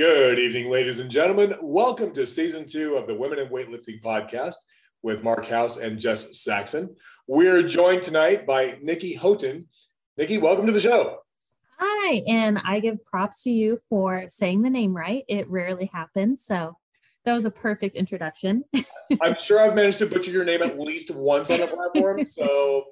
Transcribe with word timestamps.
Good 0.00 0.38
evening, 0.38 0.70
ladies 0.70 0.98
and 0.98 1.10
gentlemen. 1.10 1.56
Welcome 1.60 2.10
to 2.12 2.26
season 2.26 2.64
two 2.64 2.96
of 2.96 3.06
the 3.06 3.14
Women 3.14 3.38
in 3.38 3.48
Weightlifting 3.48 4.00
podcast 4.00 4.54
with 5.02 5.22
Mark 5.22 5.44
House 5.44 5.76
and 5.76 6.00
Jess 6.00 6.40
Saxon. 6.40 6.96
We're 7.26 7.62
joined 7.62 8.00
tonight 8.00 8.46
by 8.46 8.78
Nikki 8.80 9.12
Houghton. 9.12 9.68
Nikki, 10.16 10.38
welcome 10.38 10.64
to 10.64 10.72
the 10.72 10.80
show. 10.80 11.18
Hi, 11.78 12.22
and 12.26 12.62
I 12.64 12.80
give 12.80 13.04
props 13.04 13.42
to 13.42 13.50
you 13.50 13.78
for 13.90 14.24
saying 14.28 14.62
the 14.62 14.70
name 14.70 14.96
right. 14.96 15.22
It 15.28 15.50
rarely 15.50 15.90
happens. 15.92 16.42
So 16.46 16.78
that 17.26 17.34
was 17.34 17.44
a 17.44 17.50
perfect 17.50 17.94
introduction. 17.94 18.64
I'm 19.20 19.36
sure 19.36 19.60
I've 19.60 19.74
managed 19.74 19.98
to 19.98 20.06
butcher 20.06 20.30
your 20.30 20.46
name 20.46 20.62
at 20.62 20.80
least 20.80 21.10
once 21.10 21.50
on 21.50 21.60
the 21.60 21.66
platform. 21.66 22.24
So, 22.24 22.84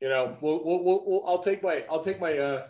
you 0.00 0.08
know, 0.08 0.38
we'll, 0.40 0.64
we'll, 0.64 0.82
we'll, 0.82 1.24
I'll 1.26 1.40
take 1.40 1.62
my, 1.62 1.84
I'll 1.90 2.02
take 2.02 2.18
my, 2.18 2.38
uh, 2.38 2.68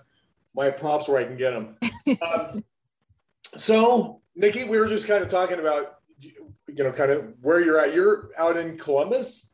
my 0.52 0.70
props 0.70 1.06
where 1.06 1.18
I 1.18 1.24
can 1.24 1.36
get 1.36 1.52
them. 1.52 1.76
Um, 2.20 2.64
so, 3.56 4.20
Nikki, 4.34 4.64
we 4.64 4.78
were 4.78 4.86
just 4.86 5.06
kind 5.06 5.22
of 5.22 5.28
talking 5.28 5.58
about, 5.58 5.98
you 6.20 6.84
know, 6.84 6.92
kind 6.92 7.10
of 7.10 7.34
where 7.40 7.60
you're 7.60 7.80
at. 7.80 7.94
You're 7.94 8.30
out 8.36 8.56
in 8.56 8.76
Columbus. 8.78 9.50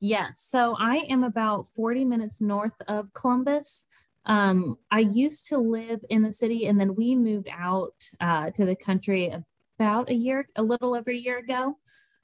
Yes. 0.00 0.40
So 0.40 0.76
I 0.78 1.06
am 1.08 1.24
about 1.24 1.68
40 1.68 2.04
minutes 2.04 2.40
north 2.40 2.80
of 2.88 3.12
Columbus. 3.14 3.84
Um, 4.26 4.78
I 4.90 5.00
used 5.00 5.48
to 5.48 5.58
live 5.58 6.04
in 6.08 6.22
the 6.22 6.32
city 6.32 6.66
and 6.66 6.80
then 6.80 6.94
we 6.94 7.14
moved 7.14 7.48
out 7.50 7.94
uh, 8.20 8.50
to 8.50 8.64
the 8.64 8.76
country 8.76 9.32
about 9.78 10.10
a 10.10 10.14
year, 10.14 10.48
a 10.56 10.62
little 10.62 10.94
over 10.94 11.10
a 11.10 11.16
year 11.16 11.38
ago. 11.38 11.78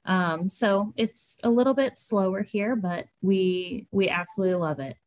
Um, 0.05 0.49
so 0.49 0.93
it's 0.97 1.37
a 1.43 1.49
little 1.49 1.73
bit 1.73 1.99
slower 1.99 2.41
here, 2.41 2.75
but 2.75 3.05
we 3.21 3.87
we 3.91 4.09
absolutely 4.09 4.55
love 4.55 4.79
it. 4.79 4.97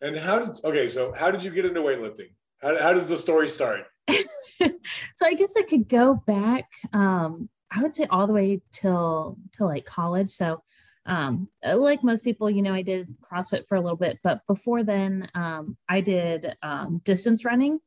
And 0.00 0.18
how 0.18 0.40
did 0.40 0.64
okay? 0.64 0.88
So 0.88 1.12
how 1.12 1.30
did 1.30 1.44
you 1.44 1.50
get 1.52 1.64
into 1.64 1.80
weightlifting? 1.80 2.30
How, 2.60 2.76
how 2.80 2.92
does 2.92 3.06
the 3.06 3.16
story 3.16 3.48
start? 3.48 3.86
so 4.10 5.26
I 5.26 5.34
guess 5.34 5.56
I 5.56 5.62
could 5.62 5.88
go 5.88 6.22
back. 6.26 6.70
Um, 6.92 7.48
I 7.70 7.82
would 7.82 7.94
say 7.94 8.06
all 8.10 8.26
the 8.26 8.32
way 8.32 8.60
till 8.72 9.38
till 9.52 9.66
like 9.66 9.86
college. 9.86 10.30
So 10.30 10.62
um, 11.06 11.48
like 11.64 12.04
most 12.04 12.22
people, 12.22 12.50
you 12.50 12.62
know, 12.62 12.74
I 12.74 12.82
did 12.82 13.14
CrossFit 13.20 13.66
for 13.66 13.76
a 13.76 13.80
little 13.80 13.96
bit, 13.96 14.20
but 14.22 14.46
before 14.46 14.84
then, 14.84 15.26
um, 15.34 15.76
I 15.88 16.00
did 16.00 16.54
um, 16.62 17.00
distance 17.04 17.44
running. 17.44 17.80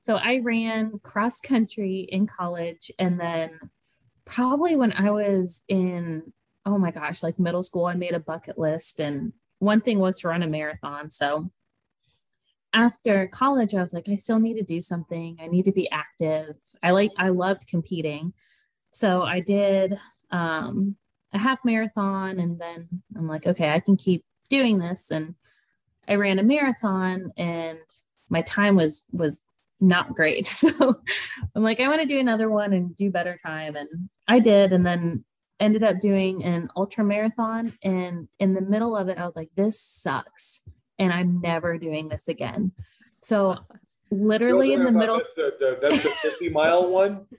So 0.00 0.16
I 0.16 0.40
ran 0.42 0.98
cross 1.02 1.40
country 1.40 2.00
in 2.00 2.26
college, 2.26 2.90
and 2.98 3.20
then 3.20 3.58
probably 4.24 4.76
when 4.76 4.92
I 4.92 5.10
was 5.10 5.62
in 5.68 6.32
oh 6.66 6.78
my 6.78 6.90
gosh, 6.90 7.22
like 7.22 7.38
middle 7.38 7.62
school, 7.62 7.86
I 7.86 7.94
made 7.94 8.12
a 8.12 8.20
bucket 8.20 8.58
list, 8.58 9.00
and 9.00 9.32
one 9.58 9.80
thing 9.80 9.98
was 9.98 10.18
to 10.20 10.28
run 10.28 10.42
a 10.42 10.46
marathon. 10.46 11.10
So 11.10 11.50
after 12.72 13.26
college, 13.26 13.74
I 13.74 13.80
was 13.80 13.92
like, 13.92 14.08
I 14.08 14.16
still 14.16 14.38
need 14.38 14.54
to 14.54 14.62
do 14.62 14.80
something. 14.80 15.38
I 15.42 15.48
need 15.48 15.64
to 15.64 15.72
be 15.72 15.90
active. 15.90 16.56
I 16.82 16.92
like, 16.92 17.10
I 17.18 17.28
loved 17.28 17.66
competing. 17.66 18.32
So 18.92 19.22
I 19.22 19.40
did 19.40 19.98
um, 20.30 20.96
a 21.32 21.38
half 21.38 21.64
marathon 21.64 22.38
and 22.38 22.60
then 22.60 22.88
I'm 23.16 23.26
like, 23.26 23.46
okay, 23.46 23.70
I 23.70 23.80
can 23.80 23.96
keep 23.96 24.24
doing 24.48 24.78
this. 24.78 25.10
And 25.10 25.34
I 26.08 26.14
ran 26.14 26.38
a 26.38 26.42
marathon 26.42 27.32
and 27.36 27.78
my 28.28 28.42
time 28.42 28.76
was, 28.76 29.04
was 29.12 29.40
not 29.80 30.14
great. 30.14 30.46
So 30.70 30.96
I'm 31.54 31.62
like, 31.62 31.80
I 31.80 31.88
want 31.88 32.02
to 32.02 32.06
do 32.06 32.18
another 32.18 32.48
one 32.50 32.72
and 32.72 32.96
do 32.96 33.10
better 33.10 33.38
time. 33.44 33.76
And 33.76 34.08
I 34.28 34.38
did. 34.38 34.72
And 34.72 34.84
then 34.84 35.24
ended 35.58 35.82
up 35.82 36.00
doing 36.00 36.44
an 36.44 36.68
ultra 36.76 37.04
marathon. 37.04 37.72
And 37.82 38.28
in 38.38 38.54
the 38.54 38.60
middle 38.60 38.96
of 38.96 39.08
it, 39.08 39.18
I 39.18 39.24
was 39.24 39.36
like, 39.36 39.50
this 39.56 39.80
sucks 39.80 40.62
and 41.00 41.12
I'm 41.12 41.40
never 41.40 41.78
doing 41.78 42.08
this 42.08 42.28
again. 42.28 42.72
So 43.22 43.56
literally 44.10 44.74
in 44.74 44.84
the 44.84 44.92
middle. 44.92 45.20
The, 45.36 45.54
the, 45.58 45.78
that's 45.80 46.02
the 46.02 46.10
50 46.10 46.50
mile 46.50 46.88
one. 46.88 47.26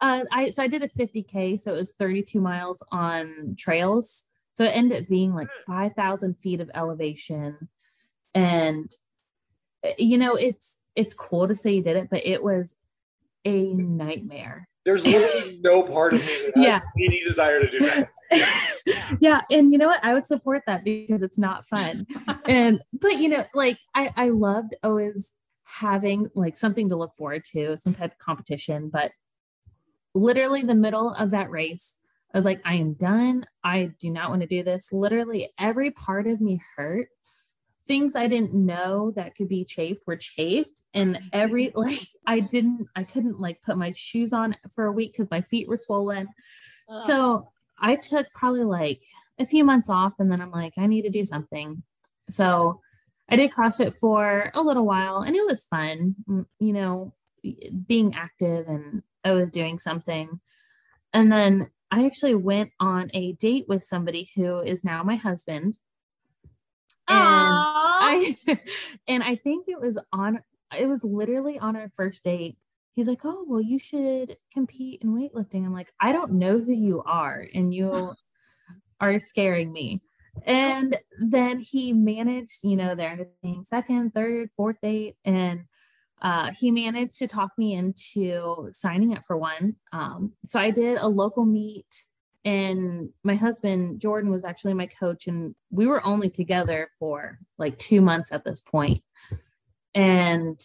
Uh, 0.00 0.24
I 0.32 0.50
so 0.50 0.62
I 0.62 0.66
did 0.66 0.82
a 0.82 0.88
50k, 0.88 1.58
so 1.58 1.72
it 1.72 1.78
was 1.78 1.92
32 1.92 2.38
miles 2.40 2.82
on 2.90 3.54
trails. 3.56 4.24
So 4.52 4.64
it 4.64 4.70
ended 4.70 5.02
up 5.02 5.08
being 5.08 5.32
like 5.34 5.48
5,000 5.66 6.34
feet 6.34 6.60
of 6.60 6.68
elevation, 6.74 7.68
and 8.34 8.92
eh, 9.84 9.94
you 9.96 10.18
know 10.18 10.34
it's 10.34 10.82
it's 10.96 11.14
cool 11.14 11.46
to 11.46 11.54
say 11.54 11.74
you 11.74 11.82
did 11.82 11.96
it, 11.96 12.08
but 12.10 12.26
it 12.26 12.42
was 12.42 12.74
a 13.44 13.72
nightmare. 13.72 14.68
There's 14.84 15.06
literally 15.06 15.58
no 15.62 15.82
part 15.82 16.14
of 16.14 16.20
me 16.20 16.26
that 16.26 16.56
has 16.56 16.64
yeah. 16.64 16.80
any 16.98 17.22
desire 17.24 17.60
to 17.60 17.70
do 17.70 17.78
that. 17.80 19.16
yeah. 19.20 19.40
And 19.50 19.72
you 19.72 19.78
know 19.78 19.88
what? 19.88 20.04
I 20.04 20.14
would 20.14 20.26
support 20.26 20.62
that 20.66 20.84
because 20.84 21.22
it's 21.22 21.38
not 21.38 21.66
fun. 21.66 22.06
and, 22.44 22.82
but 22.92 23.18
you 23.18 23.28
know, 23.28 23.44
like 23.54 23.78
I, 23.94 24.10
I 24.16 24.28
loved 24.28 24.74
always 24.82 25.32
having 25.64 26.28
like 26.34 26.56
something 26.56 26.88
to 26.90 26.96
look 26.96 27.14
forward 27.16 27.44
to, 27.52 27.76
some 27.76 27.94
type 27.94 28.12
of 28.12 28.18
competition. 28.18 28.90
But 28.92 29.12
literally 30.14 30.62
the 30.62 30.74
middle 30.74 31.10
of 31.10 31.30
that 31.30 31.50
race, 31.50 31.96
I 32.32 32.38
was 32.38 32.44
like, 32.44 32.60
I 32.64 32.74
am 32.74 32.94
done. 32.94 33.46
I 33.62 33.92
do 34.00 34.10
not 34.10 34.28
want 34.28 34.42
to 34.42 34.48
do 34.48 34.62
this. 34.62 34.92
Literally 34.92 35.48
every 35.58 35.92
part 35.92 36.26
of 36.26 36.40
me 36.40 36.60
hurt 36.76 37.08
things 37.86 38.16
I 38.16 38.28
didn't 38.28 38.54
know 38.54 39.12
that 39.16 39.34
could 39.34 39.48
be 39.48 39.64
chafed 39.64 40.02
were 40.06 40.16
chafed. 40.16 40.82
And 40.92 41.16
mm-hmm. 41.16 41.26
every 41.32 41.72
like 41.74 42.00
I 42.26 42.40
didn't, 42.40 42.86
I 42.96 43.04
couldn't 43.04 43.40
like 43.40 43.62
put 43.62 43.76
my 43.76 43.92
shoes 43.96 44.32
on 44.32 44.56
for 44.74 44.86
a 44.86 44.92
week 44.92 45.12
because 45.12 45.30
my 45.30 45.40
feet 45.40 45.68
were 45.68 45.76
swollen. 45.76 46.28
So 47.06 47.48
I 47.80 47.96
took 47.96 48.26
probably 48.34 48.64
like 48.64 49.02
a 49.38 49.46
few 49.46 49.64
months 49.64 49.88
off 49.88 50.14
and 50.18 50.30
then 50.30 50.40
I'm 50.40 50.50
like, 50.50 50.74
I 50.76 50.86
need 50.86 51.02
to 51.02 51.10
do 51.10 51.24
something. 51.24 51.82
So 52.28 52.80
I 53.28 53.36
did 53.36 53.52
CrossFit 53.52 53.94
for 53.94 54.50
a 54.54 54.62
little 54.62 54.86
while 54.86 55.20
and 55.20 55.34
it 55.34 55.46
was 55.46 55.64
fun, 55.64 56.14
mm, 56.28 56.46
you 56.60 56.72
know, 56.72 57.14
being 57.86 58.14
active 58.14 58.68
and 58.68 59.02
I 59.24 59.32
was 59.32 59.50
doing 59.50 59.78
something. 59.78 60.40
And 61.12 61.32
then 61.32 61.70
I 61.90 62.06
actually 62.06 62.34
went 62.34 62.72
on 62.80 63.10
a 63.14 63.32
date 63.32 63.66
with 63.68 63.82
somebody 63.82 64.30
who 64.34 64.60
is 64.60 64.84
now 64.84 65.02
my 65.02 65.16
husband 65.16 65.64
and 65.64 65.74
I 67.08 68.34
and 69.08 69.22
I 69.22 69.36
think 69.36 69.66
it 69.68 69.80
was 69.80 69.98
on 70.12 70.40
it 70.78 70.86
was 70.86 71.04
literally 71.04 71.58
on 71.58 71.76
our 71.76 71.90
first 71.96 72.24
date. 72.24 72.56
He's 72.94 73.08
like, 73.08 73.24
"Oh, 73.24 73.44
well, 73.48 73.60
you 73.60 73.78
should 73.78 74.36
compete 74.52 75.02
in 75.02 75.14
weightlifting." 75.14 75.64
I'm 75.64 75.72
like, 75.72 75.92
"I 76.00 76.12
don't 76.12 76.32
know 76.32 76.58
who 76.58 76.72
you 76.72 77.02
are, 77.02 77.46
and 77.54 77.74
you 77.74 78.14
are 79.00 79.18
scaring 79.18 79.72
me." 79.72 80.02
And 80.42 80.96
then 81.20 81.60
he 81.60 81.92
managed, 81.92 82.64
you 82.64 82.76
know, 82.76 82.96
they're 82.96 83.28
being 83.42 83.62
second, 83.62 84.14
third, 84.14 84.50
fourth 84.56 84.80
date, 84.80 85.16
and 85.24 85.64
uh, 86.22 86.52
he 86.58 86.70
managed 86.70 87.18
to 87.18 87.28
talk 87.28 87.50
me 87.58 87.74
into 87.74 88.68
signing 88.70 89.16
up 89.16 89.22
for 89.26 89.36
one. 89.36 89.76
Um, 89.92 90.32
so 90.44 90.58
I 90.58 90.70
did 90.70 90.98
a 90.98 91.06
local 91.06 91.44
meet 91.44 91.86
and 92.44 93.10
my 93.22 93.34
husband 93.34 94.00
jordan 94.00 94.30
was 94.30 94.44
actually 94.44 94.74
my 94.74 94.86
coach 94.86 95.26
and 95.26 95.54
we 95.70 95.86
were 95.86 96.04
only 96.04 96.30
together 96.30 96.90
for 96.98 97.38
like 97.58 97.78
two 97.78 98.00
months 98.00 98.32
at 98.32 98.44
this 98.44 98.60
point. 98.60 99.02
And 99.94 100.60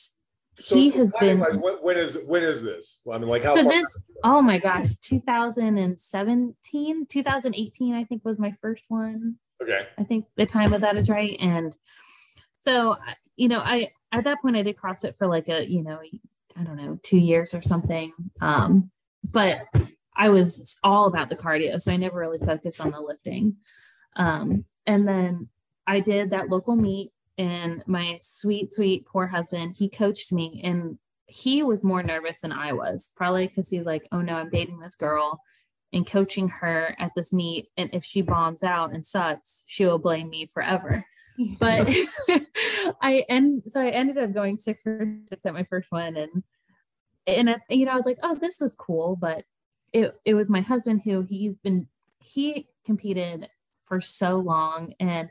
so 0.59 0.75
he 0.75 0.89
has 0.91 1.13
been 1.19 1.39
when 1.39 1.97
is 1.97 2.17
when 2.25 2.43
is 2.43 2.63
this? 2.63 2.99
Well, 3.05 3.17
i 3.17 3.19
mean 3.19 3.29
like 3.29 3.47
so 3.47 3.63
this 3.63 4.03
oh 4.23 4.41
my 4.41 4.59
gosh 4.59 4.93
2017 5.03 7.05
2018 7.07 7.95
i 7.95 8.03
think 8.03 8.25
was 8.25 8.39
my 8.39 8.53
first 8.61 8.85
one. 8.87 9.35
Okay. 9.61 9.87
I 9.97 10.03
think 10.03 10.25
the 10.35 10.45
time 10.45 10.73
of 10.73 10.81
that 10.81 10.97
is 10.97 11.09
right. 11.09 11.37
And 11.39 11.75
so 12.59 12.95
you 13.37 13.47
know 13.47 13.61
i 13.63 13.87
at 14.11 14.25
that 14.25 14.41
point 14.41 14.57
i 14.57 14.63
did 14.63 14.77
crossfit 14.77 15.17
for 15.17 15.27
like 15.27 15.47
a 15.47 15.69
you 15.69 15.81
know 15.81 15.99
i 16.57 16.63
don't 16.63 16.77
know 16.77 16.99
two 17.03 17.17
years 17.17 17.53
or 17.53 17.61
something. 17.61 18.11
Um 18.41 18.91
but 19.23 19.57
I 20.19 20.29
was 20.29 20.77
all 20.83 21.07
about 21.07 21.29
the 21.29 21.35
cardio, 21.35 21.79
so 21.79 21.91
I 21.91 21.97
never 21.97 22.19
really 22.19 22.37
focused 22.37 22.81
on 22.81 22.91
the 22.91 22.99
lifting. 22.99 23.55
Um, 24.17 24.65
and 24.85 25.07
then 25.07 25.49
I 25.87 26.01
did 26.01 26.29
that 26.31 26.49
local 26.49 26.75
meet, 26.75 27.11
and 27.37 27.83
my 27.87 28.19
sweet, 28.21 28.73
sweet 28.73 29.05
poor 29.05 29.27
husband, 29.27 29.75
he 29.79 29.89
coached 29.89 30.33
me, 30.33 30.61
and 30.63 30.99
he 31.25 31.63
was 31.63 31.83
more 31.83 32.03
nervous 32.03 32.41
than 32.41 32.51
I 32.51 32.73
was, 32.73 33.11
probably 33.15 33.47
because 33.47 33.69
he's 33.69 33.85
like, 33.85 34.07
"Oh 34.11 34.21
no, 34.21 34.35
I'm 34.35 34.49
dating 34.49 34.79
this 34.79 34.95
girl." 34.95 35.41
And 35.91 36.05
coaching 36.05 36.49
her 36.49 36.95
at 36.99 37.13
this 37.15 37.33
meet, 37.33 37.69
and 37.77 37.89
if 37.93 38.03
she 38.03 38.21
bombs 38.21 38.61
out 38.61 38.91
and 38.91 39.05
sucks, 39.05 39.63
she 39.67 39.85
will 39.85 39.97
blame 39.97 40.29
me 40.29 40.47
forever 40.53 41.05
but 41.59 41.89
I 43.01 43.23
and 43.29 43.63
so 43.67 43.81
I 43.81 43.89
ended 43.89 44.17
up 44.17 44.33
going 44.33 44.57
six 44.57 44.81
for 44.81 45.17
six 45.27 45.45
at 45.45 45.53
my 45.53 45.63
first 45.63 45.91
one, 45.91 46.17
and 46.17 46.43
and 47.25 47.55
you 47.69 47.85
know 47.85 47.93
I 47.93 47.95
was 47.95 48.05
like, 48.05 48.19
oh, 48.21 48.35
this 48.35 48.59
was 48.59 48.75
cool, 48.75 49.15
but 49.15 49.45
it, 49.93 50.13
it 50.25 50.33
was 50.33 50.49
my 50.49 50.61
husband 50.61 51.01
who 51.03 51.21
he's 51.21 51.55
been 51.57 51.87
he 52.19 52.67
competed 52.85 53.47
for 53.85 53.99
so 53.99 54.37
long 54.37 54.93
and 54.99 55.29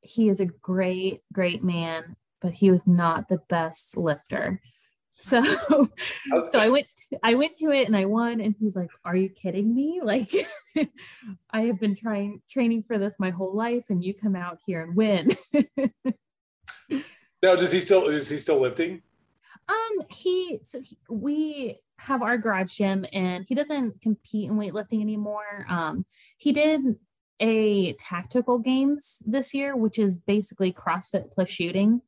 he 0.00 0.28
is 0.28 0.40
a 0.40 0.46
great 0.46 1.22
great 1.32 1.62
man 1.62 2.16
but 2.40 2.52
he 2.52 2.70
was 2.70 2.86
not 2.86 3.28
the 3.28 3.40
best 3.48 3.96
lifter. 3.96 4.60
So 5.18 5.42
so 6.50 6.58
i 6.58 6.68
went 6.68 6.86
i 7.22 7.34
went 7.34 7.56
to 7.56 7.70
it 7.70 7.86
and 7.86 7.96
i 7.96 8.04
won 8.04 8.40
and 8.40 8.54
he's 8.60 8.76
like 8.76 8.90
are 9.04 9.16
you 9.16 9.30
kidding 9.30 9.74
me? 9.74 10.00
Like 10.04 10.30
i 11.50 11.62
have 11.62 11.80
been 11.80 11.96
trying 11.96 12.42
training 12.50 12.82
for 12.82 12.98
this 12.98 13.16
my 13.18 13.30
whole 13.30 13.56
life 13.56 13.84
and 13.88 14.04
you 14.04 14.12
come 14.14 14.36
out 14.36 14.58
here 14.66 14.82
and 14.82 14.94
win. 14.94 15.32
Now 17.42 17.54
does 17.54 17.72
he 17.72 17.80
still 17.80 18.08
is 18.08 18.28
he 18.28 18.38
still 18.38 18.60
lifting? 18.60 19.02
Um 19.68 20.06
he 20.10 20.60
so 20.62 20.80
he, 20.82 20.98
we 21.08 21.80
have 21.98 22.22
our 22.22 22.38
garage 22.38 22.74
gym 22.74 23.04
and 23.12 23.44
he 23.48 23.54
doesn't 23.54 24.00
compete 24.00 24.50
in 24.50 24.56
weightlifting 24.56 25.00
anymore. 25.00 25.66
Um, 25.68 26.04
he 26.36 26.52
did 26.52 26.96
a 27.40 27.92
tactical 27.94 28.58
games 28.58 29.22
this 29.26 29.54
year, 29.54 29.76
which 29.76 29.98
is 29.98 30.16
basically 30.16 30.72
CrossFit 30.72 31.32
plus 31.32 31.48
shooting. 31.48 32.02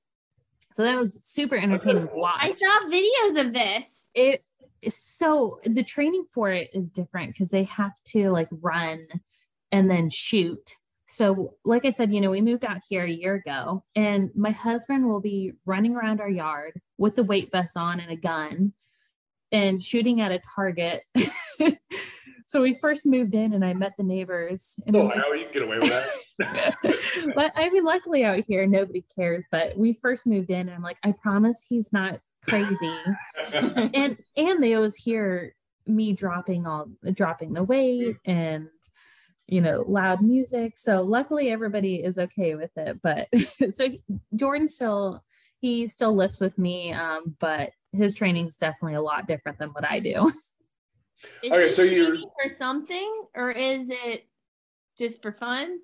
So 0.72 0.82
that 0.82 0.96
was 0.96 1.24
super 1.24 1.56
entertaining 1.56 2.08
to 2.08 2.14
watch. 2.14 2.38
I 2.40 2.52
saw 2.52 2.80
videos 2.90 3.46
of 3.46 3.52
this. 3.52 4.08
It 4.14 4.40
is 4.82 4.96
so 4.96 5.60
the 5.64 5.82
training 5.82 6.26
for 6.32 6.50
it 6.50 6.70
is 6.72 6.90
different 6.90 7.32
because 7.32 7.48
they 7.48 7.64
have 7.64 7.92
to 8.08 8.30
like 8.30 8.48
run 8.50 9.06
and 9.72 9.90
then 9.90 10.10
shoot. 10.10 10.76
So, 11.10 11.54
like 11.64 11.86
I 11.86 11.90
said, 11.90 12.12
you 12.12 12.20
know, 12.20 12.30
we 12.30 12.42
moved 12.42 12.66
out 12.66 12.82
here 12.86 13.02
a 13.04 13.10
year 13.10 13.34
ago, 13.34 13.82
and 13.96 14.30
my 14.34 14.50
husband 14.50 15.08
will 15.08 15.20
be 15.20 15.52
running 15.64 15.96
around 15.96 16.20
our 16.20 16.28
yard 16.28 16.78
with 16.98 17.16
the 17.16 17.22
weight 17.22 17.48
vest 17.50 17.78
on 17.78 17.98
and 17.98 18.12
a 18.12 18.16
gun 18.16 18.74
and 19.52 19.82
shooting 19.82 20.20
at 20.20 20.32
a 20.32 20.40
target. 20.54 21.02
so 22.46 22.62
we 22.62 22.74
first 22.74 23.06
moved 23.06 23.34
in 23.34 23.52
and 23.52 23.64
I 23.64 23.74
met 23.74 23.94
the 23.96 24.04
neighbors. 24.04 24.78
And 24.86 24.96
oh, 24.96 25.06
like, 25.06 25.16
you 25.16 25.44
can 25.44 25.52
get 25.52 25.62
away 25.62 25.78
with 25.78 26.24
that. 26.38 27.32
but 27.34 27.52
I 27.54 27.70
mean, 27.70 27.84
luckily 27.84 28.24
out 28.24 28.44
here, 28.46 28.66
nobody 28.66 29.04
cares. 29.16 29.44
But 29.50 29.76
we 29.76 29.94
first 29.94 30.26
moved 30.26 30.50
in 30.50 30.60
and 30.60 30.70
I'm 30.70 30.82
like, 30.82 30.98
I 31.02 31.12
promise 31.12 31.64
he's 31.68 31.92
not 31.92 32.20
crazy. 32.46 32.94
and 33.52 34.18
and 34.36 34.62
they 34.62 34.74
always 34.74 34.96
hear 34.96 35.54
me 35.86 36.12
dropping 36.12 36.66
all 36.66 36.86
dropping 37.12 37.54
the 37.54 37.64
weight 37.64 38.16
and 38.26 38.68
you 39.46 39.62
know 39.62 39.82
loud 39.88 40.20
music 40.20 40.76
so 40.76 41.00
luckily 41.00 41.48
everybody 41.48 41.94
is 41.96 42.18
okay 42.18 42.54
with 42.54 42.70
it 42.76 43.00
but 43.02 43.26
so 43.70 43.88
jordan 44.36 44.68
still 44.68 45.24
he 45.60 45.86
still 45.86 46.14
lifts 46.14 46.40
with 46.40 46.58
me 46.58 46.92
um, 46.92 47.34
but 47.40 47.70
his 47.92 48.14
training 48.14 48.46
is 48.46 48.56
definitely 48.56 48.94
a 48.94 49.02
lot 49.02 49.26
different 49.26 49.58
than 49.58 49.70
what 49.70 49.88
I 49.88 50.00
do. 50.00 50.30
Is 51.42 51.50
okay, 51.50 51.68
so 51.68 51.82
you're 51.82 52.16
for 52.16 52.54
something, 52.56 53.24
or 53.34 53.50
is 53.50 53.88
it 53.90 54.28
just 54.96 55.20
for 55.20 55.32
fun? 55.32 55.78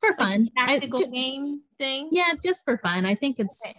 For 0.00 0.14
fun, 0.14 0.48
tactical 0.56 1.04
I, 1.04 1.10
game 1.10 1.60
thing. 1.78 2.08
Yeah, 2.12 2.32
just 2.42 2.64
for 2.64 2.78
fun. 2.78 3.04
I 3.04 3.14
think 3.14 3.38
it's, 3.38 3.60
okay. 3.62 3.74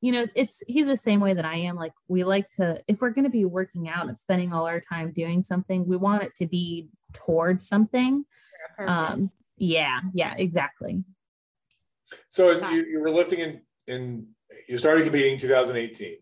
you 0.00 0.12
know, 0.12 0.26
it's 0.34 0.62
he's 0.66 0.86
the 0.86 0.96
same 0.96 1.20
way 1.20 1.34
that 1.34 1.44
I 1.44 1.56
am. 1.56 1.76
Like 1.76 1.92
we 2.08 2.24
like 2.24 2.48
to, 2.52 2.80
if 2.88 3.02
we're 3.02 3.10
going 3.10 3.24
to 3.24 3.30
be 3.30 3.44
working 3.44 3.90
out 3.90 4.08
and 4.08 4.18
spending 4.18 4.54
all 4.54 4.66
our 4.66 4.80
time 4.80 5.12
doing 5.12 5.42
something, 5.42 5.86
we 5.86 5.98
want 5.98 6.22
it 6.22 6.34
to 6.36 6.46
be 6.46 6.88
towards 7.12 7.68
something. 7.68 8.24
Um, 8.78 9.30
yeah, 9.58 10.00
yeah, 10.14 10.34
exactly. 10.38 11.04
So 12.28 12.52
you, 12.70 12.86
you 12.86 13.00
were 13.00 13.10
lifting 13.10 13.40
in 13.40 13.60
in 13.86 14.26
you 14.68 14.78
started 14.78 15.04
competing 15.04 15.34
in 15.34 15.38
2018. 15.38 16.16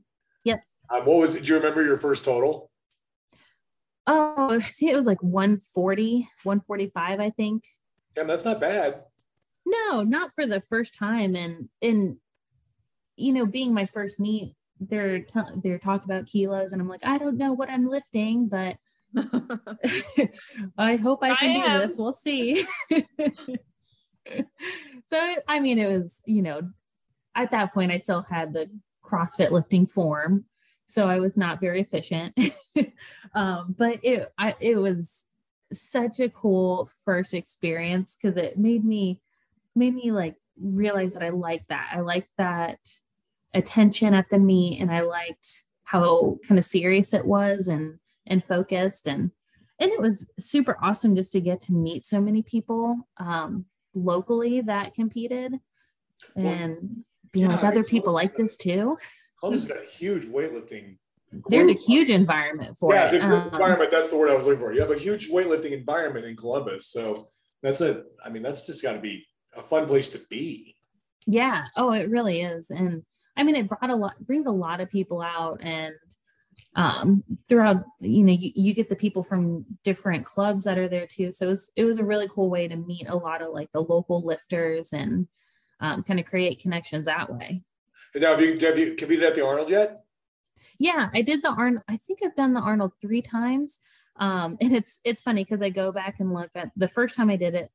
Yep. 0.90 1.00
Um, 1.00 1.06
what 1.06 1.18
was 1.18 1.34
it? 1.34 1.44
Do 1.44 1.48
you 1.48 1.56
remember 1.56 1.84
your 1.84 1.98
first 1.98 2.24
total? 2.24 2.70
Oh, 4.06 4.58
see, 4.62 4.90
it 4.90 4.96
was 4.96 5.06
like 5.06 5.22
140, 5.22 6.28
145, 6.42 7.20
I 7.20 7.30
think. 7.30 7.64
Yeah, 8.16 8.24
that's 8.24 8.44
not 8.44 8.60
bad. 8.60 9.02
No, 9.66 10.02
not 10.02 10.34
for 10.34 10.46
the 10.46 10.60
first 10.60 10.94
time. 10.94 11.34
And 11.34 11.68
in 11.80 12.18
you 13.16 13.32
know, 13.32 13.46
being 13.46 13.72
my 13.72 13.86
first 13.86 14.18
meet, 14.20 14.54
they're 14.80 15.20
t- 15.20 15.40
they're 15.62 15.78
talking 15.78 16.10
about 16.10 16.26
kilos, 16.26 16.72
and 16.72 16.82
I'm 16.82 16.88
like, 16.88 17.04
I 17.04 17.18
don't 17.18 17.36
know 17.38 17.52
what 17.52 17.70
I'm 17.70 17.88
lifting, 17.88 18.48
but 18.48 18.76
I 20.76 20.96
hope 20.96 21.22
I 21.22 21.34
can 21.34 21.62
I 21.62 21.78
do 21.78 21.78
this. 21.80 21.96
We'll 21.96 22.12
see. 22.12 22.64
so 25.06 25.34
I 25.48 25.60
mean, 25.60 25.78
it 25.78 25.86
was 25.86 26.22
you 26.26 26.42
know, 26.42 26.62
at 27.34 27.52
that 27.52 27.72
point, 27.72 27.92
I 27.92 27.98
still 27.98 28.22
had 28.22 28.52
the 28.52 28.68
CrossFit 29.04 29.50
lifting 29.50 29.86
form, 29.86 30.44
so 30.86 31.08
I 31.08 31.18
was 31.20 31.36
not 31.36 31.60
very 31.60 31.80
efficient. 31.80 32.38
um, 33.34 33.74
but 33.76 34.00
it 34.02 34.32
I, 34.38 34.54
it 34.60 34.76
was 34.76 35.24
such 35.72 36.20
a 36.20 36.28
cool 36.28 36.90
first 37.04 37.34
experience 37.34 38.16
because 38.16 38.36
it 38.36 38.58
made 38.58 38.84
me 38.84 39.20
made 39.74 39.94
me 39.94 40.12
like 40.12 40.36
realize 40.60 41.14
that 41.14 41.22
I 41.22 41.30
liked 41.30 41.68
that. 41.68 41.90
I 41.92 42.00
liked 42.00 42.30
that 42.38 42.78
attention 43.52 44.14
at 44.14 44.28
the 44.30 44.38
meet, 44.38 44.80
and 44.80 44.90
I 44.90 45.00
liked 45.00 45.64
how 45.84 46.36
kind 46.46 46.58
of 46.58 46.64
serious 46.64 47.12
it 47.14 47.26
was 47.26 47.68
and 47.68 47.98
and 48.26 48.44
focused 48.44 49.06
and 49.06 49.30
and 49.78 49.90
it 49.90 50.00
was 50.00 50.30
super 50.38 50.78
awesome 50.80 51.16
just 51.16 51.32
to 51.32 51.40
get 51.40 51.60
to 51.60 51.72
meet 51.72 52.06
so 52.06 52.20
many 52.20 52.42
people 52.42 53.08
um, 53.18 53.64
locally 53.94 54.60
that 54.60 54.94
competed 54.94 55.54
and 56.36 57.04
being 57.32 57.50
yeah, 57.50 57.56
like 57.56 57.64
other 57.64 57.82
people 57.82 58.12
like 58.12 58.36
this 58.36 58.56
too. 58.56 58.96
Columbus 59.44 59.64
got 59.66 59.82
a 59.82 59.86
huge 59.86 60.26
weightlifting. 60.26 60.96
There's 61.48 61.68
a 61.68 61.74
huge 61.74 62.10
environment 62.10 62.78
for 62.78 62.94
yeah, 62.94 63.12
it. 63.12 63.14
Yeah, 63.14 63.34
um, 63.34 63.52
environment. 63.52 63.90
That's 63.90 64.08
the 64.08 64.16
word 64.16 64.30
I 64.30 64.34
was 64.34 64.46
looking 64.46 64.60
for. 64.60 64.72
You 64.72 64.80
have 64.80 64.90
a 64.90 64.98
huge 64.98 65.30
weightlifting 65.30 65.72
environment 65.72 66.24
in 66.24 66.36
Columbus, 66.36 66.86
so 66.86 67.28
that's 67.62 67.80
a. 67.80 68.04
I 68.24 68.30
mean, 68.30 68.42
that's 68.42 68.66
just 68.66 68.82
got 68.82 68.92
to 68.92 69.00
be 69.00 69.26
a 69.54 69.60
fun 69.60 69.86
place 69.86 70.08
to 70.10 70.20
be. 70.30 70.76
Yeah. 71.26 71.66
Oh, 71.76 71.92
it 71.92 72.08
really 72.08 72.40
is, 72.40 72.70
and 72.70 73.02
I 73.36 73.42
mean, 73.42 73.56
it 73.56 73.68
brought 73.68 73.90
a 73.90 73.96
lot, 73.96 74.14
brings 74.20 74.46
a 74.46 74.52
lot 74.52 74.80
of 74.80 74.88
people 74.90 75.20
out, 75.20 75.60
and 75.60 75.92
um, 76.76 77.22
throughout, 77.48 77.84
you 78.00 78.24
know, 78.24 78.32
you, 78.32 78.50
you 78.54 78.74
get 78.74 78.88
the 78.88 78.96
people 78.96 79.22
from 79.22 79.64
different 79.84 80.24
clubs 80.24 80.64
that 80.64 80.78
are 80.78 80.88
there 80.88 81.06
too. 81.06 81.32
So 81.32 81.46
it 81.46 81.50
was, 81.50 81.72
it 81.76 81.84
was 81.84 81.98
a 81.98 82.04
really 82.04 82.28
cool 82.28 82.50
way 82.50 82.66
to 82.66 82.76
meet 82.76 83.08
a 83.08 83.16
lot 83.16 83.42
of 83.42 83.52
like 83.52 83.70
the 83.72 83.80
local 83.80 84.24
lifters 84.24 84.92
and 84.92 85.28
um, 85.80 86.02
kind 86.02 86.18
of 86.18 86.26
create 86.26 86.60
connections 86.60 87.06
that 87.06 87.32
way. 87.32 87.62
Now, 88.14 88.30
have 88.30 88.40
you 88.40 88.58
have 88.58 88.78
you 88.78 88.94
competed 88.94 89.24
at 89.24 89.34
the 89.34 89.44
Arnold 89.44 89.70
yet? 89.70 90.04
Yeah, 90.78 91.10
I 91.12 91.22
did 91.22 91.42
the 91.42 91.50
Arnold. 91.50 91.84
I 91.88 91.96
think 91.96 92.20
I've 92.24 92.36
done 92.36 92.52
the 92.52 92.60
Arnold 92.60 92.92
three 93.00 93.22
times. 93.22 93.78
Um, 94.16 94.56
and 94.60 94.72
it's 94.72 95.00
it's 95.04 95.22
funny 95.22 95.44
because 95.44 95.62
I 95.62 95.70
go 95.70 95.92
back 95.92 96.20
and 96.20 96.32
look 96.32 96.50
at 96.54 96.70
the 96.76 96.88
first 96.88 97.16
time 97.16 97.30
I 97.30 97.36
did 97.36 97.54
it. 97.54 97.70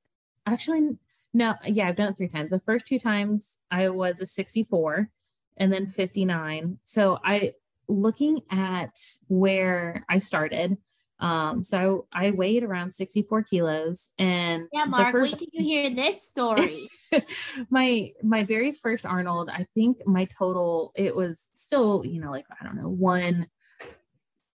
Actually, 0.46 0.98
no, 1.34 1.56
yeah, 1.66 1.88
I've 1.88 1.96
done 1.96 2.12
it 2.12 2.18
three 2.18 2.30
times. 2.30 2.52
The 2.52 2.60
first 2.60 2.88
two 2.88 3.00
times 3.00 3.60
I 3.70 3.90
was 3.90 4.22
a 4.22 4.26
64 4.26 5.10
and 5.58 5.72
then 5.72 5.86
59. 5.86 6.80
So 6.84 7.20
I 7.24 7.54
looking 7.88 8.42
at 8.50 8.98
where 9.28 10.06
I 10.10 10.20
started, 10.20 10.78
um, 11.20 11.64
so 11.64 12.08
I 12.14 12.32
weighed 12.32 12.64
around 12.64 12.94
64 12.94 13.44
kilos 13.44 14.10
and 14.18 14.68
yeah, 14.72 14.86
Mark, 14.86 15.12
first, 15.12 15.34
wait 15.34 15.40
till 15.40 15.62
you 15.62 15.82
hear 15.82 15.90
this 15.90 16.24
story. 16.24 16.88
my 17.70 18.12
my 18.24 18.44
very 18.46 18.72
first 18.72 19.06
Arnold, 19.06 19.50
I 19.52 19.66
think 19.76 19.98
my 20.06 20.26
total 20.26 20.92
it 20.96 21.16
was 21.16 21.50
still, 21.54 22.06
you 22.06 22.22
know, 22.22 22.32
like 22.32 22.46
I 22.50 22.64
don't 22.64 22.78
know, 22.78 22.90
one 22.90 23.48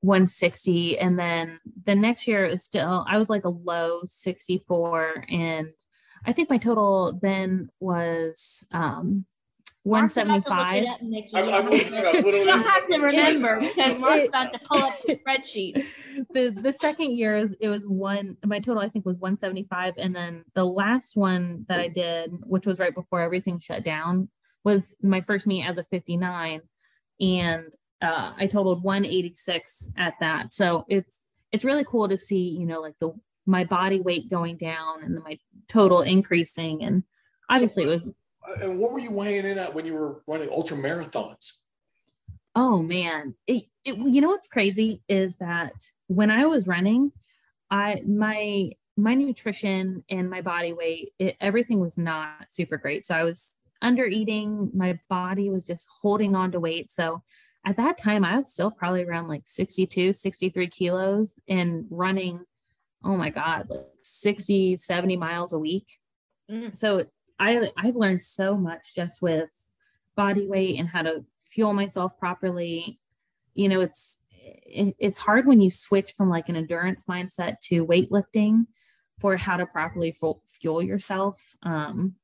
160. 0.02 1.00
And 1.00 1.20
then 1.20 1.60
the 1.86 1.96
next 1.96 2.28
year 2.28 2.46
it 2.46 2.52
was 2.52 2.64
still 2.64 3.06
I 3.10 3.18
was 3.18 3.30
like 3.30 3.44
a 3.44 3.50
low 3.50 4.02
64. 4.06 5.26
And 5.30 5.68
I 6.26 6.32
think 6.32 6.50
my 6.50 6.58
total 6.58 7.20
then 7.22 7.70
was 7.82 8.66
um 8.72 9.26
175. 9.84 10.86
I'm, 10.86 11.50
I'm 11.50 11.72
you 11.72 12.46
don't 12.46 12.66
have 12.66 12.88
to 12.88 13.00
remember 13.00 13.60
because 13.76 13.98
Mark's 14.00 14.28
about 14.28 14.52
to 14.54 14.60
pull 14.60 14.78
up 14.78 14.94
the 15.06 15.16
spreadsheet. 15.16 15.86
The 16.32 16.52
the 16.52 16.72
second 16.72 17.18
year 17.18 17.38
is 17.38 17.56
it 17.60 17.70
was 17.70 17.88
one 17.88 18.38
my 18.46 18.60
total 18.60 18.84
I 18.84 18.88
think 18.88 19.04
was 19.04 19.18
175 19.18 19.96
and 19.98 20.16
then 20.16 20.46
the 20.54 20.64
last 20.64 21.16
one 21.16 21.66
that 21.70 21.80
I 21.80 21.88
did 21.88 22.32
which 22.44 22.68
was 22.68 22.78
right 22.78 22.94
before 22.94 23.22
everything 23.22 23.58
shut 23.58 23.84
down 23.84 24.30
was 24.64 24.96
my 25.02 25.22
first 25.22 25.48
meet 25.48 25.66
as 25.66 25.80
a 25.80 25.84
59 25.84 26.62
and 27.20 27.76
uh, 28.00 28.34
I 28.38 28.46
totaled 28.46 28.84
186 28.84 29.94
at 29.98 30.14
that. 30.20 30.54
So 30.54 30.86
it's 30.88 31.22
it's 31.52 31.66
really 31.66 31.84
cool 31.84 32.08
to 32.10 32.18
see, 32.18 32.50
you 32.50 32.68
know, 32.68 32.80
like 32.80 32.96
the 33.00 33.12
my 33.48 33.64
body 33.64 34.02
weight 34.02 34.30
going 34.30 34.58
down 34.58 35.04
and 35.04 35.24
my 35.24 35.40
total 35.68 36.02
increasing 36.02 36.84
and 36.84 37.04
obviously 37.50 37.86
it 37.86 37.88
was 37.88 38.14
and 38.62 38.78
what 38.78 38.92
were 38.92 39.00
you 39.00 39.12
weighing 39.12 39.46
in 39.46 39.58
at 39.58 39.74
when 39.74 39.86
you 39.86 39.94
were 39.94 40.22
running 40.28 40.50
ultra 40.50 40.78
marathons? 40.78 41.54
Oh 42.56 42.82
man, 42.82 43.36
it, 43.48 43.64
it, 43.84 43.98
you 43.98 44.22
know 44.22 44.30
what's 44.30 44.48
crazy 44.48 45.02
is 45.08 45.38
that 45.38 45.74
when 46.08 46.30
I 46.30 46.46
was 46.46 46.68
running, 46.68 47.12
I 47.72 48.02
my 48.08 48.72
my 48.96 49.16
nutrition 49.16 50.04
and 50.10 50.30
my 50.30 50.42
body 50.42 50.74
weight, 50.74 51.12
it, 51.18 51.36
everything 51.42 51.80
was 51.80 51.98
not 51.98 52.50
super 52.50 52.78
great. 52.78 53.06
So 53.06 53.16
I 53.16 53.24
was 53.24 53.56
under 53.82 54.06
eating. 54.06 54.72
My 54.74 55.00
body 55.10 55.50
was 55.50 55.66
just 55.66 55.88
holding 56.02 56.36
on 56.36 56.52
to 56.52 56.60
weight. 56.60 56.92
So 56.92 57.24
at 57.66 57.78
that 57.78 57.98
time, 57.98 58.24
I 58.24 58.38
was 58.38 58.52
still 58.52 58.72
probably 58.72 59.04
around 59.04 59.28
like 59.28 59.44
62, 59.46 60.14
63 60.14 60.68
kilos 60.68 61.34
and 61.48 61.86
running, 61.90 62.42
oh 63.04 63.16
my 63.16 63.30
God, 63.30 63.68
like 63.70 63.88
60, 64.02 64.78
70 64.78 65.18
miles 65.18 65.54
a 65.54 65.60
week. 65.60 65.98
Mm. 66.52 66.76
So 66.76 67.06
I 67.40 67.70
I've 67.78 67.96
learned 67.96 68.24
so 68.24 68.58
much 68.58 68.96
just 68.96 69.22
with 69.22 69.52
body 70.16 70.48
weight 70.48 70.80
and 70.80 70.90
how 70.90 71.02
to 71.02 71.26
fuel 71.50 71.74
myself 71.74 72.18
properly. 72.18 73.00
You 73.54 73.70
know, 73.70 73.82
it's 73.82 74.20
it, 74.32 74.96
it's 75.00 75.20
hard 75.20 75.46
when 75.46 75.62
you 75.62 75.70
switch 75.70 76.14
from 76.14 76.30
like 76.30 76.50
an 76.50 76.56
endurance 76.56 77.06
mindset 77.06 77.60
to 77.66 77.86
weightlifting 77.86 78.68
for 79.20 79.38
how 79.38 79.58
to 79.58 79.66
properly 79.66 80.16
fuel 80.60 80.82
yourself. 80.82 81.56
Um, 81.64 82.16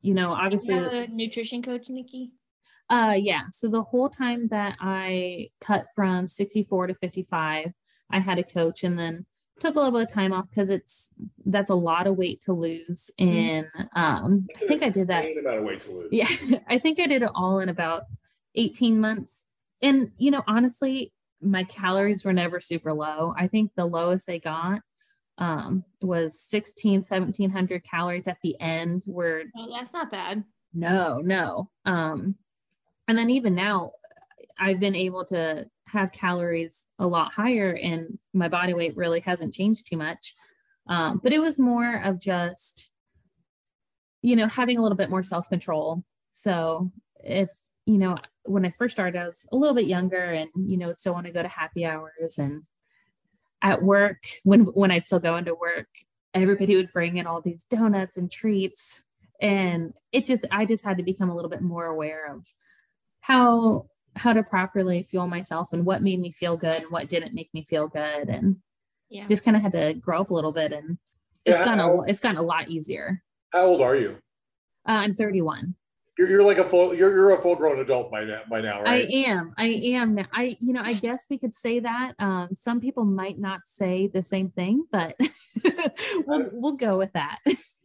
you 0.00 0.14
know, 0.14 0.32
obviously, 0.32 0.76
a 0.76 1.06
nutrition 1.08 1.62
coach, 1.62 1.88
Nikki. 1.88 2.32
Uh 2.90 3.14
yeah. 3.18 3.42
So 3.52 3.68
the 3.68 3.82
whole 3.82 4.08
time 4.08 4.48
that 4.48 4.76
I 4.80 5.48
cut 5.60 5.86
from 5.94 6.26
64 6.26 6.88
to 6.88 6.94
55, 6.94 7.72
I 8.10 8.18
had 8.18 8.38
a 8.38 8.44
coach 8.44 8.82
and 8.82 8.98
then 8.98 9.26
took 9.60 9.74
a 9.74 9.78
little 9.78 9.98
bit 9.98 10.08
of 10.08 10.12
time 10.12 10.32
off 10.32 10.48
because 10.48 10.70
it's 10.70 11.14
that's 11.46 11.70
a 11.70 11.74
lot 11.74 12.06
of 12.06 12.16
weight 12.16 12.40
to 12.42 12.52
lose 12.52 13.10
mm-hmm. 13.20 13.36
in 13.36 13.66
um 13.94 14.46
I 14.54 14.58
think 14.58 14.82
I 14.82 14.90
did 14.90 15.08
that 15.08 15.24
amount 15.38 15.58
of 15.58 15.64
weight 15.64 15.80
to 15.80 15.92
lose. 15.92 16.08
Yeah. 16.12 16.58
I 16.68 16.78
think 16.78 17.00
I 17.00 17.06
did 17.06 17.22
it 17.22 17.30
all 17.34 17.60
in 17.60 17.68
about 17.68 18.02
18 18.54 19.00
months. 19.00 19.44
And 19.82 20.12
you 20.18 20.30
know, 20.30 20.42
honestly, 20.46 21.12
my 21.40 21.64
calories 21.64 22.24
were 22.24 22.32
never 22.32 22.60
super 22.60 22.92
low. 22.92 23.34
I 23.36 23.46
think 23.46 23.72
the 23.76 23.86
lowest 23.86 24.26
they 24.26 24.40
got 24.40 24.80
um, 25.38 25.84
was 26.00 26.40
16, 26.40 27.00
1700 27.02 27.84
calories 27.84 28.26
at 28.26 28.38
the 28.42 28.60
end 28.60 29.04
where 29.06 29.44
oh, 29.56 29.72
that's 29.72 29.92
not 29.92 30.10
bad. 30.10 30.44
No, 30.74 31.18
no. 31.18 31.70
Um, 31.84 32.36
and 33.06 33.16
then 33.16 33.30
even 33.30 33.54
now 33.54 33.92
I've 34.58 34.80
been 34.80 34.96
able 34.96 35.24
to 35.26 35.66
have 35.92 36.12
calories 36.12 36.86
a 36.98 37.06
lot 37.06 37.32
higher 37.32 37.72
and 37.72 38.18
my 38.32 38.48
body 38.48 38.74
weight 38.74 38.96
really 38.96 39.20
hasn't 39.20 39.54
changed 39.54 39.86
too 39.88 39.96
much. 39.96 40.34
Um, 40.86 41.20
but 41.22 41.32
it 41.32 41.40
was 41.40 41.58
more 41.58 42.00
of 42.02 42.20
just, 42.20 42.90
you 44.22 44.36
know, 44.36 44.46
having 44.46 44.78
a 44.78 44.82
little 44.82 44.96
bit 44.96 45.10
more 45.10 45.22
self 45.22 45.48
control. 45.48 46.04
So 46.32 46.90
if 47.22 47.50
you 47.88 47.96
know, 47.96 48.18
when 48.44 48.66
I 48.66 48.70
first 48.70 48.94
started, 48.94 49.18
I 49.18 49.24
was 49.24 49.48
a 49.50 49.56
little 49.56 49.74
bit 49.74 49.86
younger 49.86 50.22
and, 50.22 50.50
you 50.54 50.76
know, 50.76 50.92
still 50.92 51.14
want 51.14 51.26
to 51.26 51.32
go 51.32 51.40
to 51.40 51.48
happy 51.48 51.86
hours 51.86 52.36
and 52.36 52.64
at 53.62 53.82
work 53.82 54.18
when 54.44 54.60
when 54.60 54.90
I'd 54.90 55.06
still 55.06 55.20
go 55.20 55.36
into 55.36 55.54
work, 55.54 55.88
everybody 56.34 56.76
would 56.76 56.92
bring 56.92 57.16
in 57.16 57.26
all 57.26 57.40
these 57.40 57.64
donuts 57.64 58.16
and 58.16 58.30
treats. 58.30 59.04
And 59.40 59.94
it 60.12 60.26
just 60.26 60.44
I 60.52 60.66
just 60.66 60.84
had 60.84 60.98
to 60.98 61.02
become 61.02 61.30
a 61.30 61.34
little 61.34 61.50
bit 61.50 61.62
more 61.62 61.86
aware 61.86 62.32
of 62.32 62.46
how 63.20 63.86
how 64.18 64.32
to 64.32 64.42
properly 64.42 65.02
fuel 65.02 65.26
myself 65.26 65.72
and 65.72 65.86
what 65.86 66.02
made 66.02 66.20
me 66.20 66.30
feel 66.30 66.56
good 66.56 66.74
and 66.74 66.90
what 66.90 67.08
didn't 67.08 67.34
make 67.34 67.52
me 67.54 67.64
feel 67.64 67.88
good. 67.88 68.28
And 68.28 68.56
yeah. 69.08 69.26
just 69.26 69.44
kind 69.44 69.56
of 69.56 69.62
had 69.62 69.72
to 69.72 69.94
grow 69.94 70.20
up 70.20 70.30
a 70.30 70.34
little 70.34 70.52
bit 70.52 70.72
and 70.72 70.98
it's 71.44 71.58
yeah, 71.58 71.64
gotten 71.64 71.80
a 71.80 72.02
it's 72.02 72.20
gotten 72.20 72.38
a 72.38 72.42
lot 72.42 72.68
easier. 72.68 73.22
How 73.52 73.64
old 73.66 73.80
are 73.80 73.96
you? 73.96 74.18
Uh, 74.86 74.92
I'm 74.92 75.14
31 75.14 75.74
you're, 76.18 76.28
you're 76.28 76.42
like 76.42 76.58
a 76.58 76.64
full 76.64 76.94
you're, 76.94 77.12
you're 77.14 77.32
a 77.32 77.40
full 77.40 77.54
grown 77.54 77.78
adult 77.78 78.10
by 78.10 78.24
now 78.24 78.40
by 78.50 78.60
now 78.60 78.82
right 78.82 79.06
i 79.08 79.16
am 79.16 79.54
i 79.56 79.66
am 79.66 80.18
i 80.32 80.56
you 80.60 80.72
know 80.72 80.82
i 80.82 80.92
guess 80.92 81.26
we 81.30 81.38
could 81.38 81.54
say 81.54 81.78
that 81.78 82.14
um 82.18 82.48
some 82.52 82.80
people 82.80 83.04
might 83.04 83.38
not 83.38 83.60
say 83.64 84.08
the 84.08 84.22
same 84.22 84.50
thing 84.50 84.84
but 84.90 85.16
we'll 86.26 86.48
we'll 86.52 86.76
go 86.76 86.98
with 86.98 87.12
that 87.12 87.38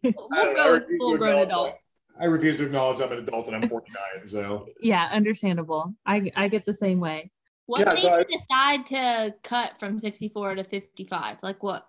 we'll 0.03 0.29
go 0.29 0.73
with 0.73 0.83
full 0.97 1.17
grown 1.17 1.43
adult 1.43 1.75
I 2.19 2.25
refuse 2.25 2.57
to 2.57 2.65
acknowledge 2.65 3.01
I'm 3.01 3.11
an 3.11 3.19
adult 3.19 3.47
and 3.47 3.55
I'm 3.55 3.67
49. 3.67 4.27
So 4.27 4.67
yeah, 4.81 5.09
understandable. 5.11 5.93
I 6.05 6.31
I 6.35 6.47
get 6.47 6.65
the 6.65 6.73
same 6.73 6.99
way. 6.99 7.31
What 7.65 7.79
yeah, 7.79 7.93
made 7.93 7.99
so 7.99 8.17
you 8.17 8.25
I, 8.51 8.75
decide 8.77 8.85
to 8.87 9.35
cut 9.43 9.79
from 9.79 9.97
64 9.97 10.55
to 10.55 10.63
55? 10.63 11.37
Like 11.41 11.63
what? 11.63 11.87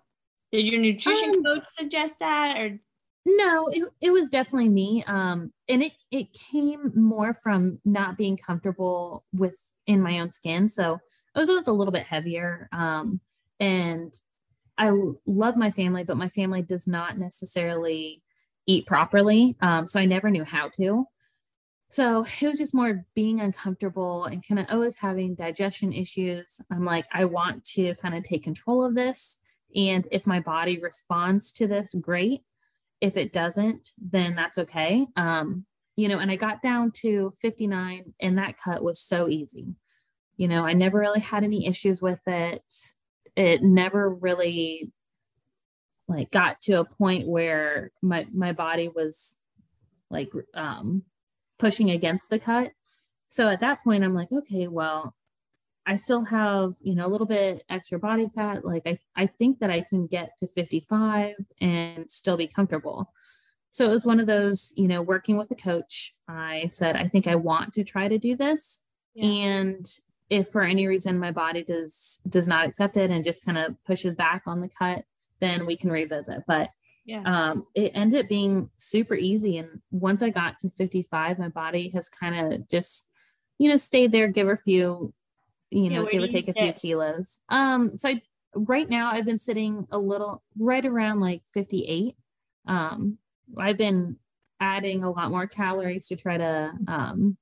Did 0.51 0.67
your 0.67 0.81
nutrition 0.81 1.35
um, 1.35 1.43
coach 1.43 1.65
suggest 1.67 2.19
that, 2.19 2.57
or 2.57 2.79
no 3.25 3.67
it, 3.69 3.83
it 4.01 4.11
was 4.11 4.29
definitely 4.29 4.69
me 4.69 5.03
um 5.07 5.51
and 5.67 5.81
it 5.81 5.93
it 6.11 6.27
came 6.33 6.91
more 6.95 7.33
from 7.33 7.79
not 7.83 8.17
being 8.17 8.37
comfortable 8.37 9.25
with 9.33 9.57
in 9.87 10.01
my 10.01 10.19
own 10.19 10.29
skin 10.29 10.69
so 10.69 10.99
i 11.33 11.39
was 11.39 11.49
always 11.49 11.67
a 11.67 11.73
little 11.73 11.91
bit 11.91 12.05
heavier 12.05 12.69
um 12.71 13.19
and 13.59 14.13
i 14.77 14.91
love 15.25 15.57
my 15.57 15.71
family 15.71 16.03
but 16.03 16.17
my 16.17 16.29
family 16.29 16.61
does 16.61 16.87
not 16.87 17.17
necessarily 17.17 18.21
eat 18.67 18.85
properly 18.85 19.55
um 19.61 19.87
so 19.87 19.99
i 19.99 20.05
never 20.05 20.29
knew 20.29 20.43
how 20.43 20.69
to 20.69 21.05
so 21.91 22.25
it 22.41 22.47
was 22.47 22.59
just 22.59 22.73
more 22.73 23.05
being 23.15 23.39
uncomfortable 23.39 24.25
and 24.25 24.45
kind 24.45 24.59
of 24.59 24.65
always 24.69 24.97
having 24.97 25.35
digestion 25.35 25.93
issues 25.93 26.59
i'm 26.71 26.85
like 26.85 27.05
i 27.13 27.25
want 27.25 27.63
to 27.63 27.95
kind 27.95 28.15
of 28.15 28.23
take 28.23 28.43
control 28.43 28.83
of 28.83 28.95
this 28.95 29.37
and 29.75 30.07
if 30.11 30.25
my 30.25 30.39
body 30.39 30.79
responds 30.79 31.51
to 31.51 31.67
this 31.67 31.93
great 31.95 32.41
if 33.01 33.17
it 33.17 33.33
doesn't, 33.33 33.91
then 33.97 34.35
that's 34.35 34.57
okay. 34.57 35.07
Um, 35.15 35.65
you 35.95 36.07
know, 36.07 36.19
and 36.19 36.31
I 36.31 36.35
got 36.35 36.61
down 36.61 36.91
to 37.01 37.31
59 37.41 38.13
and 38.19 38.37
that 38.37 38.57
cut 38.57 38.83
was 38.83 38.99
so 38.99 39.27
easy. 39.29 39.75
You 40.37 40.47
know, 40.47 40.65
I 40.65 40.73
never 40.73 40.99
really 40.99 41.21
had 41.21 41.43
any 41.43 41.67
issues 41.67 42.01
with 42.01 42.19
it. 42.27 42.63
It 43.35 43.61
never 43.61 44.09
really 44.09 44.91
like 46.07 46.31
got 46.31 46.61
to 46.61 46.79
a 46.79 46.85
point 46.85 47.27
where 47.27 47.91
my 48.01 48.27
my 48.33 48.51
body 48.51 48.89
was 48.89 49.37
like 50.09 50.31
um 50.53 51.03
pushing 51.57 51.89
against 51.89 52.29
the 52.29 52.39
cut. 52.39 52.71
So 53.27 53.49
at 53.49 53.61
that 53.61 53.83
point 53.83 54.03
I'm 54.03 54.13
like, 54.13 54.31
okay, 54.31 54.67
well, 54.67 55.15
I 55.85 55.97
still 55.97 56.25
have, 56.25 56.73
you 56.81 56.95
know, 56.95 57.05
a 57.05 57.09
little 57.09 57.27
bit 57.27 57.63
extra 57.69 57.99
body 57.99 58.27
fat. 58.33 58.65
Like 58.65 58.83
I, 58.85 58.99
I 59.15 59.27
think 59.27 59.59
that 59.59 59.69
I 59.69 59.81
can 59.81 60.07
get 60.07 60.37
to 60.39 60.47
55 60.47 61.35
and 61.61 62.09
still 62.09 62.37
be 62.37 62.47
comfortable. 62.47 63.11
So 63.71 63.85
it 63.85 63.89
was 63.89 64.05
one 64.05 64.19
of 64.19 64.25
those, 64.25 64.73
you 64.77 64.87
know, 64.87 65.01
working 65.01 65.37
with 65.37 65.51
a 65.51 65.55
coach. 65.55 66.13
I 66.27 66.67
said, 66.67 66.95
I 66.95 67.07
think 67.07 67.27
I 67.27 67.35
want 67.35 67.73
to 67.73 67.83
try 67.83 68.07
to 68.07 68.17
do 68.17 68.35
this. 68.35 68.83
Yeah. 69.13 69.25
And 69.25 69.85
if 70.29 70.47
for 70.49 70.61
any 70.63 70.87
reason 70.87 71.19
my 71.19 71.31
body 71.31 71.63
does 71.63 72.19
does 72.27 72.47
not 72.47 72.65
accept 72.65 72.97
it 72.97 73.11
and 73.11 73.23
just 73.23 73.45
kind 73.45 73.57
of 73.57 73.75
pushes 73.85 74.15
back 74.15 74.43
on 74.47 74.61
the 74.61 74.69
cut, 74.69 75.03
then 75.39 75.65
we 75.65 75.75
can 75.77 75.91
revisit. 75.91 76.43
But 76.47 76.69
yeah. 77.05 77.23
um, 77.25 77.65
it 77.75 77.91
ended 77.93 78.23
up 78.23 78.29
being 78.29 78.69
super 78.77 79.15
easy. 79.15 79.57
And 79.57 79.81
once 79.91 80.21
I 80.21 80.29
got 80.29 80.59
to 80.59 80.69
55, 80.69 81.39
my 81.39 81.49
body 81.49 81.89
has 81.89 82.09
kind 82.09 82.53
of 82.53 82.67
just, 82.67 83.09
you 83.57 83.69
know, 83.69 83.77
stayed 83.77 84.11
there, 84.11 84.27
give 84.27 84.47
a 84.47 84.57
few 84.57 85.13
you 85.75 85.89
know, 85.89 86.03
yeah, 86.03 86.11
give 86.11 86.23
or 86.23 86.27
take 86.27 86.47
a 86.47 86.53
few 86.53 86.71
kilos. 86.73 87.39
Um, 87.49 87.97
so 87.97 88.09
I, 88.09 88.21
right 88.55 88.89
now 88.89 89.11
I've 89.11 89.25
been 89.25 89.39
sitting 89.39 89.87
a 89.91 89.97
little 89.97 90.43
right 90.57 90.85
around 90.85 91.19
like 91.19 91.41
58. 91.53 92.15
Um, 92.67 93.17
I've 93.57 93.77
been 93.77 94.17
adding 94.59 95.03
a 95.03 95.11
lot 95.11 95.31
more 95.31 95.47
calories 95.47 96.07
to 96.07 96.15
try 96.15 96.37
to 96.37 96.71
um, 96.87 97.37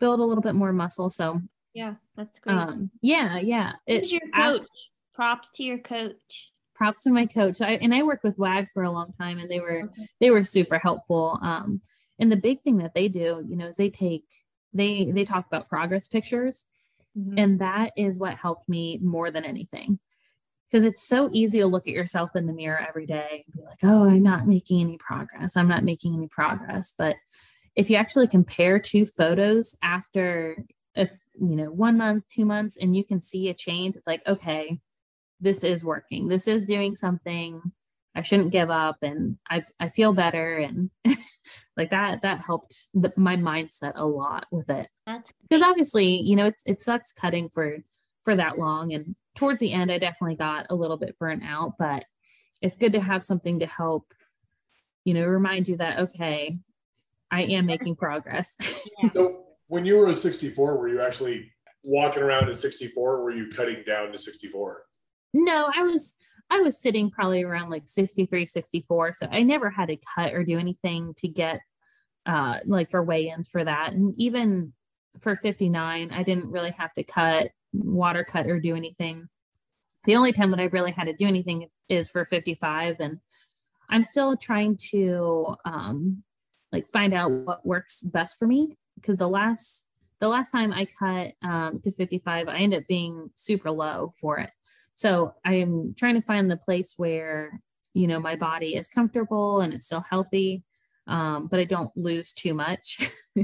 build 0.00 0.20
a 0.20 0.24
little 0.24 0.42
bit 0.42 0.54
more 0.54 0.72
muscle. 0.72 1.10
So 1.10 1.40
yeah, 1.74 1.94
that's 2.16 2.40
great. 2.40 2.56
Um, 2.56 2.90
yeah, 3.02 3.38
yeah. 3.38 3.72
Who's 3.86 4.12
your 4.12 4.28
coach? 4.34 4.62
props 5.14 5.50
to 5.52 5.62
your 5.62 5.78
coach. 5.78 6.50
Props 6.80 7.02
to 7.04 7.10
my 7.10 7.26
coach. 7.26 7.60
I, 7.60 7.72
and 7.72 7.94
I 7.94 8.02
worked 8.02 8.24
with 8.24 8.38
WAG 8.38 8.68
for 8.72 8.82
a 8.82 8.90
long 8.90 9.12
time, 9.18 9.38
and 9.38 9.50
they 9.50 9.60
were 9.60 9.84
okay. 9.84 10.06
they 10.20 10.30
were 10.30 10.42
super 10.42 10.78
helpful. 10.78 11.38
Um, 11.42 11.82
and 12.18 12.32
the 12.32 12.36
big 12.36 12.62
thing 12.62 12.78
that 12.78 12.94
they 12.94 13.08
do, 13.08 13.44
you 13.46 13.56
know, 13.56 13.66
is 13.66 13.76
they 13.76 13.90
take 13.90 14.24
they 14.72 15.04
they 15.04 15.24
talk 15.24 15.46
about 15.46 15.68
progress 15.68 16.08
pictures 16.08 16.66
Mm-hmm. 17.18 17.38
And 17.38 17.58
that 17.60 17.92
is 17.96 18.18
what 18.18 18.34
helped 18.34 18.68
me 18.68 18.98
more 19.02 19.30
than 19.30 19.44
anything. 19.44 19.98
Because 20.70 20.84
it's 20.84 21.02
so 21.02 21.28
easy 21.32 21.58
to 21.58 21.66
look 21.66 21.88
at 21.88 21.94
yourself 21.94 22.36
in 22.36 22.46
the 22.46 22.52
mirror 22.52 22.78
every 22.78 23.06
day 23.06 23.44
and 23.44 23.54
be 23.54 23.62
like, 23.64 23.78
oh, 23.82 24.08
I'm 24.08 24.22
not 24.22 24.46
making 24.46 24.80
any 24.80 24.98
progress. 24.98 25.56
I'm 25.56 25.66
not 25.66 25.82
making 25.82 26.14
any 26.14 26.28
progress. 26.28 26.94
But 26.96 27.16
if 27.74 27.90
you 27.90 27.96
actually 27.96 28.28
compare 28.28 28.78
two 28.78 29.04
photos 29.06 29.76
after 29.82 30.56
if 30.96 31.12
you 31.34 31.54
know 31.54 31.70
one 31.70 31.96
month 31.96 32.24
two 32.28 32.44
months 32.44 32.76
and 32.76 32.96
you 32.96 33.04
can 33.04 33.20
see 33.20 33.48
a 33.48 33.54
change 33.54 33.94
it's 33.94 34.08
like 34.08 34.26
okay 34.26 34.80
this 35.40 35.64
is 35.64 35.84
working. 35.84 36.28
This 36.28 36.46
is 36.46 36.66
doing 36.66 36.94
something. 36.94 37.72
I 38.14 38.22
shouldn't 38.22 38.52
give 38.52 38.70
up 38.70 38.96
and 39.02 39.38
i 39.48 39.62
i 39.78 39.88
feel 39.88 40.12
better 40.12 40.56
and 40.58 40.90
like 41.76 41.90
that 41.90 42.22
that 42.22 42.40
helped 42.40 42.88
the, 42.92 43.12
my 43.16 43.36
mindset 43.36 43.92
a 43.94 44.04
lot 44.04 44.46
with 44.50 44.68
it. 44.68 44.88
Because 45.06 45.62
obviously 45.62 46.16
you 46.16 46.36
know 46.36 46.46
it's 46.46 46.62
it 46.66 46.80
sucks 46.80 47.12
cutting 47.12 47.48
for 47.48 47.78
for 48.24 48.34
that 48.36 48.58
long 48.58 48.92
and 48.92 49.14
towards 49.36 49.60
the 49.60 49.72
end 49.72 49.90
i 49.90 49.98
definitely 49.98 50.36
got 50.36 50.66
a 50.70 50.74
little 50.74 50.96
bit 50.96 51.18
burnt 51.18 51.42
out 51.44 51.74
but 51.78 52.04
it's 52.60 52.76
good 52.76 52.92
to 52.92 53.00
have 53.00 53.22
something 53.22 53.60
to 53.60 53.66
help 53.66 54.12
you 55.04 55.14
know 55.14 55.24
remind 55.24 55.68
you 55.68 55.76
that 55.76 56.00
okay 56.00 56.58
i 57.30 57.42
am 57.42 57.66
making 57.66 57.96
progress. 57.96 58.56
So 59.12 59.44
when 59.68 59.84
you 59.84 59.96
were 59.96 60.08
a 60.08 60.14
64 60.14 60.76
were 60.76 60.88
you 60.88 61.00
actually 61.00 61.52
walking 61.82 62.22
around 62.22 62.48
at 62.48 62.56
64 62.56 63.14
or 63.14 63.24
were 63.24 63.30
you 63.30 63.50
cutting 63.50 63.82
down 63.86 64.12
to 64.12 64.18
64 64.18 64.82
no 65.32 65.70
i 65.76 65.82
was 65.82 66.20
I 66.50 66.60
was 66.60 66.80
sitting 66.80 67.10
probably 67.10 67.44
around 67.44 67.70
like 67.70 67.86
63, 67.86 68.44
64. 68.44 69.12
So 69.14 69.28
I 69.30 69.42
never 69.42 69.70
had 69.70 69.88
to 69.88 69.98
cut 70.16 70.32
or 70.34 70.44
do 70.44 70.58
anything 70.58 71.14
to 71.18 71.28
get 71.28 71.60
uh 72.26 72.58
like 72.66 72.90
for 72.90 73.02
weigh-ins 73.02 73.48
for 73.48 73.64
that. 73.64 73.92
And 73.92 74.14
even 74.18 74.72
for 75.20 75.36
59, 75.36 76.10
I 76.10 76.22
didn't 76.22 76.50
really 76.50 76.72
have 76.72 76.92
to 76.94 77.04
cut, 77.04 77.48
water 77.72 78.24
cut, 78.24 78.46
or 78.46 78.60
do 78.60 78.74
anything. 78.74 79.28
The 80.04 80.16
only 80.16 80.32
time 80.32 80.50
that 80.50 80.60
I've 80.60 80.72
really 80.72 80.92
had 80.92 81.04
to 81.04 81.12
do 81.12 81.26
anything 81.26 81.68
is 81.88 82.08
for 82.10 82.24
55. 82.24 82.96
And 82.98 83.18
I'm 83.90 84.02
still 84.02 84.36
trying 84.36 84.76
to 84.90 85.54
um 85.64 86.24
like 86.72 86.88
find 86.88 87.14
out 87.14 87.30
what 87.30 87.66
works 87.66 88.02
best 88.02 88.38
for 88.38 88.46
me 88.46 88.76
because 88.96 89.18
the 89.18 89.28
last 89.28 89.86
the 90.20 90.28
last 90.28 90.50
time 90.50 90.72
I 90.72 90.86
cut 90.98 91.32
um, 91.42 91.80
to 91.82 91.90
55, 91.90 92.46
I 92.46 92.58
ended 92.58 92.82
up 92.82 92.86
being 92.86 93.30
super 93.36 93.70
low 93.70 94.12
for 94.20 94.38
it. 94.38 94.50
So 95.00 95.32
I'm 95.46 95.94
trying 95.96 96.16
to 96.16 96.20
find 96.20 96.50
the 96.50 96.58
place 96.58 96.92
where, 96.98 97.58
you 97.94 98.06
know, 98.06 98.20
my 98.20 98.36
body 98.36 98.76
is 98.76 98.86
comfortable 98.86 99.62
and 99.62 99.72
it's 99.72 99.86
still 99.86 100.04
healthy. 100.10 100.62
um, 101.06 101.46
but 101.46 101.58
I 101.58 101.64
don't 101.64 101.90
lose 101.96 102.34
too 102.34 102.52
much. 102.52 103.00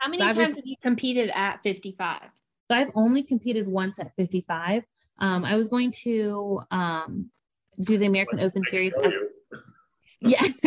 How 0.00 0.08
many 0.08 0.18
times 0.18 0.36
was, 0.36 0.56
have 0.56 0.66
you 0.66 0.74
competed 0.82 1.30
at 1.32 1.62
55? 1.62 2.20
So 2.66 2.74
I've 2.74 2.90
only 2.96 3.22
competed 3.22 3.68
once 3.68 4.00
at 4.00 4.12
55. 4.16 4.82
Um, 5.20 5.44
I 5.44 5.54
was 5.54 5.68
going 5.68 5.92
to 6.02 6.60
um, 6.72 7.30
do 7.80 7.96
the 7.96 8.06
American 8.06 8.40
Open 8.40 8.64
Series. 8.64 8.98
At, 8.98 9.12
yes, 10.20 10.64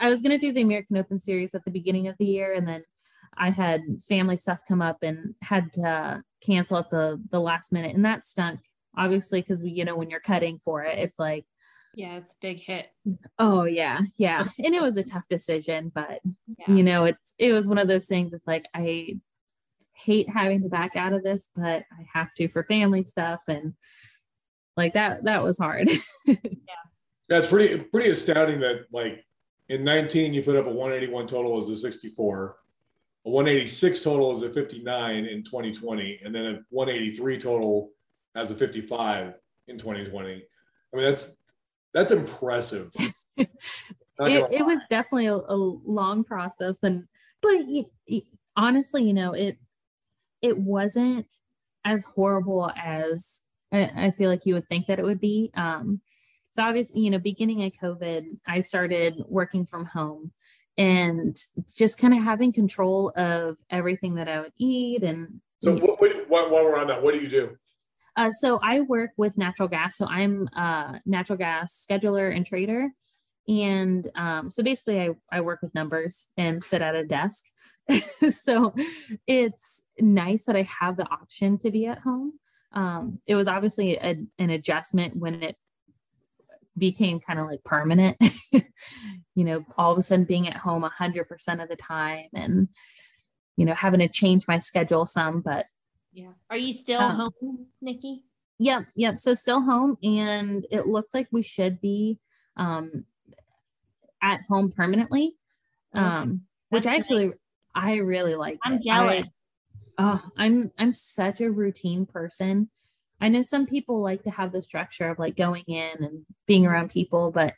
I 0.00 0.08
was 0.08 0.22
going 0.22 0.38
to 0.38 0.44
do 0.44 0.52
the 0.52 0.62
American 0.62 0.96
Open 0.96 1.20
Series 1.20 1.54
at 1.54 1.64
the 1.64 1.70
beginning 1.70 2.08
of 2.08 2.16
the 2.18 2.26
year, 2.26 2.52
and 2.52 2.66
then 2.66 2.82
I 3.36 3.50
had 3.50 3.82
family 4.08 4.38
stuff 4.38 4.58
come 4.66 4.82
up 4.82 5.04
and 5.04 5.36
had 5.42 5.72
to 5.74 6.24
cancel 6.44 6.78
at 6.78 6.90
the 6.90 7.22
the 7.30 7.40
last 7.40 7.72
minute, 7.72 7.94
and 7.94 8.04
that 8.04 8.26
stunk. 8.26 8.58
Obviously, 8.98 9.40
because 9.40 9.62
we, 9.62 9.70
you 9.70 9.84
know, 9.84 9.96
when 9.96 10.10
you're 10.10 10.20
cutting 10.20 10.58
for 10.64 10.82
it, 10.82 10.98
it's 10.98 11.18
like 11.18 11.46
yeah, 11.94 12.18
it's 12.18 12.34
big 12.40 12.60
hit. 12.60 12.86
Oh 13.38 13.64
yeah, 13.64 14.00
yeah. 14.18 14.46
And 14.64 14.74
it 14.74 14.82
was 14.82 14.96
a 14.96 15.02
tough 15.02 15.26
decision, 15.28 15.90
but 15.94 16.20
yeah. 16.58 16.74
you 16.74 16.82
know, 16.82 17.04
it's 17.04 17.34
it 17.38 17.52
was 17.52 17.66
one 17.66 17.78
of 17.78 17.88
those 17.88 18.06
things. 18.06 18.32
It's 18.32 18.46
like 18.46 18.66
I 18.74 19.18
hate 19.94 20.28
having 20.28 20.62
to 20.62 20.68
back 20.68 20.96
out 20.96 21.12
of 21.12 21.24
this, 21.24 21.48
but 21.56 21.82
I 21.90 22.06
have 22.12 22.32
to 22.34 22.48
for 22.48 22.62
family 22.62 23.02
stuff 23.04 23.42
and 23.48 23.74
like 24.76 24.92
that 24.92 25.24
that 25.24 25.42
was 25.42 25.58
hard. 25.58 25.90
yeah. 26.26 26.36
That's 27.28 27.48
pretty 27.48 27.82
pretty 27.84 28.10
astounding 28.10 28.60
that 28.60 28.86
like 28.92 29.24
in 29.68 29.84
19 29.84 30.32
you 30.32 30.42
put 30.42 30.56
up 30.56 30.66
a 30.66 30.70
181 30.70 31.26
total 31.26 31.56
as 31.56 31.68
a 31.68 31.76
64, 31.76 32.56
a 33.26 33.30
186 33.30 34.02
total 34.02 34.30
as 34.30 34.42
a 34.42 34.50
59 34.50 35.24
in 35.26 35.42
2020, 35.42 36.20
and 36.24 36.34
then 36.34 36.46
a 36.46 36.60
183 36.70 37.38
total 37.38 37.90
as 38.34 38.50
a 38.50 38.54
55 38.54 39.40
in 39.68 39.78
2020. 39.78 40.32
I 40.32 40.96
mean 40.96 41.04
that's 41.04 41.38
that's 41.94 42.12
impressive. 42.12 42.90
it, 43.36 43.48
it 44.18 44.66
was 44.66 44.80
definitely 44.90 45.26
a, 45.26 45.36
a, 45.36 45.56
long 45.56 46.22
process, 46.24 46.76
and 46.82 47.04
but 47.40 47.52
it, 47.52 47.86
it, 48.06 48.24
honestly, 48.56 49.04
you 49.04 49.14
know, 49.14 49.32
it 49.32 49.58
it 50.42 50.58
wasn't 50.58 51.26
as 51.84 52.04
horrible 52.04 52.70
as 52.76 53.40
I, 53.72 53.90
I, 53.96 54.10
feel 54.10 54.28
like 54.30 54.46
you 54.46 54.54
would 54.54 54.68
think 54.68 54.86
that 54.86 54.98
it 54.98 55.04
would 55.04 55.20
be. 55.20 55.50
Um, 55.54 56.00
so 56.52 56.62
obviously, 56.62 57.00
you 57.00 57.10
know, 57.10 57.18
beginning 57.18 57.64
of 57.64 57.72
COVID, 57.72 58.24
I 58.46 58.60
started 58.60 59.22
working 59.28 59.66
from 59.66 59.86
home 59.86 60.32
and 60.76 61.36
just 61.76 61.98
kind 62.00 62.14
of 62.14 62.22
having 62.22 62.52
control 62.52 63.12
of 63.16 63.58
everything 63.70 64.14
that 64.16 64.28
I 64.28 64.40
would 64.40 64.52
eat. 64.58 65.02
And 65.02 65.40
so, 65.60 65.76
what, 65.76 66.00
what, 66.28 66.50
while 66.50 66.64
we're 66.64 66.78
on 66.78 66.86
that, 66.88 67.02
what 67.02 67.14
do 67.14 67.20
you 67.20 67.28
do? 67.28 67.56
Uh, 68.18 68.32
so 68.32 68.58
I 68.60 68.80
work 68.80 69.12
with 69.16 69.38
natural 69.38 69.68
gas. 69.68 69.96
So 69.96 70.04
I'm 70.06 70.48
a 70.48 71.00
natural 71.06 71.38
gas 71.38 71.86
scheduler 71.88 72.34
and 72.34 72.44
trader. 72.44 72.90
And 73.46 74.10
um, 74.16 74.50
so 74.50 74.64
basically, 74.64 75.00
I, 75.00 75.10
I 75.30 75.40
work 75.40 75.60
with 75.62 75.72
numbers 75.72 76.26
and 76.36 76.62
sit 76.62 76.82
at 76.82 76.96
a 76.96 77.04
desk. 77.04 77.44
so 78.30 78.74
it's 79.28 79.84
nice 80.00 80.46
that 80.46 80.56
I 80.56 80.68
have 80.80 80.96
the 80.96 81.08
option 81.08 81.58
to 81.58 81.70
be 81.70 81.86
at 81.86 82.00
home. 82.00 82.32
Um, 82.72 83.20
it 83.28 83.36
was 83.36 83.46
obviously 83.46 83.96
a, 83.96 84.16
an 84.36 84.50
adjustment 84.50 85.16
when 85.16 85.40
it 85.40 85.56
became 86.76 87.20
kind 87.20 87.38
of 87.38 87.46
like 87.46 87.62
permanent, 87.62 88.16
you 88.52 89.44
know, 89.44 89.64
all 89.78 89.92
of 89.92 89.98
a 89.98 90.02
sudden 90.02 90.24
being 90.24 90.48
at 90.48 90.56
home 90.56 90.82
100% 90.82 91.62
of 91.62 91.68
the 91.68 91.76
time 91.76 92.26
and, 92.34 92.68
you 93.56 93.64
know, 93.64 93.74
having 93.74 94.00
to 94.00 94.08
change 94.08 94.48
my 94.48 94.58
schedule 94.58 95.06
some, 95.06 95.40
but 95.40 95.66
yeah. 96.18 96.32
Are 96.50 96.56
you 96.56 96.72
still 96.72 97.00
um, 97.00 97.32
home, 97.40 97.66
Nikki? 97.80 98.24
Yep. 98.58 98.82
Yep. 98.96 99.20
So 99.20 99.34
still 99.34 99.60
home, 99.60 99.96
and 100.02 100.66
it 100.70 100.86
looks 100.86 101.14
like 101.14 101.28
we 101.30 101.42
should 101.42 101.80
be 101.80 102.18
um, 102.56 103.04
at 104.22 104.40
home 104.48 104.72
permanently. 104.72 105.36
Um, 105.94 106.42
which 106.70 106.86
actually 106.86 107.32
I 107.74 107.96
really 107.96 108.34
like. 108.34 108.58
I'm 108.64 108.82
jealous. 108.82 109.26
I, 109.26 109.32
oh, 109.98 110.24
I'm 110.36 110.72
I'm 110.78 110.92
such 110.92 111.40
a 111.40 111.50
routine 111.50 112.06
person. 112.06 112.68
I 113.20 113.28
know 113.28 113.42
some 113.42 113.66
people 113.66 114.00
like 114.00 114.22
to 114.24 114.30
have 114.30 114.52
the 114.52 114.62
structure 114.62 115.10
of 115.10 115.18
like 115.18 115.36
going 115.36 115.64
in 115.66 116.04
and 116.04 116.26
being 116.46 116.66
around 116.66 116.90
people, 116.90 117.30
but 117.32 117.54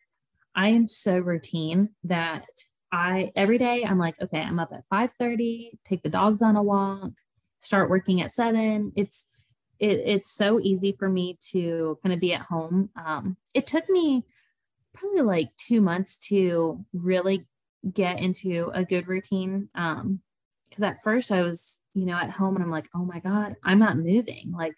I 0.55 0.69
am 0.69 0.88
so 0.88 1.19
routine 1.19 1.90
that 2.05 2.46
I 2.92 3.33
every 3.37 3.59
day 3.59 3.85
I'm 3.85 3.99
like, 3.99 4.16
okay, 4.20 4.40
I'm 4.40 4.59
up 4.59 4.73
at 4.73 4.87
5 4.88 5.12
30, 5.18 5.79
take 5.85 6.03
the 6.03 6.09
dogs 6.09 6.42
on 6.42 6.57
a 6.57 6.62
walk, 6.62 7.11
start 7.61 7.90
working 7.90 8.20
at 8.20 8.33
seven. 8.33 8.92
It's 8.96 9.27
it, 9.79 10.01
it's 10.05 10.31
so 10.31 10.61
easy 10.61 10.94
for 10.99 11.09
me 11.09 11.38
to 11.53 11.99
kind 12.03 12.12
of 12.12 12.20
be 12.20 12.35
at 12.35 12.42
home. 12.42 12.90
Um, 12.96 13.37
it 13.55 13.66
took 13.66 13.88
me 13.88 14.25
probably 14.92 15.23
like 15.23 15.57
two 15.57 15.81
months 15.81 16.16
to 16.29 16.85
really 16.92 17.46
get 17.92 18.20
into 18.20 18.70
a 18.75 18.85
good 18.85 19.09
routine. 19.09 19.68
Um, 19.75 20.20
because 20.68 20.85
at 20.85 21.03
first 21.03 21.33
I 21.33 21.42
was, 21.42 21.79
you 21.94 22.07
know, 22.07 22.14
at 22.14 22.31
home 22.31 22.55
and 22.55 22.64
I'm 22.64 22.70
like, 22.70 22.88
oh 22.94 23.05
my 23.05 23.18
God, 23.18 23.57
I'm 23.64 23.79
not 23.79 23.96
moving. 23.96 24.53
Like 24.53 24.77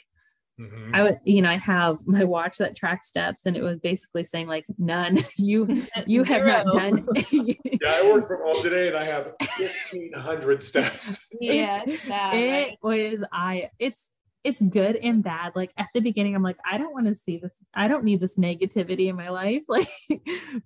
Mm-hmm. 0.61 0.95
I 0.95 1.03
would, 1.03 1.21
you 1.25 1.43
know, 1.43 1.51
I 1.51 1.57
have 1.57 1.99
my 2.07 2.25
watch 2.25 2.59
that 2.59 2.77
tracks 2.77 3.09
steps, 3.09 3.47
and 3.47 3.57
it 3.57 3.63
was 3.63 3.79
basically 3.81 4.25
saying 4.25 4.49
like 4.49 4.65
none. 4.79 5.19
You 5.39 5.85
you 6.07 6.25
have 6.25 6.45
not 6.45 6.67
done. 6.67 7.07
yeah, 7.33 7.55
I 7.87 8.11
worked 8.13 8.29
from 8.29 8.43
home 8.43 8.63
today, 8.63 8.89
and 8.89 8.97
I 8.97 9.05
have 9.05 9.33
fifteen 9.43 10.13
hundred 10.13 10.63
steps. 10.63 11.27
Yeah, 11.41 11.83
it, 11.87 12.73
it 12.73 12.79
was 12.83 13.25
I. 13.33 13.71
It's 13.79 14.09
it's 14.45 14.63
good 14.63 14.97
and 14.97 15.23
bad. 15.23 15.53
Like 15.57 15.73
at 15.77 15.89
the 15.95 16.01
beginning, 16.01 16.35
I'm 16.35 16.43
like, 16.43 16.59
I 16.71 16.79
don't 16.79 16.93
want 16.93 17.07
to 17.07 17.15
see 17.15 17.39
this. 17.39 17.55
I 17.75 17.89
don't 17.89 18.05
need 18.05 18.21
this 18.21 18.37
negativity 18.37 19.09
in 19.09 19.17
my 19.17 19.31
life. 19.31 19.65
Like, 19.69 19.89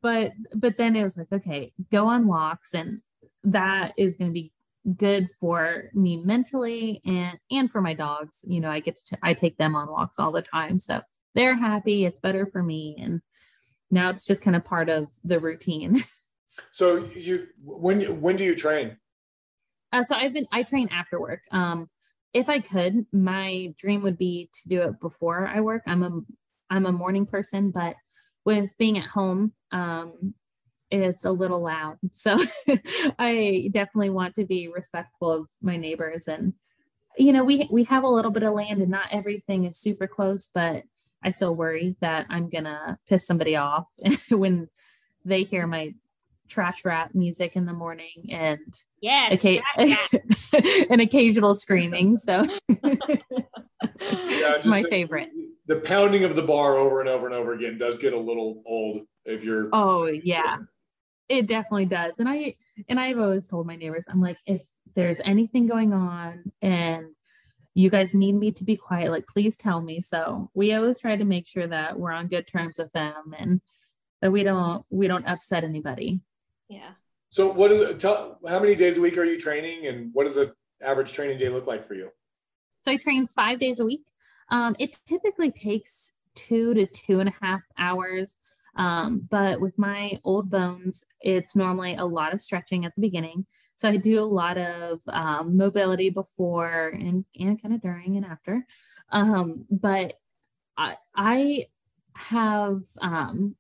but 0.03 0.33
but 0.55 0.77
then 0.77 0.97
it 0.97 1.05
was 1.05 1.17
like, 1.17 1.33
okay, 1.33 1.73
go 1.91 2.07
on 2.07 2.27
walks, 2.27 2.75
and 2.75 3.01
that 3.45 3.93
is 3.97 4.17
going 4.17 4.31
to 4.31 4.35
be 4.35 4.53
good 4.97 5.29
for 5.41 5.91
me 5.95 6.17
mentally 6.17 7.01
and 7.05 7.39
and 7.51 7.71
for 7.71 7.81
my 7.81 7.93
dogs 7.93 8.45
you 8.45 8.61
know 8.61 8.71
i 8.71 8.79
get 8.79 8.97
to 8.97 9.19
i 9.23 9.35
take 9.35 9.57
them 9.57 9.75
on 9.75 9.91
walks 9.91 10.19
all 10.19 10.31
the 10.31 10.43
time 10.43 10.79
so 10.79 11.01
they're 11.35 11.57
happy 11.57 12.05
it's 12.05 12.21
better 12.21 12.47
for 12.47 12.63
me 12.63 12.97
and 13.01 13.21
now 13.91 14.11
it's 14.11 14.25
just 14.25 14.43
kind 14.43 14.57
of 14.57 14.65
part 14.65 14.89
of 14.89 15.09
the 15.25 15.41
routine. 15.41 16.01
So 16.71 17.05
you 17.15 17.49
when 17.63 18.23
when 18.23 18.37
do 18.37 18.45
you 18.45 18.55
train? 18.55 18.97
Uh, 19.93 20.03
so 20.03 20.17
i've 20.17 20.33
been 20.33 20.47
i 20.53 20.63
train 20.63 20.89
after 20.91 21.21
work. 21.21 21.43
Um 21.53 21.91
if 22.33 22.49
i 22.49 22.61
could 22.61 23.05
my 23.13 23.75
dream 23.77 24.03
would 24.03 24.17
be 24.17 24.49
to 24.55 24.69
do 24.71 24.81
it 24.81 24.99
before 24.99 25.47
i 25.47 25.61
work. 25.61 25.83
I'm 25.87 26.03
a 26.03 26.21
i'm 26.71 26.87
a 26.87 26.93
morning 26.93 27.27
person 27.27 27.73
but 27.73 27.97
with 28.47 28.73
being 28.79 28.97
at 28.97 29.05
home 29.05 29.53
um 29.71 30.33
it's 30.91 31.25
a 31.25 31.33
little 31.33 31.63
loud. 31.63 31.99
So 32.13 32.39
I 33.19 33.71
definitely 33.73 34.11
want 34.11 34.35
to 34.37 34.45
be 34.45 34.69
respectful 34.69 35.31
of 35.31 35.49
my 35.61 35.77
neighbors 35.77 36.29
and 36.29 36.55
you 37.19 37.33
know, 37.33 37.45
we 37.45 37.67
we 37.73 37.85
have 37.85 38.05
a 38.05 38.09
little 38.09 38.31
bit 38.31 38.43
of 38.43 38.53
land 38.53 38.83
and 38.83 38.91
not 38.91 39.09
everything 39.11 39.65
is 39.65 39.79
super 39.79 40.07
close, 40.07 40.49
but 40.53 40.83
I 41.23 41.31
still 41.31 41.57
worry 41.57 41.97
that 42.01 42.27
I'm 42.29 42.51
going 42.51 42.65
to 42.65 42.99
piss 43.09 43.27
somebody 43.27 43.57
off 43.57 43.87
when 44.31 44.69
they 45.25 45.43
hear 45.43 45.67
my 45.67 45.95
trash 46.49 46.85
rap 46.85 47.15
music 47.15 47.57
in 47.57 47.67
the 47.67 47.73
morning 47.73 48.29
and 48.31 48.61
yes, 49.01 49.45
oca- 49.45 49.63
an 50.91 51.01
occasional 51.01 51.55
screaming. 51.55 52.17
So 52.17 52.45
yeah, 52.69 53.17
it's 54.01 54.67
my 54.67 54.83
the, 54.83 54.89
favorite. 54.89 55.31
The 55.67 55.81
pounding 55.81 56.25
of 56.25 56.37
the 56.37 56.43
bar 56.43 56.77
over 56.77 57.01
and 57.01 57.09
over 57.09 57.27
and 57.27 57.35
over 57.35 57.53
again 57.53 57.79
does 57.79 57.99
get 57.99 58.13
a 58.13 58.19
little 58.19 58.63
old 58.67 59.03
if 59.25 59.43
you're. 59.43 59.69
Oh 59.73 60.07
yeah, 60.07 60.59
it 61.29 61.49
definitely 61.49 61.87
does. 61.87 62.15
And 62.19 62.29
I 62.29 62.57
and 62.89 63.01
I've 63.01 63.19
always 63.19 63.47
told 63.47 63.67
my 63.67 63.77
neighbors, 63.77 64.07
I'm 64.09 64.21
like, 64.21 64.39
if 64.47 64.63
there's 64.95 65.21
anything 65.21 65.67
going 65.67 65.93
on 65.93 66.53
and 66.63 67.09
you 67.75 67.91
guys 67.91 68.15
need 68.15 68.35
me 68.35 68.51
to 68.53 68.65
be 68.65 68.77
quiet, 68.77 69.11
like 69.11 69.27
please 69.27 69.57
tell 69.57 69.81
me. 69.81 70.01
So 70.01 70.51
we 70.55 70.73
always 70.73 70.99
try 70.99 71.17
to 71.17 71.25
make 71.25 71.49
sure 71.49 71.67
that 71.67 71.99
we're 71.99 72.13
on 72.13 72.29
good 72.29 72.47
terms 72.47 72.79
with 72.79 72.93
them 72.93 73.35
and 73.39 73.61
that 74.23 74.31
we 74.31 74.43
don't 74.43 74.85
we 74.91 75.09
don't 75.09 75.27
upset 75.27 75.65
anybody. 75.65 76.21
Yeah. 76.69 76.93
So 77.31 77.53
what 77.53 77.73
is 77.73 77.81
it? 77.81 78.01
Tell 78.01 78.39
how 78.49 78.61
many 78.61 78.75
days 78.75 78.99
a 78.99 79.01
week 79.01 79.19
are 79.19 79.25
you 79.25 79.39
training 79.39 79.87
and 79.87 80.11
what 80.13 80.27
does 80.27 80.37
an 80.37 80.53
average 80.83 81.13
training 81.13 81.39
day 81.39 81.49
look 81.49 81.67
like 81.67 81.87
for 81.87 81.95
you? 81.95 82.11
So 82.83 82.93
I 82.93 82.99
train 82.99 83.27
five 83.27 83.59
days 83.59 83.81
a 83.81 83.85
week. 83.85 84.05
Um, 84.51 84.77
it 84.79 84.97
typically 85.07 85.51
takes 85.51 86.13
two 86.37 86.73
to 86.75 86.87
two 86.87 87.19
and 87.19 87.29
a 87.29 87.35
half 87.45 87.63
hours 87.77 88.37
um, 88.77 89.27
but 89.31 89.61
with 89.61 89.79
my 89.79 90.19
old 90.25 90.51
bones, 90.51 91.05
it's 91.21 91.57
normally 91.57 91.95
a 91.95 92.05
lot 92.05 92.33
of 92.33 92.41
stretching 92.41 92.85
at 92.85 92.95
the 92.95 93.01
beginning. 93.01 93.47
So 93.77 93.89
I 93.89 93.97
do 93.97 94.21
a 94.21 94.25
lot 94.25 94.57
of 94.57 95.01
um, 95.09 95.57
mobility 95.57 96.11
before 96.11 96.89
and, 96.89 97.25
and 97.39 97.61
kind 97.61 97.75
of 97.75 97.83
during 97.83 98.17
and 98.17 98.25
after. 98.25 98.67
Um, 99.11 99.67
but 99.71 100.15
I, 100.77 100.95
I 101.15 101.65
have 102.15 102.83
um, 103.01 103.57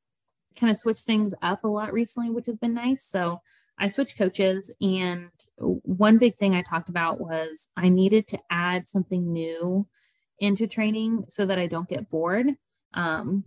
kind 0.59 0.71
of 0.71 0.77
switched 0.77 1.05
things 1.05 1.35
up 1.43 1.65
a 1.65 1.69
lot 1.69 1.93
recently, 1.93 2.31
which 2.31 2.47
has 2.47 2.57
been 2.57 2.75
nice. 2.75 3.05
So 3.05 3.41
I 3.79 3.89
switched 3.89 4.17
coaches, 4.17 4.75
and 4.81 5.31
one 5.59 6.17
big 6.17 6.37
thing 6.37 6.55
I 6.55 6.63
talked 6.63 6.89
about 6.89 7.21
was 7.21 7.69
I 7.77 7.91
needed 7.91 8.27
to 8.29 8.39
add 8.51 8.89
something 8.89 9.31
new 9.31 9.87
into 10.39 10.67
training 10.67 11.27
so 11.29 11.45
that 11.45 11.59
I 11.59 11.67
don't 11.67 11.89
get 11.89 12.09
bored. 12.09 12.47
Um, 12.95 13.45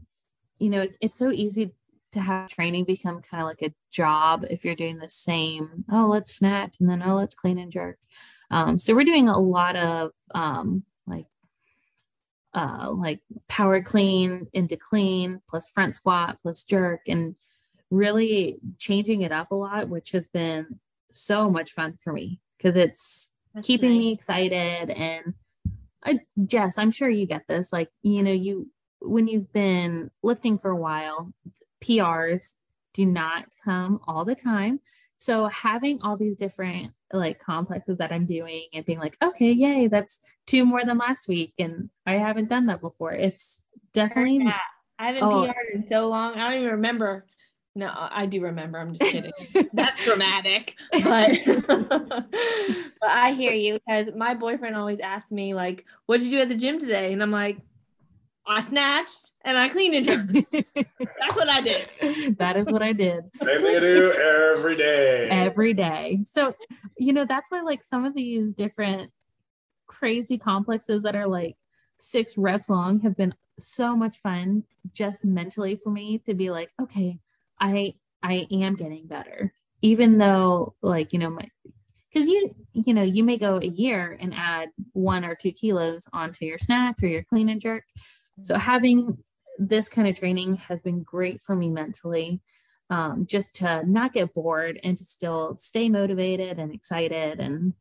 you 0.59 0.69
know, 0.69 0.81
it, 0.81 0.97
it's 1.01 1.17
so 1.17 1.31
easy 1.31 1.73
to 2.11 2.19
have 2.19 2.49
training 2.49 2.85
become 2.85 3.21
kind 3.21 3.41
of 3.41 3.47
like 3.47 3.61
a 3.61 3.73
job 3.91 4.45
if 4.49 4.65
you're 4.65 4.75
doing 4.75 4.97
the 4.97 5.09
same 5.09 5.85
oh 5.91 6.07
let's 6.07 6.33
snatch 6.33 6.75
and 6.79 6.89
then 6.89 7.03
oh 7.03 7.15
let's 7.15 7.35
clean 7.35 7.57
and 7.57 7.71
jerk 7.71 7.97
um, 8.51 8.79
so 8.79 8.95
we're 8.95 9.03
doing 9.03 9.29
a 9.29 9.37
lot 9.37 9.75
of 9.75 10.11
um, 10.33 10.83
like 11.05 11.27
uh, 12.55 12.89
like 12.91 13.19
power 13.47 13.81
clean 13.81 14.47
into 14.53 14.75
clean 14.75 15.41
plus 15.47 15.69
front 15.69 15.95
squat 15.95 16.37
plus 16.41 16.63
jerk 16.63 17.01
and 17.07 17.37
really 17.91 18.59
changing 18.77 19.21
it 19.21 19.31
up 19.31 19.51
a 19.51 19.55
lot 19.55 19.89
which 19.89 20.11
has 20.11 20.27
been 20.27 20.79
so 21.11 21.49
much 21.49 21.71
fun 21.71 21.95
for 21.95 22.13
me 22.13 22.39
because 22.57 22.75
it's 22.75 23.33
That's 23.53 23.67
keeping 23.67 23.91
nice. 23.91 23.99
me 23.99 24.11
excited 24.13 24.89
and 24.89 25.33
uh, 26.05 26.13
Jess, 26.45 26.77
I'm 26.77 26.91
sure 26.91 27.09
you 27.09 27.25
get 27.25 27.43
this. 27.49 27.73
Like, 27.73 27.89
you 28.03 28.23
know, 28.23 28.31
you 28.31 28.69
when 29.01 29.27
you've 29.27 29.51
been 29.53 30.11
lifting 30.23 30.57
for 30.57 30.71
a 30.71 30.75
while, 30.75 31.33
PRs 31.83 32.55
do 32.93 33.05
not 33.05 33.45
come 33.63 33.99
all 34.07 34.25
the 34.25 34.35
time. 34.35 34.79
So 35.17 35.47
having 35.47 35.99
all 36.01 36.17
these 36.17 36.37
different 36.37 36.93
like 37.11 37.39
complexes 37.39 37.97
that 37.97 38.11
I'm 38.11 38.25
doing 38.25 38.67
and 38.73 38.85
being 38.85 38.99
like, 38.99 39.17
okay, 39.21 39.51
yay, 39.51 39.87
that's 39.87 40.19
two 40.47 40.65
more 40.65 40.83
than 40.85 40.97
last 40.97 41.27
week. 41.27 41.53
And 41.59 41.89
I 42.05 42.13
haven't 42.13 42.49
done 42.49 42.67
that 42.67 42.81
before. 42.81 43.13
It's 43.13 43.63
definitely 43.93 44.45
I 44.97 45.07
haven't 45.07 45.23
oh, 45.23 45.45
PR'd 45.45 45.75
in 45.75 45.87
so 45.87 46.07
long. 46.07 46.33
I 46.37 46.49
don't 46.49 46.59
even 46.59 46.71
remember. 46.73 47.25
No, 47.75 47.91
I 47.95 48.25
do 48.25 48.41
remember. 48.41 48.79
I'm 48.79 48.93
just 48.93 49.11
kidding. 49.11 49.69
That's 49.73 50.03
dramatic. 50.03 50.75
But 50.91 51.31
but 51.67 53.09
I 53.09 53.33
hear 53.33 53.53
you 53.53 53.79
because 53.79 54.09
my 54.15 54.33
boyfriend 54.33 54.75
always 54.75 54.99
asks 54.99 55.31
me, 55.31 55.53
like, 55.53 55.85
what'd 56.05 56.25
you 56.25 56.31
do 56.31 56.41
at 56.41 56.49
the 56.49 56.55
gym 56.55 56.79
today? 56.79 57.13
And 57.13 57.21
I'm 57.21 57.31
like, 57.31 57.57
I 58.49 58.61
snatched 58.61 59.33
and 59.45 59.57
I 59.57 59.69
cleaned 59.69 59.95
and 59.95 60.05
jerked. 60.05 60.51
That's 60.99 61.35
what 61.35 61.49
I 61.49 61.61
did. 61.61 62.37
That 62.39 62.57
is 62.57 62.71
what 62.71 62.81
I 62.81 62.93
did. 62.93 63.25
Same 63.43 63.61
thing 63.61 63.75
I 63.75 63.79
do 63.79 64.11
every 64.11 64.75
day. 64.75 65.29
Every 65.29 65.73
day. 65.75 66.19
So, 66.23 66.53
you 66.97 67.13
know, 67.13 67.25
that's 67.25 67.51
why 67.51 67.61
like 67.61 67.83
some 67.83 68.05
of 68.05 68.15
these 68.15 68.53
different 68.53 69.11
crazy 69.85 70.39
complexes 70.39 71.03
that 71.03 71.15
are 71.15 71.27
like 71.27 71.57
six 71.99 72.37
reps 72.37 72.69
long 72.69 73.01
have 73.01 73.15
been 73.15 73.35
so 73.59 73.95
much 73.95 74.17
fun 74.17 74.63
just 74.91 75.23
mentally 75.23 75.75
for 75.75 75.91
me 75.91 76.17
to 76.25 76.33
be 76.33 76.49
like, 76.49 76.71
okay, 76.81 77.19
I 77.59 77.93
I 78.23 78.47
am 78.51 78.75
getting 78.75 79.05
better. 79.05 79.53
Even 79.83 80.17
though 80.17 80.73
like, 80.81 81.13
you 81.13 81.19
know, 81.19 81.29
my 81.29 81.47
because 82.11 82.27
you 82.27 82.55
you 82.73 82.95
know 82.95 83.03
you 83.03 83.23
may 83.23 83.37
go 83.37 83.57
a 83.57 83.65
year 83.65 84.17
and 84.19 84.33
add 84.33 84.69
one 84.93 85.23
or 85.23 85.35
two 85.35 85.51
kilos 85.51 86.07
onto 86.11 86.45
your 86.45 86.57
snatch 86.57 87.03
or 87.03 87.07
your 87.07 87.23
clean 87.23 87.49
and 87.49 87.61
jerk 87.61 87.83
so 88.41 88.57
having 88.57 89.17
this 89.57 89.89
kind 89.89 90.07
of 90.07 90.17
training 90.17 90.55
has 90.55 90.81
been 90.81 91.03
great 91.03 91.41
for 91.41 91.55
me 91.55 91.69
mentally, 91.69 92.41
um, 92.89 93.25
just 93.25 93.55
to 93.57 93.83
not 93.85 94.13
get 94.13 94.33
bored 94.33 94.79
and 94.83 94.97
to 94.97 95.03
still 95.03 95.55
stay 95.55 95.89
motivated 95.89 96.59
and 96.59 96.73
excited 96.73 97.39
and, 97.39 97.73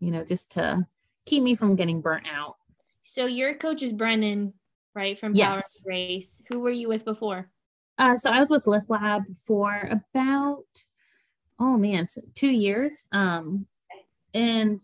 you 0.00 0.10
know, 0.10 0.24
just 0.24 0.52
to 0.52 0.86
keep 1.26 1.42
me 1.42 1.54
from 1.54 1.76
getting 1.76 2.00
burnt 2.00 2.26
out. 2.26 2.56
So 3.02 3.26
your 3.26 3.54
coach 3.54 3.82
is 3.82 3.92
Brennan, 3.92 4.54
right? 4.94 5.18
From 5.18 5.32
Power 5.32 5.56
yes. 5.56 5.82
Grace. 5.84 6.42
Who 6.50 6.60
were 6.60 6.70
you 6.70 6.88
with 6.88 7.04
before? 7.04 7.50
Uh, 7.98 8.16
so 8.16 8.30
I 8.30 8.38
was 8.40 8.48
with 8.48 8.66
Lift 8.66 8.88
Lab 8.88 9.24
for 9.46 9.88
about, 9.90 10.64
oh 11.58 11.76
man, 11.76 12.06
two 12.34 12.50
years. 12.50 13.06
Um, 13.12 13.66
and, 14.32 14.80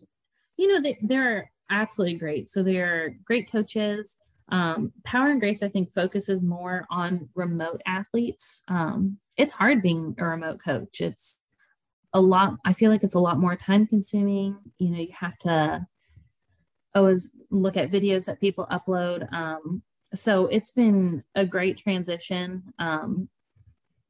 you 0.57 0.73
know, 0.73 0.81
they, 0.81 0.99
they're 1.03 1.51
absolutely 1.71 2.19
great. 2.19 2.49
So 2.49 2.63
they're 2.63 3.17
great 3.25 3.51
coaches. 3.51 4.19
Um, 4.51 4.93
Power 5.05 5.29
and 5.29 5.41
Grace, 5.41 5.63
I 5.63 5.69
think, 5.69 5.93
focuses 5.93 6.43
more 6.43 6.87
on 6.91 7.29
remote 7.35 7.81
athletes. 7.87 8.63
Um, 8.69 9.19
it's 9.37 9.55
hard 9.55 9.83
being 9.83 10.15
a 10.19 10.25
remote 10.25 10.61
coach. 10.63 11.01
It's 11.01 11.41
a 12.13 12.21
lot, 12.21 12.57
I 12.65 12.73
feel 12.73 12.91
like 12.91 13.03
it's 13.03 13.15
a 13.15 13.21
lot 13.21 13.41
more 13.41 13.57
time 13.57 13.87
consuming. 13.87 14.59
You 14.79 14.91
know, 14.91 15.01
you 15.01 15.13
have 15.19 15.39
to 15.39 15.87
always 16.95 17.37
look 17.51 17.77
at 17.77 17.91
videos 17.91 18.27
that 18.27 18.41
people 18.41 18.69
upload. 18.71 19.33
Um, 19.33 19.83
so 20.15 20.47
it's 20.47 20.73
been 20.73 21.25
a 21.35 21.45
great 21.45 21.79
transition 21.79 22.63
um, 22.79 23.29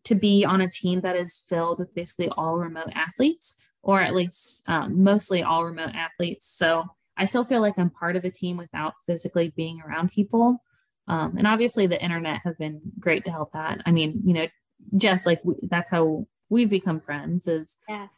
to 0.05 0.14
be 0.14 0.44
on 0.44 0.61
a 0.61 0.68
team 0.68 1.01
that 1.01 1.16
is 1.16 1.42
filled 1.49 1.79
with 1.79 1.94
basically 1.94 2.29
all 2.29 2.57
remote 2.57 2.90
athletes, 2.94 3.57
or 3.83 4.03
at 4.03 4.14
least 4.14 4.68
um, 4.68 5.03
mostly 5.03 5.42
all 5.42 5.64
remote 5.64 5.94
athletes. 5.94 6.47
So 6.47 6.85
I 7.16 7.27
still 7.27 7.44
feel 7.44 7.61
like 7.61 7.79
I'm 7.79 7.90
part 7.90 8.16
of 8.16 8.24
a 8.24 8.31
team 8.31 8.57
without 8.57 8.94
physically 9.07 9.53
being 9.57 9.81
around 9.81 10.11
people. 10.11 10.62
Um, 11.07 11.37
and 11.37 11.46
obviously, 11.46 11.87
the 11.87 12.03
internet 12.03 12.40
has 12.44 12.57
been 12.57 12.81
great 12.98 13.24
to 13.27 13.31
help 13.31 13.53
that. 13.53 13.83
I 13.87 13.90
mean, 13.90 14.20
you 14.24 14.35
know, 14.35 14.48
just 14.96 15.27
like 15.27 15.40
we, 15.44 15.55
that's 15.70 15.90
how 15.90 16.27
we've 16.48 16.70
become 16.70 17.00
friends 17.00 17.46
is 17.46 17.77
yeah. 17.88 18.09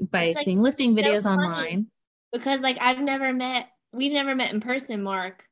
by 0.00 0.32
like, 0.36 0.44
seeing 0.44 0.62
lifting 0.62 0.94
videos 0.94 1.24
so 1.24 1.30
online. 1.30 1.88
Because 2.32 2.60
like 2.60 2.78
I've 2.80 3.00
never 3.00 3.32
met, 3.32 3.68
we've 3.92 4.12
never 4.12 4.34
met 4.34 4.52
in 4.52 4.60
person, 4.60 5.02
Mark, 5.02 5.46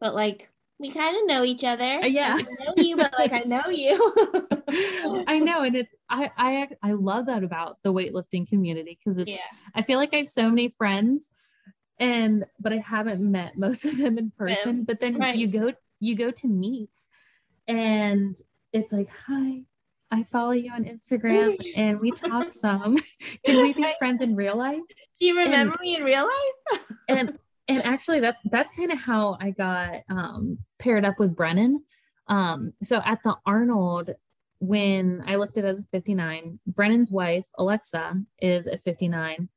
but 0.00 0.14
like 0.14 0.48
we 0.78 0.90
kind 0.90 1.16
of 1.16 1.26
know 1.26 1.44
each 1.44 1.64
other. 1.64 2.00
Uh, 2.02 2.06
yeah, 2.06 2.36
I 2.36 2.42
know 2.42 2.82
you, 2.82 2.96
but 2.96 3.12
like 3.18 3.32
I 3.32 3.40
know 3.40 3.68
you. 3.68 4.14
I 5.26 5.40
know, 5.40 5.62
and 5.62 5.76
it's 5.76 5.92
I 6.08 6.30
I 6.36 6.68
I 6.82 6.92
love 6.92 7.26
that 7.26 7.42
about 7.42 7.78
the 7.82 7.92
weightlifting 7.92 8.48
community 8.48 8.96
because 8.98 9.18
it's. 9.18 9.30
Yeah. 9.30 9.38
I 9.74 9.82
feel 9.82 9.98
like 9.98 10.14
I 10.14 10.18
have 10.18 10.28
so 10.28 10.48
many 10.48 10.74
friends 10.78 11.30
and 11.98 12.46
but 12.60 12.72
I 12.72 12.78
haven't 12.78 13.20
met 13.20 13.56
most 13.56 13.84
of 13.84 13.98
them 13.98 14.18
in 14.18 14.30
person. 14.30 14.84
But 14.84 15.00
then 15.00 15.18
right. 15.18 15.36
you 15.36 15.46
go 15.48 15.72
you 16.00 16.14
go 16.14 16.30
to 16.30 16.46
meets 16.46 17.08
and 17.66 18.36
it's 18.72 18.92
like, 18.92 19.08
hi, 19.26 19.62
I 20.10 20.22
follow 20.22 20.52
you 20.52 20.72
on 20.72 20.84
Instagram 20.84 21.58
and 21.76 22.00
we 22.00 22.10
talk 22.10 22.50
some. 22.52 22.98
Can 23.44 23.62
we 23.62 23.72
be 23.74 23.86
friends 23.98 24.22
in 24.22 24.36
real 24.36 24.56
life? 24.56 24.82
Do 25.20 25.26
you 25.26 25.38
remember 25.38 25.74
and, 25.74 25.80
me 25.80 25.96
in 25.96 26.04
real 26.04 26.24
life? 26.24 26.82
and 27.08 27.38
and 27.66 27.84
actually 27.84 28.20
that 28.20 28.36
that's 28.50 28.74
kind 28.74 28.92
of 28.92 28.98
how 28.98 29.36
I 29.40 29.50
got 29.50 29.96
um, 30.08 30.58
paired 30.78 31.04
up 31.04 31.18
with 31.18 31.36
Brennan. 31.36 31.84
Um, 32.28 32.74
so 32.82 33.02
at 33.04 33.22
the 33.22 33.36
Arnold, 33.44 34.10
when 34.60 35.22
I 35.26 35.36
lifted 35.36 35.64
as 35.64 35.80
a 35.80 35.84
59, 35.84 36.60
Brennan's 36.66 37.10
wife, 37.10 37.46
Alexa, 37.56 38.20
is 38.40 38.66
a 38.66 38.76
59 38.76 39.48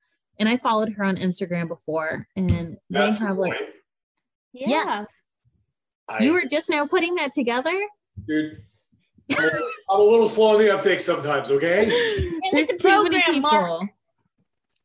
and 0.42 0.50
I 0.50 0.58
followed 0.58 0.90
her 0.94 1.04
on 1.04 1.18
Instagram 1.18 1.68
before, 1.68 2.28
and 2.36 2.76
That's 2.90 3.20
they 3.20 3.26
have 3.26 3.38
like, 3.38 3.54
yeah. 4.54 4.68
yes, 4.68 5.22
I, 6.10 6.24
you 6.24 6.34
were 6.34 6.46
just 6.50 6.68
now 6.68 6.88
putting 6.88 7.14
that 7.16 7.36
together, 7.36 7.80
dude. 8.28 8.64
I'm 9.32 10.00
a, 10.00 10.04
little 10.04 10.28
slow 10.28 10.56
on 10.56 10.60
the 10.60 10.74
uptake 10.74 11.00
sometimes. 11.00 11.52
Okay, 11.52 11.86
there's 12.52 12.70
too 12.70 12.78
program, 12.78 13.12
many 13.12 13.34
people. 13.34 13.88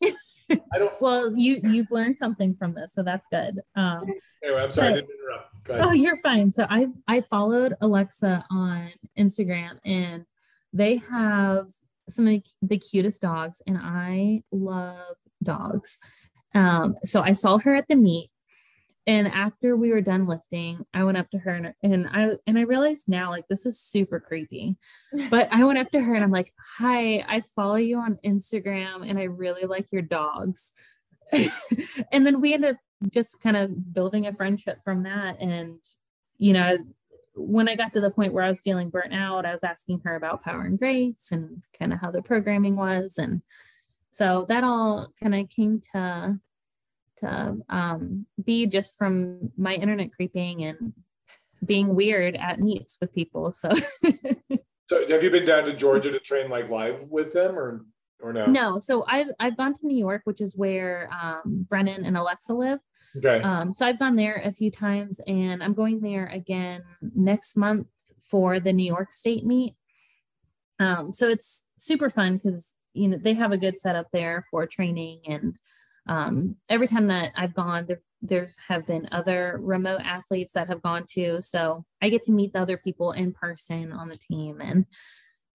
I 0.50 0.78
don't. 0.78 0.92
well, 1.00 1.34
you 1.34 1.58
you've 1.62 1.90
learned 1.90 2.18
something 2.18 2.54
from 2.54 2.74
this, 2.74 2.92
so 2.92 3.02
that's 3.02 3.26
good. 3.32 3.60
Um, 3.74 4.04
anyway, 4.44 4.62
I'm 4.62 4.70
sorry, 4.70 4.88
but, 4.88 4.92
I 4.92 5.00
didn't 5.00 5.10
interrupt. 5.10 5.88
Oh, 5.88 5.92
you're 5.92 6.18
fine. 6.18 6.52
So 6.52 6.66
I 6.68 6.88
I 7.08 7.22
followed 7.22 7.74
Alexa 7.80 8.44
on 8.50 8.90
Instagram, 9.18 9.78
and 9.86 10.26
they 10.74 10.98
have 11.10 11.68
some 12.10 12.28
of 12.28 12.42
the 12.60 12.78
cutest 12.78 13.22
dogs, 13.22 13.62
and 13.66 13.78
I 13.80 14.42
love 14.52 15.16
dogs. 15.46 15.98
Um, 16.54 16.96
so 17.04 17.22
I 17.22 17.32
saw 17.32 17.58
her 17.58 17.74
at 17.74 17.88
the 17.88 17.96
meet, 17.96 18.30
and 19.06 19.28
after 19.28 19.76
we 19.76 19.90
were 19.92 20.00
done 20.00 20.26
lifting, 20.26 20.84
I 20.92 21.04
went 21.04 21.16
up 21.16 21.30
to 21.30 21.38
her 21.38 21.50
and, 21.52 21.72
and 21.82 22.08
I 22.10 22.30
and 22.46 22.58
I 22.58 22.62
realized 22.62 23.08
now 23.08 23.30
like 23.30 23.46
this 23.48 23.64
is 23.64 23.80
super 23.80 24.18
creepy. 24.18 24.76
But 25.30 25.48
I 25.52 25.64
went 25.64 25.78
up 25.78 25.90
to 25.92 26.00
her 26.00 26.14
and 26.14 26.24
I'm 26.24 26.32
like, 26.32 26.52
"Hi, 26.78 27.24
I 27.28 27.40
follow 27.40 27.76
you 27.76 27.98
on 27.98 28.18
Instagram 28.24 29.08
and 29.08 29.18
I 29.18 29.24
really 29.24 29.64
like 29.64 29.92
your 29.92 30.02
dogs." 30.02 30.72
and 32.12 32.26
then 32.26 32.40
we 32.40 32.54
ended 32.54 32.74
up 32.74 32.80
just 33.10 33.40
kind 33.40 33.56
of 33.56 33.92
building 33.92 34.26
a 34.26 34.34
friendship 34.34 34.78
from 34.84 35.02
that 35.02 35.40
and 35.40 35.80
you 36.38 36.52
know 36.52 36.78
when 37.36 37.68
I 37.68 37.76
got 37.76 37.92
to 37.92 38.00
the 38.00 38.10
point 38.10 38.32
where 38.32 38.44
I 38.44 38.48
was 38.48 38.60
feeling 38.60 38.88
burnt 38.88 39.12
out, 39.12 39.44
I 39.44 39.52
was 39.52 39.62
asking 39.62 40.00
her 40.04 40.16
about 40.16 40.42
power 40.42 40.62
and 40.62 40.78
grace 40.78 41.30
and 41.30 41.62
kind 41.78 41.92
of 41.92 42.00
how 42.00 42.10
the 42.10 42.22
programming 42.22 42.76
was. 42.76 43.18
And 43.18 43.42
so 44.16 44.46
that 44.48 44.64
all 44.64 45.12
kind 45.22 45.34
of 45.34 45.50
came 45.50 45.78
to 45.92 46.40
to 47.18 47.56
um, 47.68 48.24
be 48.42 48.66
just 48.66 48.96
from 48.96 49.50
my 49.58 49.74
internet 49.74 50.10
creeping 50.10 50.64
and 50.64 50.94
being 51.62 51.94
weird 51.94 52.34
at 52.34 52.58
meets 52.58 52.96
with 52.98 53.12
people. 53.12 53.52
So 53.52 53.70
So 54.86 55.06
have 55.06 55.22
you 55.22 55.30
been 55.30 55.44
down 55.44 55.64
to 55.64 55.74
Georgia 55.74 56.10
to 56.12 56.18
train 56.18 56.48
like 56.48 56.70
live 56.70 57.10
with 57.10 57.34
them 57.34 57.58
or 57.58 57.84
or 58.20 58.32
no? 58.32 58.46
No. 58.46 58.78
So 58.78 59.04
I've 59.06 59.26
I've 59.38 59.58
gone 59.58 59.74
to 59.74 59.86
New 59.86 59.98
York, 59.98 60.22
which 60.24 60.40
is 60.40 60.56
where 60.56 61.10
um, 61.12 61.66
Brennan 61.68 62.06
and 62.06 62.16
Alexa 62.16 62.54
live. 62.54 62.78
Okay. 63.18 63.42
Um, 63.42 63.70
so 63.72 63.84
I've 63.84 63.98
gone 63.98 64.16
there 64.16 64.40
a 64.42 64.52
few 64.52 64.70
times 64.70 65.20
and 65.26 65.62
I'm 65.62 65.74
going 65.74 66.00
there 66.00 66.26
again 66.26 66.84
next 67.14 67.54
month 67.54 67.88
for 68.30 68.60
the 68.60 68.72
New 68.72 68.86
York 68.86 69.12
State 69.12 69.44
meet. 69.44 69.74
Um, 70.78 71.12
so 71.12 71.28
it's 71.28 71.68
super 71.76 72.08
fun 72.08 72.36
because 72.36 72.75
you 72.96 73.08
know 73.08 73.18
they 73.18 73.34
have 73.34 73.52
a 73.52 73.58
good 73.58 73.78
setup 73.78 74.06
there 74.12 74.46
for 74.50 74.66
training 74.66 75.20
and 75.26 75.56
um, 76.08 76.56
every 76.68 76.86
time 76.86 77.08
that 77.08 77.32
i've 77.36 77.54
gone 77.54 77.86
there 77.86 78.00
there 78.22 78.48
have 78.68 78.86
been 78.86 79.08
other 79.12 79.58
remote 79.60 80.00
athletes 80.02 80.54
that 80.54 80.68
have 80.68 80.82
gone 80.82 81.04
too 81.08 81.38
so 81.40 81.84
i 82.02 82.08
get 82.08 82.22
to 82.22 82.32
meet 82.32 82.52
the 82.52 82.60
other 82.60 82.78
people 82.78 83.12
in 83.12 83.32
person 83.32 83.92
on 83.92 84.08
the 84.08 84.16
team 84.16 84.60
and 84.60 84.86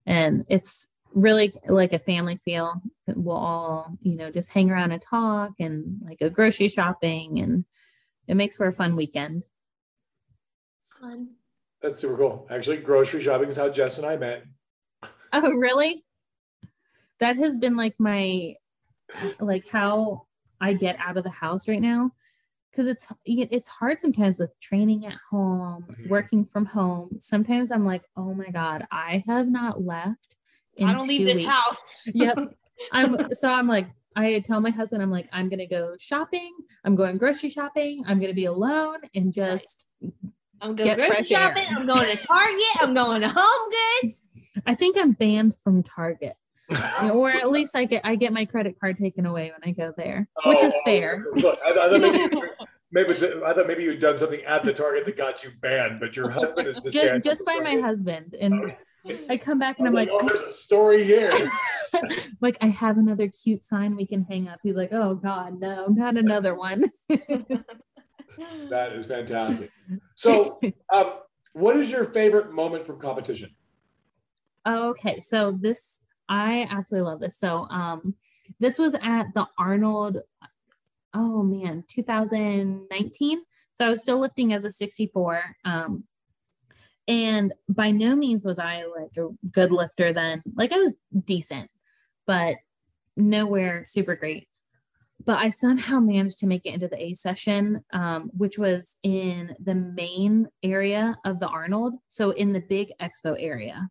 and 0.06 0.44
it's 0.48 0.92
really 1.14 1.52
like 1.66 1.92
a 1.92 1.98
family 1.98 2.36
feel. 2.36 2.80
We'll 3.06 3.36
all, 3.36 3.96
you 4.00 4.16
know, 4.16 4.30
just 4.30 4.52
hang 4.52 4.70
around 4.70 4.92
and 4.92 5.02
talk 5.02 5.52
and 5.58 6.00
like 6.04 6.18
go 6.18 6.28
grocery 6.28 6.68
shopping 6.68 7.40
and 7.40 7.64
it 8.26 8.34
makes 8.34 8.56
for 8.56 8.66
a 8.66 8.72
fun 8.72 8.96
weekend. 8.96 9.44
Fun. 11.00 11.34
That's 11.80 12.00
super 12.00 12.16
cool. 12.16 12.46
Actually, 12.48 12.78
grocery 12.78 13.20
shopping 13.20 13.48
is 13.48 13.56
how 13.56 13.68
Jess 13.68 13.98
and 13.98 14.06
I 14.06 14.16
met. 14.16 14.44
Oh, 15.32 15.50
really? 15.52 16.04
That 17.22 17.36
has 17.36 17.56
been 17.56 17.76
like 17.76 17.94
my 18.00 18.54
like 19.38 19.68
how 19.68 20.26
I 20.60 20.72
get 20.72 20.96
out 20.98 21.16
of 21.16 21.22
the 21.22 21.30
house 21.30 21.68
right 21.68 21.80
now 21.80 22.10
because 22.72 22.88
it's 22.88 23.12
it's 23.24 23.68
hard 23.68 24.00
sometimes 24.00 24.40
with 24.40 24.58
training 24.60 25.06
at 25.06 25.14
home, 25.30 25.86
mm-hmm. 25.88 26.08
working 26.08 26.44
from 26.44 26.66
home. 26.66 27.18
Sometimes 27.20 27.70
I'm 27.70 27.84
like, 27.84 28.02
oh 28.16 28.34
my 28.34 28.48
god, 28.48 28.88
I 28.90 29.22
have 29.28 29.46
not 29.46 29.80
left. 29.80 30.36
I 30.82 30.92
don't 30.92 31.06
leave 31.06 31.26
this 31.26 31.36
weeks. 31.36 31.48
house. 31.48 31.96
yep. 32.06 32.38
I'm 32.92 33.32
so 33.34 33.48
I'm 33.48 33.68
like 33.68 33.86
I 34.16 34.40
tell 34.40 34.60
my 34.60 34.70
husband 34.70 35.00
I'm 35.00 35.10
like 35.12 35.28
I'm 35.32 35.48
gonna 35.48 35.68
go 35.68 35.94
shopping. 36.00 36.52
I'm 36.84 36.96
going 36.96 37.18
grocery 37.18 37.50
shopping. 37.50 38.02
I'm 38.08 38.20
gonna 38.20 38.34
be 38.34 38.46
alone 38.46 38.98
and 39.14 39.32
just. 39.32 39.86
I'm 40.60 40.74
going 40.74 40.96
grocery 40.96 41.22
shopping. 41.22 41.66
Air. 41.68 41.76
I'm 41.76 41.86
going 41.86 42.16
to 42.16 42.26
Target. 42.26 42.82
I'm 42.82 42.94
going 42.94 43.20
to 43.20 43.28
Home 43.28 43.70
Goods. 44.02 44.22
I 44.66 44.74
think 44.74 44.96
I'm 44.98 45.12
banned 45.12 45.56
from 45.62 45.82
Target. 45.84 46.36
or 47.12 47.30
at 47.30 47.50
least 47.50 47.76
I 47.76 47.84
get 47.84 48.02
I 48.04 48.16
get 48.16 48.32
my 48.32 48.44
credit 48.44 48.78
card 48.78 48.98
taken 48.98 49.26
away 49.26 49.52
when 49.52 49.68
I 49.68 49.72
go 49.72 49.92
there, 49.96 50.28
which 50.44 50.58
oh, 50.60 50.66
is 50.66 50.74
fair. 50.84 51.24
Look, 51.34 51.58
I, 51.64 51.70
I 51.70 51.88
thought 51.88 52.00
maybe, 52.00 52.36
maybe 52.92 53.12
the, 53.14 53.42
I 53.44 53.54
thought 53.54 53.66
maybe 53.66 53.84
you'd 53.84 54.00
done 54.00 54.18
something 54.18 54.42
at 54.42 54.64
the 54.64 54.72
Target 54.72 55.06
that 55.06 55.16
got 55.16 55.44
you 55.44 55.50
banned, 55.60 56.00
but 56.00 56.16
your 56.16 56.30
husband 56.30 56.68
is 56.68 56.76
just 56.76 56.92
just, 56.92 57.24
just 57.24 57.46
by 57.46 57.60
my 57.62 57.76
husband, 57.76 58.34
and 58.40 58.74
I 59.28 59.36
come 59.36 59.58
back 59.58 59.78
and 59.78 59.88
I'm 59.88 59.94
like, 59.94 60.10
like, 60.10 60.22
oh, 60.22 60.26
there's 60.26 60.42
a 60.42 60.50
story 60.50 61.04
here. 61.04 61.32
like 62.40 62.56
I 62.60 62.68
have 62.68 62.98
another 62.98 63.28
cute 63.28 63.62
sign 63.62 63.96
we 63.96 64.06
can 64.06 64.24
hang 64.24 64.48
up. 64.48 64.60
He's 64.62 64.76
like, 64.76 64.92
oh 64.92 65.14
God, 65.14 65.58
no, 65.58 65.86
not 65.88 66.16
another 66.16 66.54
one. 66.54 66.84
that 67.08 68.92
is 68.92 69.06
fantastic. 69.06 69.70
So, 70.14 70.60
um, 70.92 71.14
what 71.52 71.76
is 71.76 71.90
your 71.90 72.04
favorite 72.04 72.52
moment 72.52 72.86
from 72.86 72.98
competition? 72.98 73.50
Okay, 74.66 75.20
so 75.20 75.58
this 75.60 76.01
I 76.28 76.66
absolutely 76.70 77.10
love 77.10 77.20
this. 77.20 77.38
So 77.38 77.66
um 77.70 78.14
this 78.60 78.78
was 78.78 78.94
at 79.02 79.34
the 79.34 79.46
Arnold 79.58 80.18
oh 81.14 81.42
man 81.42 81.84
2019 81.88 83.42
so 83.74 83.86
I 83.86 83.88
was 83.88 84.02
still 84.02 84.18
lifting 84.18 84.52
as 84.52 84.64
a 84.64 84.70
64 84.70 85.56
um 85.64 86.04
and 87.06 87.52
by 87.68 87.90
no 87.90 88.16
means 88.16 88.44
was 88.44 88.58
I 88.58 88.84
like 88.84 89.16
a 89.18 89.28
good 89.50 89.72
lifter 89.72 90.12
then 90.12 90.42
like 90.54 90.72
I 90.72 90.78
was 90.78 90.94
decent 91.24 91.70
but 92.26 92.56
nowhere 93.16 93.84
super 93.84 94.16
great 94.16 94.48
but 95.24 95.38
I 95.38 95.50
somehow 95.50 96.00
managed 96.00 96.38
to 96.40 96.46
make 96.46 96.66
it 96.66 96.74
into 96.74 96.88
the 96.88 97.00
A 97.00 97.14
session, 97.14 97.84
um, 97.92 98.30
which 98.36 98.58
was 98.58 98.96
in 99.02 99.54
the 99.62 99.74
main 99.74 100.48
area 100.62 101.16
of 101.24 101.38
the 101.38 101.46
Arnold. 101.46 101.94
So 102.08 102.30
in 102.30 102.52
the 102.52 102.60
big 102.60 102.92
expo 103.00 103.36
area, 103.38 103.88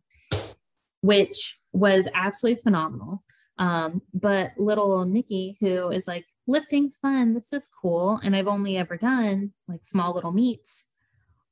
which 1.02 1.58
was 1.72 2.08
absolutely 2.14 2.62
phenomenal. 2.62 3.22
Um, 3.58 4.02
but 4.14 4.52
little 4.56 5.04
Nikki, 5.04 5.58
who 5.60 5.90
is 5.90 6.08
like, 6.08 6.24
lifting's 6.46 6.96
fun, 6.96 7.34
this 7.34 7.52
is 7.52 7.68
cool. 7.80 8.18
And 8.24 8.34
I've 8.34 8.48
only 8.48 8.76
ever 8.76 8.96
done 8.96 9.52
like 9.68 9.84
small 9.84 10.14
little 10.14 10.32
meets. 10.32 10.86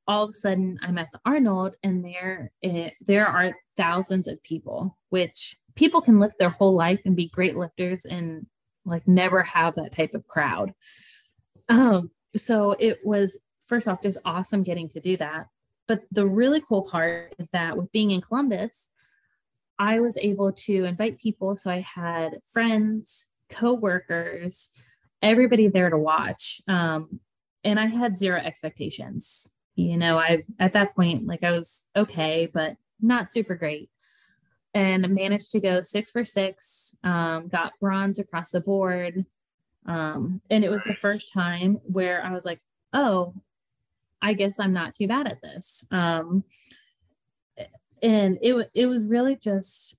All 0.08 0.24
of 0.24 0.30
a 0.30 0.32
sudden, 0.32 0.78
I'm 0.82 0.98
at 0.98 1.12
the 1.12 1.20
Arnold, 1.24 1.76
and 1.84 2.04
there, 2.04 2.50
it, 2.62 2.94
there 3.00 3.28
are 3.28 3.54
thousands 3.76 4.26
of 4.26 4.42
people, 4.42 4.96
which 5.10 5.54
people 5.76 6.00
can 6.00 6.18
lift 6.18 6.38
their 6.38 6.48
whole 6.48 6.74
life 6.74 7.00
and 7.04 7.14
be 7.14 7.28
great 7.28 7.56
lifters 7.56 8.04
and 8.04 8.46
like 8.84 9.06
never 9.06 9.42
have 9.42 9.74
that 9.74 9.92
type 9.92 10.14
of 10.14 10.26
crowd. 10.26 10.74
Um, 11.68 12.10
so 12.34 12.72
it 12.80 12.98
was 13.04 13.38
first 13.66 13.86
off 13.86 14.02
just 14.02 14.18
awesome 14.24 14.64
getting 14.64 14.88
to 14.90 15.00
do 15.00 15.16
that. 15.18 15.46
But 15.86 16.00
the 16.10 16.26
really 16.26 16.60
cool 16.68 16.82
part 16.82 17.34
is 17.38 17.50
that 17.50 17.76
with 17.76 17.92
being 17.92 18.10
in 18.10 18.20
Columbus, 18.20 18.88
I 19.80 19.98
was 19.98 20.18
able 20.18 20.52
to 20.52 20.84
invite 20.84 21.18
people. 21.18 21.56
So 21.56 21.70
I 21.70 21.80
had 21.80 22.40
friends, 22.46 23.30
co-workers, 23.48 24.68
everybody 25.22 25.68
there 25.68 25.88
to 25.88 25.96
watch. 25.96 26.60
Um, 26.68 27.20
and 27.64 27.80
I 27.80 27.86
had 27.86 28.18
zero 28.18 28.38
expectations. 28.38 29.54
You 29.76 29.96
know, 29.96 30.18
I 30.18 30.44
at 30.58 30.74
that 30.74 30.94
point, 30.94 31.26
like 31.26 31.42
I 31.42 31.52
was 31.52 31.88
okay, 31.96 32.46
but 32.52 32.76
not 33.00 33.32
super 33.32 33.54
great. 33.54 33.88
And 34.74 35.08
managed 35.14 35.50
to 35.52 35.60
go 35.60 35.80
six 35.80 36.10
for 36.10 36.26
six, 36.26 36.94
um, 37.02 37.48
got 37.48 37.72
bronze 37.80 38.18
across 38.18 38.50
the 38.50 38.60
board. 38.60 39.24
Um, 39.86 40.42
and 40.50 40.62
it 40.62 40.70
was 40.70 40.84
the 40.84 40.94
first 40.94 41.32
time 41.32 41.80
where 41.84 42.22
I 42.22 42.32
was 42.32 42.44
like, 42.44 42.60
oh, 42.92 43.32
I 44.20 44.34
guess 44.34 44.60
I'm 44.60 44.74
not 44.74 44.94
too 44.94 45.08
bad 45.08 45.26
at 45.26 45.40
this. 45.40 45.86
Um, 45.90 46.44
and 48.02 48.38
it 48.42 48.66
it 48.74 48.86
was 48.86 49.08
really 49.08 49.36
just 49.36 49.96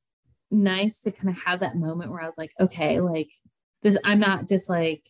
nice 0.49 0.99
to 1.01 1.11
kind 1.11 1.29
of 1.29 1.43
have 1.43 1.61
that 1.61 1.75
moment 1.75 2.11
where 2.11 2.21
I 2.21 2.25
was 2.25 2.37
like, 2.37 2.51
okay, 2.59 2.99
like 2.99 3.31
this, 3.81 3.97
I'm 4.03 4.19
not 4.19 4.47
just 4.47 4.69
like 4.69 5.05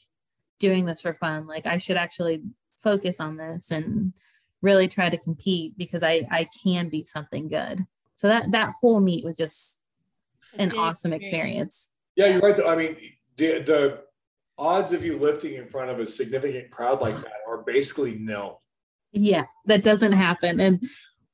doing 0.60 0.86
this 0.86 1.02
for 1.02 1.14
fun. 1.14 1.48
Like 1.48 1.66
I 1.66 1.78
should 1.78 1.98
actually 1.98 2.42
focus 2.78 3.20
on 3.20 3.38
this 3.38 3.72
and 3.72 4.14
really 4.62 4.88
try 4.88 5.10
to 5.10 5.18
compete 5.18 5.78
because 5.78 6.04
I 6.04 6.28
I 6.32 6.48
can 6.64 6.90
be 6.90 7.04
something 7.04 7.48
good. 7.48 7.86
So 8.16 8.28
that 8.28 8.52
that 8.52 8.74
whole 8.80 9.00
meet 9.00 9.26
was 9.26 9.38
just 9.38 9.84
an 10.58 10.78
awesome 10.78 11.14
experience. 11.14 11.92
Yeah, 12.16 12.28
you're 12.28 12.40
right. 12.40 12.60
I 12.66 12.76
mean, 12.76 12.98
the 13.38 13.62
the 13.62 14.00
odds 14.58 14.94
of 14.94 15.04
you 15.04 15.18
lifting 15.18 15.56
in 15.56 15.68
front 15.68 15.90
of 15.90 16.00
a 16.00 16.06
significant 16.06 16.70
crowd 16.70 17.02
like 17.02 17.16
that 17.16 17.34
are 17.48 17.64
basically 17.64 18.16
nil. 18.20 18.62
Yeah, 19.12 19.46
that 19.66 19.84
doesn't 19.84 20.12
happen. 20.14 20.60
And 20.60 20.84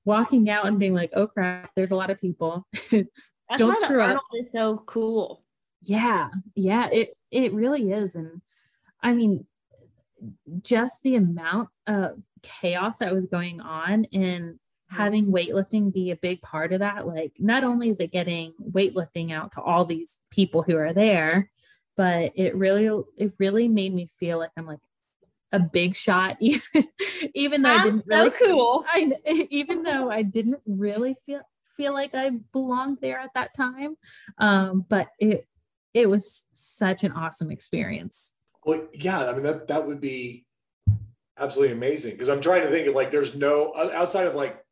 walking 0.07 0.49
out 0.49 0.65
and 0.65 0.79
being 0.79 0.93
like, 0.93 1.11
oh 1.13 1.27
crap, 1.27 1.69
there's 1.75 1.91
a 1.91 1.95
lot 1.95 2.09
of 2.09 2.19
people. 2.19 2.65
Don't 3.57 3.79
screw 3.79 4.01
up. 4.01 4.21
Is 4.39 4.51
so 4.51 4.81
cool. 4.85 5.43
Yeah, 5.81 6.29
yeah, 6.55 6.89
it 6.91 7.09
it 7.29 7.53
really 7.53 7.91
is, 7.91 8.15
and 8.15 8.41
I 9.03 9.13
mean, 9.13 9.45
just 10.63 11.03
the 11.03 11.15
amount 11.15 11.69
of 11.85 12.23
chaos 12.41 12.99
that 12.99 13.13
was 13.13 13.25
going 13.25 13.59
on 13.61 14.05
and 14.13 14.59
having 14.89 15.27
weightlifting 15.27 15.93
be 15.93 16.11
a 16.11 16.15
big 16.15 16.41
part 16.41 16.71
of 16.71 16.79
that. 16.79 17.05
Like, 17.05 17.33
not 17.37 17.65
only 17.65 17.89
is 17.89 17.99
it 17.99 18.11
getting 18.11 18.53
weightlifting 18.71 19.31
out 19.31 19.51
to 19.53 19.61
all 19.61 19.85
these 19.85 20.19
people 20.31 20.63
who 20.63 20.77
are 20.77 20.93
there, 20.93 21.51
but 21.97 22.31
it 22.35 22.55
really 22.55 23.03
it 23.17 23.33
really 23.39 23.67
made 23.67 23.93
me 23.93 24.07
feel 24.07 24.37
like 24.37 24.51
I'm 24.55 24.65
like 24.65 24.79
a 25.51 25.59
big 25.59 25.95
shot 25.95 26.37
even, 26.39 26.61
even 27.33 27.61
though 27.61 27.69
That's 27.69 27.79
I 27.79 27.89
didn't 27.89 28.05
really 28.07 28.29
so 28.31 28.47
cool. 28.47 28.85
I 28.87 29.11
even 29.49 29.83
though 29.83 30.11
I 30.19 30.21
didn't 30.23 30.61
really 30.65 31.15
feel 31.25 31.41
feel 31.75 31.93
like 31.93 32.15
I 32.15 32.31
belonged 32.51 32.97
there 33.01 33.19
at 33.19 33.33
that 33.35 33.51
time. 33.55 33.95
Um, 34.39 34.85
but 34.87 35.09
it 35.19 35.47
it 35.93 36.09
was 36.09 36.45
such 36.51 37.03
an 37.03 37.11
awesome 37.11 37.51
experience. 37.51 38.33
Well, 38.65 38.87
yeah, 38.93 39.29
I 39.29 39.33
mean 39.33 39.43
that 39.43 39.67
that 39.67 39.87
would 39.87 40.01
be 40.01 40.45
absolutely 41.39 41.75
amazing 41.75 42.11
because 42.11 42.29
I'm 42.29 42.41
trying 42.41 42.63
to 42.63 42.69
think 42.69 42.87
of 42.87 42.95
like 42.95 43.11
there's 43.11 43.35
no 43.35 43.73
outside 43.75 44.27
of 44.27 44.35
like 44.35 44.63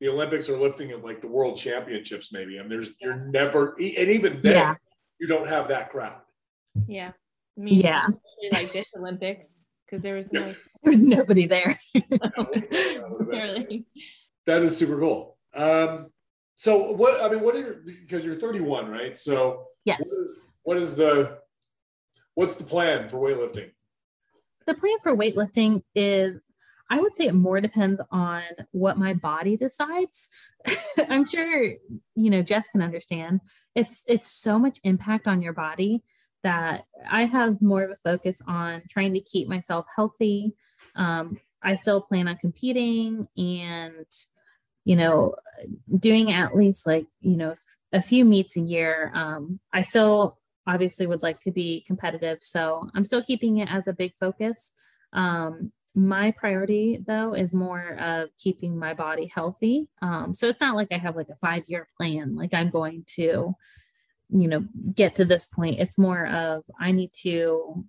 the 0.00 0.08
Olympics 0.08 0.48
or 0.48 0.58
lifting 0.58 0.92
at 0.92 1.04
like 1.04 1.20
the 1.20 1.28
World 1.28 1.56
Championships 1.56 2.32
maybe, 2.32 2.58
I 2.58 2.62
and 2.62 2.70
there's 2.70 2.90
you're 3.00 3.16
never 3.16 3.74
and 3.78 3.80
even 3.80 4.40
then 4.40 4.52
yeah. 4.52 4.74
you 5.20 5.26
don't 5.26 5.48
have 5.48 5.68
that 5.68 5.90
crowd. 5.90 6.20
Yeah. 6.86 7.12
I 7.58 7.60
mean, 7.60 7.80
yeah. 7.80 8.06
Like 8.52 8.70
this 8.70 8.94
Olympics 8.96 9.64
because 9.84 10.02
there 10.02 10.14
was 10.14 10.32
no 10.32 10.42
there 10.82 10.92
was 10.92 11.02
nobody 11.02 11.46
there. 11.46 11.76
that 14.46 14.62
is 14.62 14.76
super 14.76 14.98
cool. 14.98 15.36
Um, 15.54 16.10
so 16.56 16.92
what 16.92 17.20
I 17.20 17.28
mean, 17.28 17.42
what 17.42 17.56
are 17.56 17.60
your 17.60 17.74
because 17.84 18.24
you're 18.24 18.36
31, 18.36 18.90
right? 18.90 19.18
So 19.18 19.64
yes, 19.84 19.98
what 20.00 20.24
is, 20.24 20.52
what 20.62 20.76
is 20.76 20.96
the 20.96 21.38
what's 22.34 22.54
the 22.54 22.64
plan 22.64 23.08
for 23.08 23.18
weightlifting? 23.18 23.72
The 24.66 24.74
plan 24.74 24.98
for 25.02 25.16
weightlifting 25.16 25.82
is 25.94 26.40
I 26.90 27.00
would 27.00 27.16
say 27.16 27.26
it 27.26 27.34
more 27.34 27.60
depends 27.60 28.00
on 28.10 28.42
what 28.70 28.98
my 28.98 29.14
body 29.14 29.56
decides. 29.56 30.28
I'm 31.08 31.26
sure 31.26 31.72
you 32.14 32.30
know 32.30 32.42
Jess 32.42 32.68
can 32.68 32.82
understand. 32.82 33.40
It's 33.74 34.04
it's 34.08 34.30
so 34.30 34.58
much 34.58 34.78
impact 34.84 35.26
on 35.26 35.42
your 35.42 35.52
body 35.52 36.04
that 36.42 36.84
I 37.10 37.24
have 37.24 37.60
more 37.60 37.82
of 37.82 37.90
a 37.90 37.96
focus 37.96 38.40
on 38.46 38.82
trying 38.88 39.14
to 39.14 39.20
keep 39.20 39.48
myself 39.48 39.86
healthy. 39.94 40.54
Um, 40.94 41.38
I 41.62 41.74
still 41.74 42.00
plan 42.00 42.28
on 42.28 42.36
competing 42.36 43.26
and, 43.36 44.06
you 44.84 44.96
know, 44.96 45.34
doing 45.98 46.32
at 46.32 46.54
least 46.54 46.86
like, 46.86 47.06
you 47.20 47.36
know, 47.36 47.54
a 47.92 48.02
few 48.02 48.24
meets 48.24 48.56
a 48.56 48.60
year. 48.60 49.10
Um, 49.14 49.60
I 49.72 49.82
still 49.82 50.38
obviously 50.66 51.06
would 51.06 51.22
like 51.22 51.40
to 51.40 51.50
be 51.50 51.82
competitive. 51.86 52.38
So 52.42 52.88
I'm 52.94 53.04
still 53.04 53.22
keeping 53.22 53.58
it 53.58 53.68
as 53.70 53.88
a 53.88 53.92
big 53.92 54.12
focus. 54.18 54.72
Um, 55.12 55.72
my 55.94 56.30
priority 56.32 57.02
though 57.04 57.34
is 57.34 57.52
more 57.52 57.96
of 57.98 58.28
keeping 58.38 58.78
my 58.78 58.94
body 58.94 59.32
healthy. 59.34 59.88
Um, 60.02 60.34
so 60.34 60.46
it's 60.46 60.60
not 60.60 60.76
like 60.76 60.88
I 60.92 60.98
have 60.98 61.16
like 61.16 61.30
a 61.30 61.34
five 61.34 61.64
year 61.66 61.88
plan, 61.96 62.36
like 62.36 62.54
I'm 62.54 62.70
going 62.70 63.04
to, 63.16 63.54
you 64.30 64.48
know, 64.48 64.64
get 64.94 65.16
to 65.16 65.24
this 65.24 65.46
point. 65.46 65.78
It's 65.78 65.98
more 65.98 66.26
of 66.26 66.64
I 66.78 66.92
need 66.92 67.12
to 67.22 67.84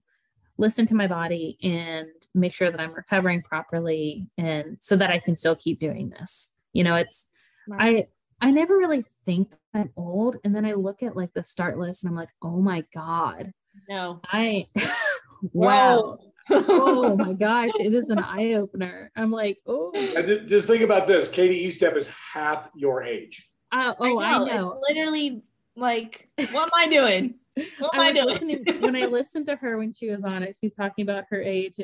listen 0.58 0.86
to 0.88 0.96
my 0.96 1.08
body 1.08 1.58
and 1.64 2.08
make 2.36 2.54
sure 2.54 2.70
that 2.70 2.80
I'm 2.80 2.94
recovering 2.94 3.42
properly 3.42 4.30
and 4.38 4.78
so 4.80 4.96
that 4.98 5.10
I 5.10 5.20
can 5.20 5.36
still 5.36 5.56
keep 5.56 5.80
doing 5.80 6.10
this. 6.10 6.54
You 6.74 6.84
know, 6.84 6.96
it's 6.96 7.26
right. 7.68 8.08
I 8.42 8.48
I 8.48 8.52
never 8.52 8.78
really 8.78 9.04
think 9.26 9.54
I'm 9.74 9.92
old 9.98 10.38
and 10.44 10.56
then 10.56 10.66
I 10.66 10.74
look 10.74 11.04
at 11.04 11.16
like 11.16 11.34
the 11.34 11.44
start 11.44 11.78
list 11.78 12.04
and 12.04 12.12
I'm 12.12 12.16
like, 12.16 12.30
"Oh 12.42 12.62
my 12.62 12.84
god." 12.94 13.52
No. 13.88 14.22
I 14.26 14.66
wow. 15.54 16.20
oh 16.50 17.16
my 17.16 17.34
gosh, 17.40 17.72
it 17.80 17.94
is 17.94 18.10
an 18.10 18.20
eye 18.20 18.54
opener. 18.54 19.12
I'm 19.16 19.32
like, 19.32 19.58
oh. 19.68 19.92
Just, 19.94 20.46
just, 20.48 20.68
think 20.68 20.84
about 20.84 21.08
this. 21.08 21.30
Katie 21.30 21.68
Estep 21.68 21.96
is 21.96 22.10
half 22.34 22.70
your 22.76 23.04
age. 23.04 23.50
Uh, 23.72 23.94
oh, 24.00 24.20
I 24.20 24.38
know. 24.38 24.46
I 24.46 24.56
know. 24.56 24.82
literally 24.88 25.44
like, 25.76 26.30
what 26.52 26.64
am 26.64 26.70
I 26.76 26.88
doing? 26.88 27.36
What 27.80 27.94
am 27.94 28.02
I, 28.02 28.08
I 28.08 28.14
doing? 28.14 28.26
Listening, 28.26 28.64
when 28.80 28.96
I 28.96 29.06
listened 29.06 29.48
to 29.48 29.56
her 29.58 29.78
when 29.78 29.94
she 29.94 30.10
was 30.10 30.24
on 30.24 30.44
it, 30.44 30.58
she's 30.60 30.74
talking 30.74 31.04
about 31.04 31.26
her 31.30 31.42
age. 31.42 31.80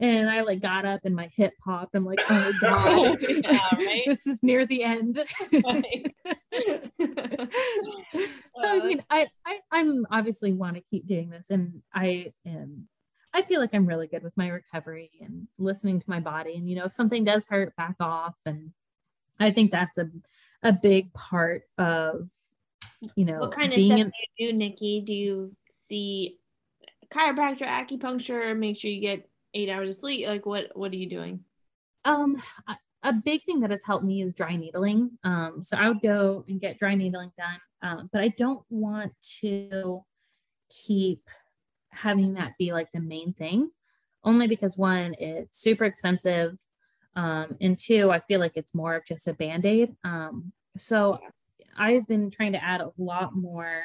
And 0.00 0.30
I 0.30 0.40
like 0.40 0.60
got 0.60 0.86
up 0.86 1.00
and 1.04 1.14
my 1.14 1.30
hip 1.36 1.52
popped. 1.62 1.94
I'm 1.94 2.06
like, 2.06 2.20
oh, 2.30 2.52
oh 2.62 3.16
god, 3.16 3.18
yeah, 3.20 3.58
right? 3.74 4.02
this 4.06 4.26
is 4.26 4.42
near 4.42 4.64
the 4.64 4.84
end. 4.84 5.22
so 5.50 5.62
I 8.58 8.78
uh, 8.80 8.84
mean, 8.84 9.04
I, 9.10 9.28
I 9.44 9.60
I'm 9.70 10.06
obviously 10.10 10.52
want 10.52 10.76
to 10.76 10.82
keep 10.82 11.06
doing 11.06 11.28
this, 11.28 11.50
and 11.50 11.82
I 11.94 12.32
am 12.46 12.88
I 13.34 13.42
feel 13.42 13.60
like 13.60 13.74
I'm 13.74 13.86
really 13.86 14.06
good 14.06 14.22
with 14.22 14.36
my 14.36 14.48
recovery 14.48 15.10
and 15.20 15.48
listening 15.58 16.00
to 16.00 16.10
my 16.10 16.20
body. 16.20 16.54
And, 16.54 16.68
you 16.68 16.76
know, 16.76 16.84
if 16.84 16.92
something 16.92 17.24
does 17.24 17.46
hurt, 17.48 17.74
back 17.76 17.96
off. 17.98 18.34
And 18.44 18.72
I 19.40 19.50
think 19.50 19.70
that's 19.70 19.96
a, 19.96 20.10
a 20.62 20.72
big 20.72 21.12
part 21.14 21.62
of, 21.78 22.28
you 23.16 23.24
know, 23.24 23.38
what 23.38 23.52
kind 23.52 23.72
of 23.72 23.80
stuff 23.80 23.98
in- 23.98 24.06
do 24.06 24.12
you 24.38 24.52
do, 24.52 24.58
Nikki? 24.58 25.00
Do 25.00 25.12
you 25.14 25.56
see 25.86 26.38
chiropractor, 27.10 27.66
acupuncture, 27.66 28.56
make 28.56 28.78
sure 28.78 28.90
you 28.90 29.00
get 29.00 29.28
eight 29.54 29.68
hours 29.68 29.90
of 29.90 29.96
sleep? 29.96 30.26
Like 30.26 30.46
what, 30.46 30.76
what 30.76 30.92
are 30.92 30.96
you 30.96 31.08
doing? 31.08 31.40
Um, 32.04 32.36
a 33.02 33.12
big 33.24 33.42
thing 33.44 33.60
that 33.60 33.70
has 33.70 33.84
helped 33.84 34.04
me 34.04 34.22
is 34.22 34.34
dry 34.34 34.56
needling. 34.56 35.18
Um, 35.24 35.62
so 35.62 35.76
I 35.76 35.88
would 35.88 36.00
go 36.00 36.44
and 36.48 36.60
get 36.60 36.78
dry 36.78 36.94
needling 36.94 37.32
done. 37.36 37.60
Um, 37.82 38.10
but 38.12 38.22
I 38.22 38.28
don't 38.28 38.62
want 38.70 39.12
to 39.40 40.04
keep 40.70 41.22
having 41.90 42.34
that 42.34 42.52
be 42.58 42.72
like 42.72 42.88
the 42.92 43.00
main 43.00 43.32
thing, 43.32 43.70
only 44.24 44.46
because 44.46 44.76
one, 44.76 45.14
it's 45.18 45.60
super 45.60 45.84
expensive. 45.84 46.58
Um, 47.14 47.56
and 47.60 47.78
two, 47.78 48.10
I 48.10 48.20
feel 48.20 48.40
like 48.40 48.52
it's 48.54 48.74
more 48.74 48.94
of 48.94 49.04
just 49.04 49.28
a 49.28 49.34
band 49.34 49.66
aid. 49.66 49.94
Um, 50.04 50.52
so 50.76 51.18
I've 51.76 52.06
been 52.06 52.30
trying 52.30 52.52
to 52.52 52.62
add 52.62 52.80
a 52.80 52.92
lot 52.98 53.34
more 53.34 53.84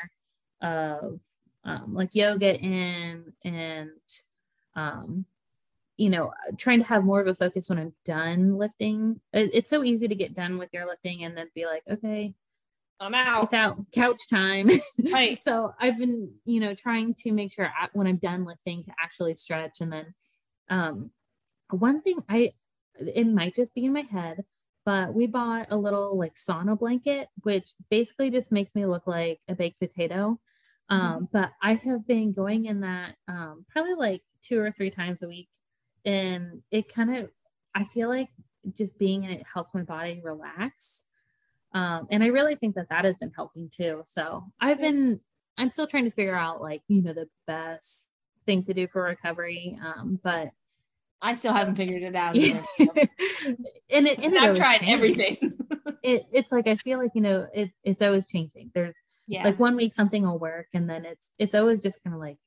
of 0.62 1.20
um, 1.64 1.94
like 1.94 2.16
yoga 2.16 2.58
in 2.60 3.34
and, 3.44 3.90
um, 4.76 5.26
you 5.98 6.10
know, 6.10 6.32
trying 6.58 6.80
to 6.80 6.88
have 6.88 7.04
more 7.04 7.20
of 7.20 7.28
a 7.28 7.36
focus 7.36 7.70
when 7.70 7.80
I'm 7.80 7.94
done 8.06 8.58
lifting. 8.58 9.20
It, 9.34 9.52
it's 9.54 9.70
so 9.70 9.84
easy 9.84 10.08
to 10.08 10.16
get 10.16 10.36
done 10.36 10.58
with 10.58 10.70
your 10.72 10.88
lifting 10.88 11.24
and 11.24 11.36
then 11.36 11.50
be 11.54 11.66
like, 11.66 11.84
okay, 11.90 12.34
I'm 13.00 13.14
out. 13.14 13.44
It's 13.44 13.54
out. 13.54 13.78
Couch 13.92 14.30
time. 14.30 14.70
Right. 15.12 15.42
so 15.42 15.74
I've 15.80 15.98
been, 15.98 16.34
you 16.46 16.60
know, 16.60 16.74
trying 16.74 17.14
to 17.16 17.32
make 17.32 17.52
sure 17.52 17.66
I, 17.66 17.90
when 17.94 18.08
I'm 18.08 18.18
done 18.18 18.46
lifting 18.46 18.84
to 18.86 18.92
actually 19.02 19.36
stretch. 19.36 19.82
And 19.82 19.92
then 19.92 20.14
um, 20.70 21.12
one 21.70 22.02
thing 22.02 22.24
I, 22.28 22.52
it 23.00 23.28
might 23.28 23.56
just 23.56 23.76
be 23.76 23.86
in 23.86 23.94
my 23.94 24.02
head, 24.02 24.44
but 24.88 25.14
we 25.14 25.28
bought 25.28 25.68
a 25.70 25.76
little 25.76 26.18
like 26.18 26.36
sauna 26.36 26.80
blanket, 26.80 27.28
which 27.42 27.74
basically 27.90 28.32
just 28.32 28.54
makes 28.54 28.74
me 28.74 28.86
look 28.86 29.06
like 29.06 29.42
a 29.50 29.54
baked 29.54 29.82
potato. 29.82 30.40
Um, 30.88 31.02
mm-hmm. 31.02 31.24
But 31.34 31.52
I 31.62 31.74
have 31.74 32.08
been 32.08 32.32
going 32.32 32.64
in 32.64 32.80
that 32.80 33.16
um, 33.28 33.66
probably 33.70 33.96
like 33.96 34.22
two 34.42 34.62
or 34.62 34.72
three 34.72 34.90
times 34.90 35.22
a 35.22 35.28
week. 35.28 35.50
And 36.06 36.62
it 36.72 36.88
kind 36.88 37.14
of, 37.14 37.30
I 37.76 37.84
feel 37.84 38.08
like 38.08 38.30
just 38.78 38.98
being 38.98 39.26
in 39.26 39.32
it 39.32 39.44
helps 39.54 39.74
my 39.74 39.82
body 39.82 40.22
relax. 40.24 41.04
Um, 41.74 42.08
and 42.10 42.24
I 42.24 42.28
really 42.28 42.56
think 42.56 42.76
that 42.76 42.88
that 42.88 43.04
has 43.04 43.18
been 43.18 43.34
helping 43.36 43.70
too. 43.70 44.04
So 44.06 44.46
I've 44.62 44.80
been, 44.80 45.20
I'm 45.58 45.70
still 45.70 45.88
trying 45.88 46.06
to 46.06 46.12
figure 46.12 46.38
out 46.38 46.62
like, 46.62 46.82
you 46.88 47.02
know, 47.02 47.12
the 47.12 47.28
best 47.46 48.08
thing 48.46 48.64
to 48.64 48.74
do 48.74 48.88
for 48.88 49.04
recovery. 49.04 49.78
Um, 49.84 50.18
but 50.24 50.52
I 51.22 51.34
still 51.34 51.54
haven't 51.54 51.76
figured 51.76 52.04
it 52.04 52.16
out. 52.16 52.36
and 53.90 54.08
it, 54.08 54.20
and 54.20 54.38
I've 54.38 54.58
tried 54.58 54.80
changing. 54.80 54.94
everything. 54.94 55.38
it, 56.04 56.24
it's 56.32 56.52
like, 56.52 56.68
I 56.68 56.76
feel 56.76 57.00
like, 57.00 57.12
you 57.16 57.22
know, 57.22 57.48
it, 57.54 57.72
it's 57.84 58.02
always 58.02 58.28
changing. 58.28 58.72
There's 58.74 58.96
yeah. 59.28 59.44
like 59.44 59.60
one 59.60 59.76
week 59.76 59.94
something 59.94 60.24
will 60.24 60.38
work 60.38 60.68
and 60.74 60.90
then 60.90 61.06
it's, 61.06 61.32
it's 61.40 61.56
always 61.56 61.82
just 61.82 62.04
kind 62.04 62.14
of 62.14 62.20
like, 62.20 62.38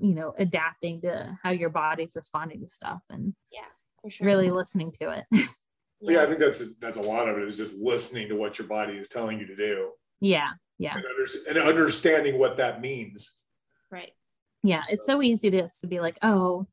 you 0.00 0.14
know, 0.14 0.34
adapting 0.38 1.02
to 1.02 1.38
how 1.42 1.50
your 1.50 1.70
body's 1.70 2.12
responding 2.16 2.60
to 2.62 2.68
stuff 2.68 3.00
and 3.10 3.34
yeah, 3.52 4.10
sure. 4.10 4.26
really 4.26 4.50
listening 4.50 4.92
to 5.00 5.10
it. 5.10 5.24
yeah. 5.30 5.42
yeah, 6.00 6.22
I 6.22 6.26
think 6.26 6.38
that's 6.38 6.62
a, 6.62 6.66
that's 6.80 6.96
a 6.96 7.02
lot 7.02 7.28
of 7.28 7.36
it 7.36 7.44
is 7.44 7.56
just 7.56 7.74
listening 7.74 8.28
to 8.28 8.36
what 8.36 8.58
your 8.58 8.66
body 8.66 8.94
is 8.94 9.08
telling 9.08 9.38
you 9.38 9.46
to 9.46 9.56
do. 9.56 9.90
Yeah, 10.20 10.50
yeah, 10.78 10.96
and, 10.96 11.04
under, 11.04 11.24
and 11.50 11.68
understanding 11.68 12.38
what 12.38 12.56
that 12.56 12.80
means. 12.80 13.30
Right. 13.90 14.12
Yeah, 14.62 14.82
it's 14.88 15.06
so 15.06 15.22
easy 15.22 15.50
to, 15.50 15.68
to 15.80 15.86
be 15.86 16.00
like, 16.00 16.18
oh, 16.22 16.66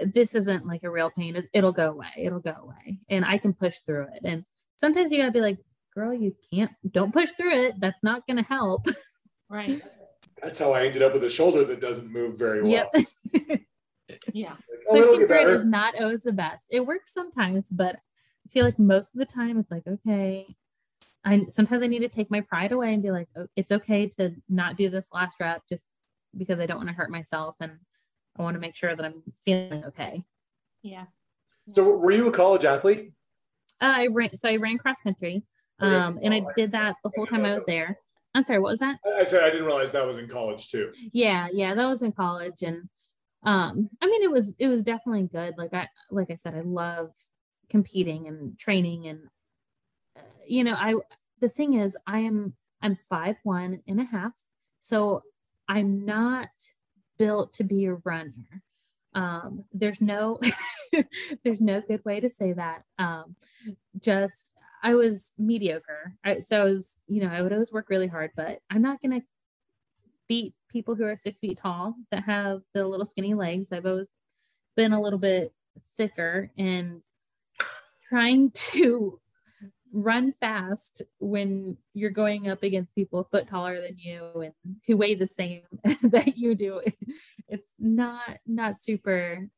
this 0.00 0.34
isn't 0.34 0.66
like 0.66 0.82
a 0.82 0.90
real 0.90 1.10
pain. 1.10 1.36
It, 1.36 1.48
it'll 1.52 1.72
go 1.72 1.90
away. 1.90 2.10
It'll 2.16 2.40
go 2.40 2.54
away, 2.62 2.98
and 3.08 3.24
I 3.24 3.38
can 3.38 3.52
push 3.52 3.78
through 3.86 4.06
it. 4.14 4.20
And 4.24 4.44
sometimes 4.76 5.10
you 5.10 5.18
gotta 5.18 5.32
be 5.32 5.40
like, 5.40 5.58
girl, 5.94 6.12
you 6.12 6.34
can't. 6.52 6.72
Don't 6.90 7.12
push 7.12 7.30
through 7.30 7.66
it. 7.66 7.80
That's 7.80 8.02
not 8.02 8.26
gonna 8.26 8.42
help. 8.42 8.86
Right. 9.52 9.82
That's 10.42 10.58
how 10.58 10.72
I 10.72 10.86
ended 10.86 11.02
up 11.02 11.12
with 11.12 11.24
a 11.24 11.28
shoulder 11.28 11.62
that 11.66 11.78
doesn't 11.78 12.10
move 12.10 12.38
very 12.38 12.62
well. 12.62 12.90
Yep. 12.94 13.60
yeah. 14.32 14.54
Oh, 14.88 14.96
Pushing 14.96 15.26
through 15.26 15.42
it 15.42 15.56
is 15.56 15.66
not 15.66 15.94
always 16.00 16.22
the 16.22 16.32
best. 16.32 16.64
It 16.70 16.86
works 16.86 17.12
sometimes, 17.12 17.68
but 17.70 17.96
I 17.96 18.50
feel 18.50 18.64
like 18.64 18.78
most 18.78 19.14
of 19.14 19.18
the 19.18 19.26
time 19.26 19.58
it's 19.58 19.70
like, 19.70 19.86
okay, 19.86 20.46
I 21.24 21.46
sometimes 21.50 21.82
I 21.82 21.86
need 21.86 22.00
to 22.00 22.08
take 22.08 22.30
my 22.30 22.40
pride 22.40 22.72
away 22.72 22.94
and 22.94 23.02
be 23.02 23.10
like, 23.10 23.28
oh, 23.36 23.46
it's 23.54 23.70
okay 23.70 24.08
to 24.18 24.34
not 24.48 24.76
do 24.76 24.88
this 24.88 25.10
last 25.12 25.36
rep 25.38 25.62
just 25.68 25.84
because 26.36 26.58
I 26.58 26.66
don't 26.66 26.78
want 26.78 26.88
to 26.88 26.94
hurt 26.94 27.10
myself 27.10 27.56
and 27.60 27.72
I 28.38 28.42
want 28.42 28.54
to 28.54 28.60
make 28.60 28.76
sure 28.76 28.94
that 28.94 29.04
I'm 29.04 29.22
feeling 29.44 29.84
okay. 29.86 30.24
Yeah. 30.82 31.04
So 31.70 31.96
were 31.96 32.10
you 32.10 32.28
a 32.28 32.32
college 32.32 32.64
athlete? 32.64 33.12
Uh, 33.80 33.94
I 33.96 34.08
ran 34.12 34.36
so 34.36 34.48
I 34.48 34.56
ran 34.56 34.78
cross 34.78 35.00
country. 35.00 35.44
Um, 35.80 36.20
and 36.22 36.32
I 36.32 36.42
did 36.54 36.72
that 36.72 36.94
the 37.02 37.10
whole 37.16 37.26
time 37.26 37.44
I 37.44 37.54
was 37.54 37.64
there. 37.64 37.98
I'm 38.36 38.44
sorry, 38.44 38.60
what 38.60 38.70
was 38.70 38.78
that? 38.78 38.98
I 39.04 39.24
said 39.24 39.42
I 39.42 39.50
didn't 39.50 39.66
realize 39.66 39.90
that 39.92 40.06
was 40.06 40.16
in 40.16 40.28
college 40.28 40.68
too. 40.68 40.92
Yeah, 41.12 41.48
yeah, 41.52 41.74
that 41.74 41.86
was 41.86 42.02
in 42.02 42.12
college. 42.12 42.62
And 42.62 42.88
um, 43.42 43.90
I 44.00 44.06
mean 44.06 44.22
it 44.22 44.30
was 44.30 44.54
it 44.58 44.68
was 44.68 44.84
definitely 44.84 45.24
good. 45.24 45.54
Like 45.58 45.74
I 45.74 45.88
like 46.10 46.30
I 46.30 46.36
said, 46.36 46.54
I 46.54 46.60
love 46.60 47.10
competing 47.72 48.28
and 48.28 48.58
training 48.58 49.06
and 49.06 49.20
uh, 50.14 50.20
you 50.46 50.62
know 50.62 50.74
i 50.74 50.94
the 51.40 51.48
thing 51.48 51.72
is 51.72 51.96
i 52.06 52.18
am 52.18 52.52
i'm 52.82 52.94
five 52.94 53.36
one 53.44 53.80
and 53.88 53.98
a 53.98 54.04
half 54.04 54.34
so 54.80 55.22
i'm 55.68 56.04
not 56.04 56.50
built 57.18 57.52
to 57.54 57.64
be 57.64 57.86
a 57.86 57.94
runner. 57.94 58.62
Um 59.14 59.64
there's 59.72 60.00
no 60.00 60.40
there's 61.44 61.60
no 61.60 61.80
good 61.80 62.04
way 62.04 62.20
to 62.20 62.30
say 62.30 62.52
that. 62.52 62.84
Um 62.98 63.36
just 64.00 64.52
i 64.82 64.94
was 64.94 65.32
mediocre. 65.38 66.14
I, 66.24 66.40
so 66.40 66.60
i 66.60 66.64
was 66.64 66.96
you 67.06 67.22
know 67.22 67.28
i 67.28 67.42
would 67.42 67.52
always 67.52 67.70
work 67.70 67.88
really 67.88 68.08
hard 68.08 68.30
but 68.36 68.58
i'm 68.70 68.82
not 68.82 69.00
gonna 69.00 69.22
beat 70.28 70.54
people 70.72 70.94
who 70.94 71.04
are 71.04 71.16
six 71.16 71.38
feet 71.38 71.58
tall 71.58 71.94
that 72.10 72.24
have 72.24 72.62
the 72.72 72.86
little 72.86 73.04
skinny 73.04 73.34
legs. 73.34 73.70
I've 73.70 73.84
always 73.84 74.06
been 74.76 74.92
a 74.92 75.00
little 75.00 75.18
bit 75.18 75.52
thicker 75.96 76.50
and 76.56 77.02
trying 78.08 78.50
to 78.72 79.20
run 79.92 80.32
fast 80.32 81.02
when 81.18 81.76
you're 81.92 82.10
going 82.10 82.48
up 82.48 82.62
against 82.62 82.94
people 82.94 83.20
a 83.20 83.24
foot 83.24 83.46
taller 83.46 83.80
than 83.80 83.98
you 83.98 84.30
and 84.40 84.52
who 84.86 84.96
weigh 84.96 85.14
the 85.14 85.26
same 85.26 85.62
that 86.02 86.36
you 86.36 86.54
do. 86.54 86.80
It's 87.48 87.74
not 87.78 88.38
not 88.46 88.78
super 88.78 89.48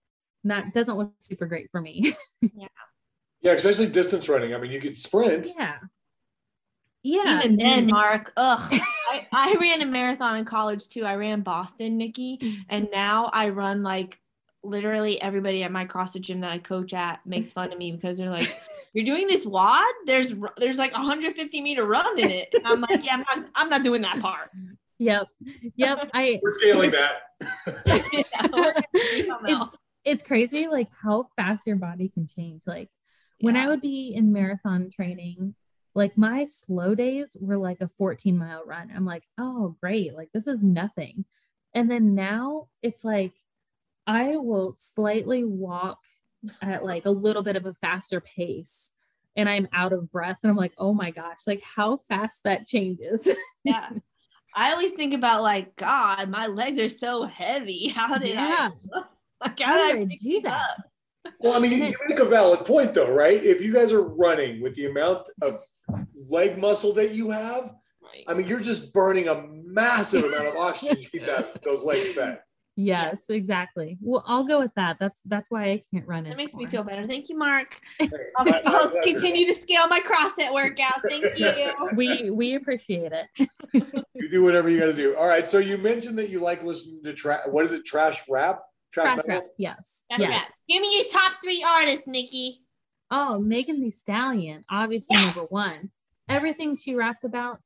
not 0.43 0.75
doesn't 0.75 0.97
look 0.97 1.13
super 1.21 1.47
great 1.47 1.71
for 1.71 1.81
me. 1.81 2.13
Yeah 2.43 2.67
yeah 3.43 3.53
especially 3.53 3.87
distance 3.87 4.29
running. 4.29 4.55
I 4.55 4.59
mean 4.59 4.73
you 4.73 4.81
could 4.81 4.97
sprint. 4.97 5.49
Yeah. 5.57 5.77
Yeah 7.03 7.39
even 7.39 7.57
then 7.57 7.87
mark 7.87 8.33
ugh 8.37 8.61
I, 8.73 9.27
I 9.33 9.57
ran 9.61 9.83
a 9.83 9.87
marathon 9.87 10.37
in 10.37 10.45
college 10.45 10.89
too. 10.89 11.05
I 11.05 11.15
ran 11.15 11.43
boston 11.43 11.97
nikki 11.97 12.65
and 12.69 12.89
now 12.91 13.31
i 13.33 13.51
run 13.51 13.83
like 13.83 14.19
literally 14.65 15.21
everybody 15.21 15.63
at 15.63 15.71
my 15.71 15.85
CrossFit 15.85 16.23
gym 16.23 16.41
that 16.41 16.51
I 16.51 16.59
coach 16.59 16.95
at 16.95 17.21
makes 17.27 17.51
fun 17.51 17.73
of 17.73 17.79
me 17.79 17.93
because 17.93 18.19
they're 18.19 18.31
like, 18.31 18.51
"You're 18.95 19.05
doing 19.05 19.27
this 19.27 19.45
WOD. 19.45 19.85
There's 20.07 20.35
there's 20.57 20.79
like 20.79 20.93
150 20.93 21.61
meter 21.61 21.85
run 21.85 22.19
in 22.19 22.31
it." 22.31 22.55
And 22.55 22.67
I'm 22.67 22.81
like, 22.81 23.05
"Yeah, 23.05 23.15
I'm 23.15 23.25
not 23.41 23.51
I'm 23.55 23.69
not 23.69 23.83
doing 23.83 24.03
that 24.03 24.21
part." 24.21 24.51
Yep, 24.99 25.27
yep. 25.77 26.11
I 26.15 26.41
we're 26.43 26.51
scaling 26.51 26.93
that. 26.93 27.23
it's, 27.87 29.77
it's 30.05 30.23
crazy 30.23 30.67
like 30.67 30.89
how 31.03 31.29
fast 31.37 31.67
your 31.67 31.77
body 31.77 32.09
can 32.09 32.27
change. 32.27 32.63
Like 32.67 32.89
when 33.41 33.57
I 33.57 33.69
would 33.69 33.81
be 33.81 34.15
in 34.15 34.33
marathon 34.33 34.91
training, 34.91 35.55
like 35.95 36.17
my 36.17 36.47
slow 36.47 36.95
days 36.95 37.37
were 37.41 37.59
like 37.59 37.81
a 37.81 37.89
14 37.89 38.39
mile 38.39 38.65
run. 38.65 38.93
I'm 38.95 39.05
like, 39.05 39.25
oh, 39.39 39.77
great. 39.81 40.15
Like 40.15 40.31
this 40.33 40.47
is 40.47 40.63
nothing. 40.63 41.25
And 41.75 41.91
then 41.91 42.15
now 42.15 42.69
it's 42.83 43.05
like 43.05 43.33
I 44.07 44.37
will 44.37 44.75
slightly 44.79 45.45
walk 45.45 45.99
at 46.63 46.85
like 46.85 47.07
a 47.07 47.11
little 47.11 47.43
bit 47.43 47.57
of 47.57 47.67
a 47.67 47.75
faster 47.75 48.21
pace 48.21 48.91
and 49.37 49.49
I'm 49.49 49.69
out 49.73 49.93
of 49.93 50.11
breath. 50.11 50.39
And 50.43 50.51
I'm 50.51 50.57
like, 50.57 50.75
oh 50.79 50.95
my 50.95 51.11
gosh, 51.11 51.41
like 51.47 51.63
how 51.63 51.97
fast 51.97 52.45
that 52.45 52.67
changes. 52.67 53.29
yeah. 53.65 53.91
I 54.55 54.73
always 54.73 54.93
think 54.93 55.15
about 55.15 55.43
like, 55.43 55.75
God, 55.77 56.29
my 56.29 56.47
legs 56.47 56.79
are 56.79 56.89
so 56.89 57.25
heavy. 57.25 57.89
How 57.89 58.19
did 58.19 58.35
yeah. 58.35 58.71
I 58.95 59.03
like 59.43 59.59
how, 59.59 59.73
how 59.73 59.93
did 59.93 60.11
I 60.11 60.17
do 60.21 60.41
that? 60.43 60.71
Up? 60.71 60.77
Well, 61.41 61.55
I 61.55 61.59
mean, 61.59 61.73
you 61.73 61.97
make 62.09 62.19
a 62.19 62.25
valid 62.25 62.65
point 62.65 62.95
though, 62.95 63.13
right? 63.13 63.43
If 63.43 63.61
you 63.61 63.73
guys 63.73 63.93
are 63.93 64.03
running 64.03 64.61
with 64.61 64.75
the 64.75 64.87
amount 64.87 65.29
of 65.43 65.55
leg 66.29 66.59
muscle 66.59 66.93
that 66.95 67.13
you 67.13 67.31
have, 67.31 67.75
right. 68.03 68.25
I 68.29 68.35
mean, 68.35 68.47
you're 68.47 68.61
just 68.61 68.93
burning 68.93 69.29
a 69.29 69.47
massive 69.49 70.25
amount 70.25 70.49
of 70.49 70.57
oxygen 70.57 71.01
to 71.01 71.09
keep 71.09 71.27
that 71.27 71.63
those 71.65 71.83
legs 71.83 72.11
fed. 72.11 72.41
Yes, 72.77 73.27
exactly. 73.29 73.99
Well, 74.01 74.25
I'll 74.27 74.45
go 74.45 74.59
with 74.59 74.75
that. 74.75 74.97
That's 74.99 75.21
that's 75.25 75.49
why 75.49 75.71
I 75.71 75.83
can't 75.93 76.07
run 76.09 76.27
it. 76.27 76.31
That 76.31 76.37
makes 76.37 76.55
me 76.55 76.67
feel 76.67 76.83
better. 76.83 77.07
Thank 77.07 77.29
you, 77.29 77.39
Mark. 77.39 77.81
I'll, 78.37 78.53
I'll 78.67 78.91
continue 79.03 79.47
to 79.55 79.61
scale 79.61 79.87
my 79.87 80.01
CrossFit 80.01 80.53
workout. 80.53 81.01
Thank 81.09 81.39
you. 81.39 81.73
We 81.95 82.31
we 82.31 82.57
appreciate 82.57 83.13
it. 83.13 83.27
you 84.15 84.29
do 84.29 84.43
whatever 84.43 84.69
you 84.69 84.81
got 84.81 84.87
to 84.87 84.93
do. 84.93 85.17
All 85.17 85.29
right. 85.29 85.47
So 85.47 85.59
you 85.59 85.79
mentioned 85.79 86.19
that 86.19 86.31
you 86.31 86.41
like 86.41 86.65
listening 86.65 87.03
to 87.05 87.15
trash. 87.15 87.43
What 87.47 87.65
is 87.65 87.71
it? 87.71 87.85
Trash 87.85 88.25
rap. 88.29 88.63
Trash, 88.93 89.15
trash 89.15 89.29
rap. 89.29 89.45
Yes. 89.57 90.05
Trash 90.11 90.21
yes. 90.21 90.31
Rap. 90.31 90.49
Give 90.69 90.83
me 90.83 90.97
your 90.97 91.07
top 91.07 91.37
three 91.43 91.65
artists, 91.79 92.09
Nikki. 92.09 92.63
Oh, 93.11 93.39
Megan 93.39 93.81
Thee 93.81 93.93
Stallion, 93.93 94.65
obviously 94.69 95.17
yes. 95.17 95.37
number 95.37 95.47
one. 95.51 95.91
Everything 96.29 96.77
she 96.77 96.97
raps 96.97 97.23
about 97.23 97.59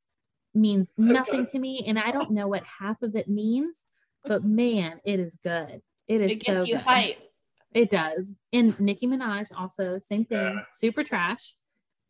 means 0.53 0.93
nothing 0.99 1.47
to 1.47 1.59
me, 1.59 1.85
and 1.87 1.99
I 1.99 2.11
don't 2.11 2.33
know 2.33 2.49
what 2.49 2.65
half 2.65 3.01
of 3.03 3.15
it 3.15 3.29
means 3.29 3.85
but 4.25 4.45
man, 4.45 5.01
it 5.05 5.21
is 5.21 5.39
good. 5.43 5.83
It 6.07 6.21
is 6.21 6.41
it 6.41 6.47
so 6.47 6.65
good. 6.65 6.77
Hype. 6.77 7.19
It 7.73 7.91
does. 7.91 8.35
And 8.53 8.79
Nicki 8.81 9.07
Minaj 9.07 9.49
also 9.57 9.99
same 9.99 10.25
thing, 10.25 10.39
yeah. 10.39 10.63
super 10.73 11.05
trash, 11.05 11.57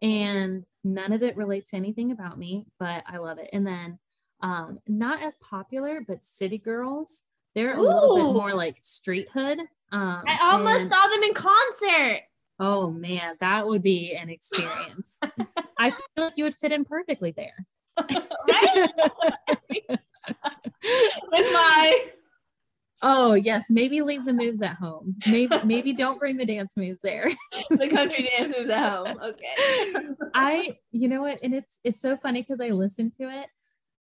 and 0.00 0.64
none 0.84 1.12
of 1.12 1.22
it 1.22 1.36
relates 1.36 1.70
to 1.70 1.76
anything 1.76 2.12
about 2.12 2.38
me, 2.38 2.66
but 2.78 3.02
I 3.06 3.18
love 3.18 3.38
it. 3.38 3.50
And 3.52 3.66
then 3.66 3.98
um 4.40 4.78
not 4.86 5.22
as 5.22 5.36
popular, 5.36 6.02
but 6.06 6.22
City 6.22 6.58
Girls. 6.58 7.24
They're 7.54 7.74
a 7.74 7.78
Ooh. 7.78 7.82
little 7.82 8.16
bit 8.16 8.34
more 8.34 8.54
like 8.54 8.78
street 8.82 9.28
hood. 9.32 9.58
Um, 9.90 10.22
I 10.26 10.38
almost 10.42 10.80
and, 10.80 10.90
saw 10.90 11.08
them 11.08 11.22
in 11.22 11.34
concert. 11.34 12.20
Oh 12.60 12.90
man, 12.90 13.36
that 13.40 13.66
would 13.66 13.82
be 13.82 14.14
an 14.14 14.30
experience. 14.30 15.18
I 15.78 15.90
feel 15.90 16.00
like 16.16 16.34
you 16.36 16.44
would 16.44 16.54
fit 16.54 16.72
in 16.72 16.84
perfectly 16.84 17.30
there. 17.30 17.66
right? 18.48 18.88
with 20.26 21.52
my 21.52 22.08
Oh 23.00 23.34
yes, 23.34 23.66
maybe 23.70 24.02
leave 24.02 24.24
the 24.24 24.32
moves 24.32 24.60
at 24.60 24.76
home. 24.76 25.16
Maybe 25.26 25.56
maybe 25.64 25.92
don't 25.92 26.18
bring 26.18 26.36
the 26.36 26.44
dance 26.44 26.76
moves 26.76 27.00
there. 27.00 27.30
the 27.70 27.88
country 27.88 28.28
dance 28.36 28.54
moves 28.56 28.70
at 28.70 28.90
home. 28.90 29.18
Okay. 29.22 30.06
I 30.34 30.78
you 30.90 31.08
know 31.08 31.22
what, 31.22 31.38
and 31.42 31.54
it's 31.54 31.78
it's 31.84 32.00
so 32.00 32.16
funny 32.16 32.42
because 32.42 32.60
I 32.60 32.70
listen 32.70 33.12
to 33.20 33.28
it, 33.30 33.46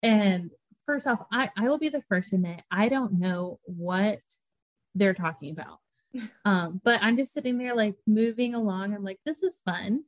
and 0.03 0.51
first 0.85 1.07
off, 1.07 1.19
I 1.31 1.49
I 1.57 1.69
will 1.69 1.79
be 1.79 1.89
the 1.89 2.01
first 2.01 2.31
to 2.31 2.35
admit 2.35 2.63
I 2.69 2.89
don't 2.89 3.13
know 3.13 3.59
what 3.63 4.19
they're 4.95 5.13
talking 5.13 5.51
about. 5.51 5.79
Um, 6.43 6.81
but 6.83 7.01
I'm 7.01 7.15
just 7.15 7.33
sitting 7.33 7.57
there 7.57 7.73
like 7.73 7.95
moving 8.05 8.53
along. 8.53 8.93
I'm 8.93 9.03
like, 9.03 9.19
this 9.25 9.43
is 9.43 9.61
fun. 9.63 10.01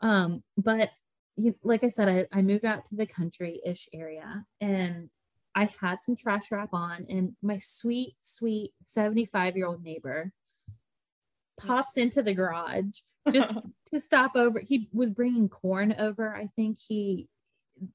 Um, 0.00 0.42
but 0.56 0.88
you, 1.36 1.54
like 1.62 1.84
I 1.84 1.88
said, 1.88 2.08
I, 2.08 2.26
I 2.32 2.40
moved 2.40 2.64
out 2.64 2.86
to 2.86 2.96
the 2.96 3.04
country 3.04 3.60
ish 3.66 3.86
area 3.92 4.46
and 4.62 5.10
I 5.54 5.68
had 5.80 6.02
some 6.02 6.16
trash 6.16 6.50
rap 6.50 6.70
on, 6.72 7.06
and 7.08 7.34
my 7.42 7.58
sweet, 7.58 8.14
sweet 8.20 8.72
75 8.82 9.56
year 9.56 9.66
old 9.66 9.82
neighbor 9.82 10.32
pops 11.58 11.96
into 11.96 12.22
the 12.22 12.34
garage 12.34 13.00
just 13.30 13.58
to 13.92 14.00
stop 14.00 14.32
over. 14.34 14.60
He 14.60 14.88
was 14.92 15.10
bringing 15.10 15.48
corn 15.48 15.94
over. 15.98 16.34
I 16.34 16.46
think. 16.48 16.78
He 16.78 17.28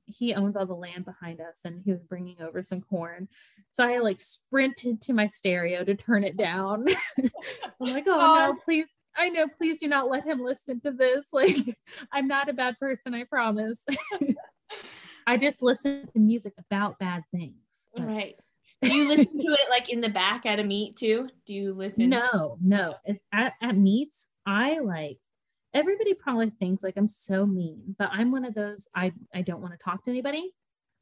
he 0.05 0.33
owns 0.33 0.55
all 0.55 0.65
the 0.65 0.73
land 0.73 1.05
behind 1.05 1.39
us 1.39 1.59
and 1.63 1.81
he 1.83 1.91
was 1.91 2.01
bringing 2.01 2.41
over 2.41 2.61
some 2.61 2.81
corn. 2.81 3.27
So 3.73 3.83
i 3.83 3.99
like 3.99 4.19
sprinted 4.19 5.01
to 5.01 5.13
my 5.13 5.27
stereo 5.27 5.83
to 5.83 5.95
turn 5.95 6.23
it 6.23 6.37
down. 6.37 6.87
I'm 7.19 7.29
like 7.79 8.05
oh 8.07 8.51
no 8.51 8.57
please 8.65 8.87
i 9.15 9.29
know 9.29 9.47
please 9.47 9.79
do 9.79 9.87
not 9.87 10.09
let 10.09 10.25
him 10.25 10.41
listen 10.43 10.79
to 10.81 10.91
this. 10.91 11.27
Like 11.33 11.55
i'm 12.11 12.27
not 12.27 12.49
a 12.49 12.53
bad 12.53 12.79
person 12.79 13.13
i 13.13 13.25
promise 13.25 13.85
I 15.27 15.37
just 15.37 15.61
listen 15.61 16.07
to 16.13 16.19
music 16.19 16.53
about 16.57 16.99
bad 16.99 17.23
things. 17.31 17.55
But. 17.93 18.03
Right. 18.03 18.35
Do 18.81 18.93
you 18.93 19.07
listen 19.07 19.39
to 19.39 19.53
it 19.53 19.69
like 19.69 19.89
in 19.89 20.01
the 20.01 20.09
back 20.09 20.45
at 20.45 20.59
a 20.59 20.63
meet 20.63 20.97
too? 20.97 21.29
Do 21.45 21.53
you 21.53 21.73
listen? 21.73 22.09
No, 22.09 22.57
no. 22.61 22.95
At, 23.31 23.53
at 23.61 23.77
meets, 23.77 24.29
I 24.45 24.79
like 24.79 25.17
everybody 25.75 26.13
probably 26.13 26.49
thinks 26.49 26.83
like 26.83 26.95
I'm 26.97 27.07
so 27.07 27.45
mean, 27.45 27.95
but 27.99 28.09
I'm 28.11 28.31
one 28.31 28.45
of 28.45 28.55
those 28.55 28.87
I 28.95 29.13
I 29.33 29.41
don't 29.41 29.61
want 29.61 29.73
to 29.73 29.83
talk 29.83 30.03
to 30.05 30.09
anybody. 30.09 30.53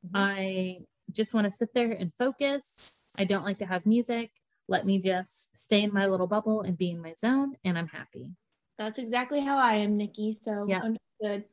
Mm-hmm. 0.06 0.18
I 0.18 0.78
just 1.12 1.34
want 1.34 1.46
to 1.46 1.52
sit 1.52 1.74
there 1.74 1.92
and 1.92 2.14
focus. 2.14 3.14
I 3.18 3.24
don't 3.24 3.46
like 3.46 3.60
to 3.60 3.66
have 3.66 3.86
music. 3.86 4.32
Let 4.68 4.86
me 4.86 5.00
just 5.00 5.58
stay 5.58 5.84
in 5.84 5.94
my 5.94 6.08
little 6.08 6.28
bubble 6.28 6.62
and 6.62 6.78
be 6.78 6.90
in 6.90 7.02
my 7.02 7.14
zone 7.18 7.56
and 7.64 7.78
I'm 7.78 7.88
happy. 7.88 8.32
That's 8.78 8.98
exactly 8.98 9.42
how 9.42 9.58
I 9.58 9.76
am, 9.76 9.96
Nikki. 9.96 10.34
So 10.34 10.66
yeah. 10.68 10.82
understood. 10.82 11.46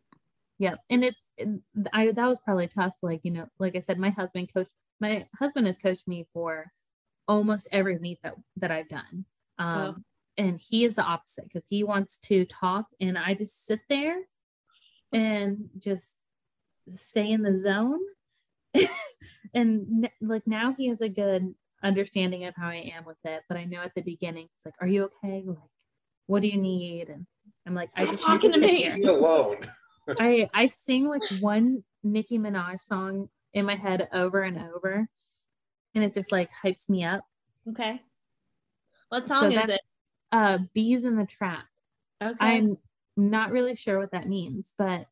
Yeah. 0.60 0.74
And 0.90 1.02
it's, 1.02 1.32
I, 1.90 2.12
that 2.12 2.28
was 2.28 2.38
probably 2.44 2.68
tough. 2.68 2.92
Like, 3.02 3.20
you 3.22 3.30
know, 3.30 3.46
like 3.58 3.74
I 3.74 3.78
said, 3.78 3.98
my 3.98 4.10
husband 4.10 4.50
coached, 4.52 4.70
my 5.00 5.26
husband 5.38 5.66
has 5.66 5.78
coached 5.78 6.06
me 6.06 6.26
for 6.34 6.70
almost 7.26 7.66
every 7.72 7.98
meet 7.98 8.18
that, 8.22 8.34
that 8.58 8.70
I've 8.70 8.88
done. 8.90 9.24
Um, 9.58 9.78
oh. 9.78 9.96
And 10.36 10.60
he 10.60 10.84
is 10.84 10.96
the 10.96 11.02
opposite 11.02 11.44
because 11.44 11.66
he 11.70 11.82
wants 11.82 12.18
to 12.26 12.44
talk 12.44 12.88
and 13.00 13.16
I 13.16 13.32
just 13.32 13.64
sit 13.64 13.80
there 13.88 14.16
and 15.12 15.70
just 15.78 16.14
stay 16.90 17.30
in 17.30 17.42
the 17.42 17.56
zone. 17.56 18.00
and 19.54 20.10
like 20.20 20.46
now 20.46 20.74
he 20.76 20.88
has 20.88 21.00
a 21.00 21.08
good 21.08 21.54
understanding 21.82 22.44
of 22.44 22.54
how 22.54 22.68
I 22.68 22.92
am 22.94 23.06
with 23.06 23.16
it. 23.24 23.44
But 23.48 23.56
I 23.56 23.64
know 23.64 23.80
at 23.80 23.94
the 23.94 24.02
beginning, 24.02 24.48
it's 24.56 24.66
like, 24.66 24.74
are 24.78 24.86
you 24.86 25.04
okay? 25.04 25.42
Like, 25.46 25.56
what 26.26 26.42
do 26.42 26.48
you 26.48 26.58
need? 26.58 27.08
And 27.08 27.26
I'm 27.66 27.74
like, 27.74 27.88
Stop 27.88 28.08
I 28.08 28.10
just 28.10 28.22
talking 28.22 28.52
to, 28.52 28.60
to 28.60 28.66
me. 28.66 28.76
Here. 28.76 29.08
alone. 29.08 29.56
I 30.18 30.48
I 30.54 30.66
sing 30.66 31.08
like 31.08 31.22
one 31.40 31.84
Nicki 32.02 32.38
Minaj 32.38 32.80
song 32.80 33.28
in 33.52 33.64
my 33.64 33.76
head 33.76 34.08
over 34.12 34.42
and 34.42 34.58
over, 34.74 35.08
and 35.94 36.04
it 36.04 36.14
just 36.14 36.32
like 36.32 36.50
hypes 36.64 36.88
me 36.88 37.04
up. 37.04 37.24
Okay. 37.68 38.00
What 39.08 39.28
song 39.28 39.52
so 39.52 39.58
is 39.60 39.68
it? 39.68 39.80
Uh, 40.32 40.58
"Beez 40.74 41.04
in 41.04 41.16
the 41.16 41.26
Trap." 41.26 41.64
Okay. 42.22 42.36
I'm 42.38 42.78
not 43.16 43.50
really 43.50 43.74
sure 43.74 43.98
what 43.98 44.12
that 44.12 44.28
means, 44.28 44.72
but 44.78 45.06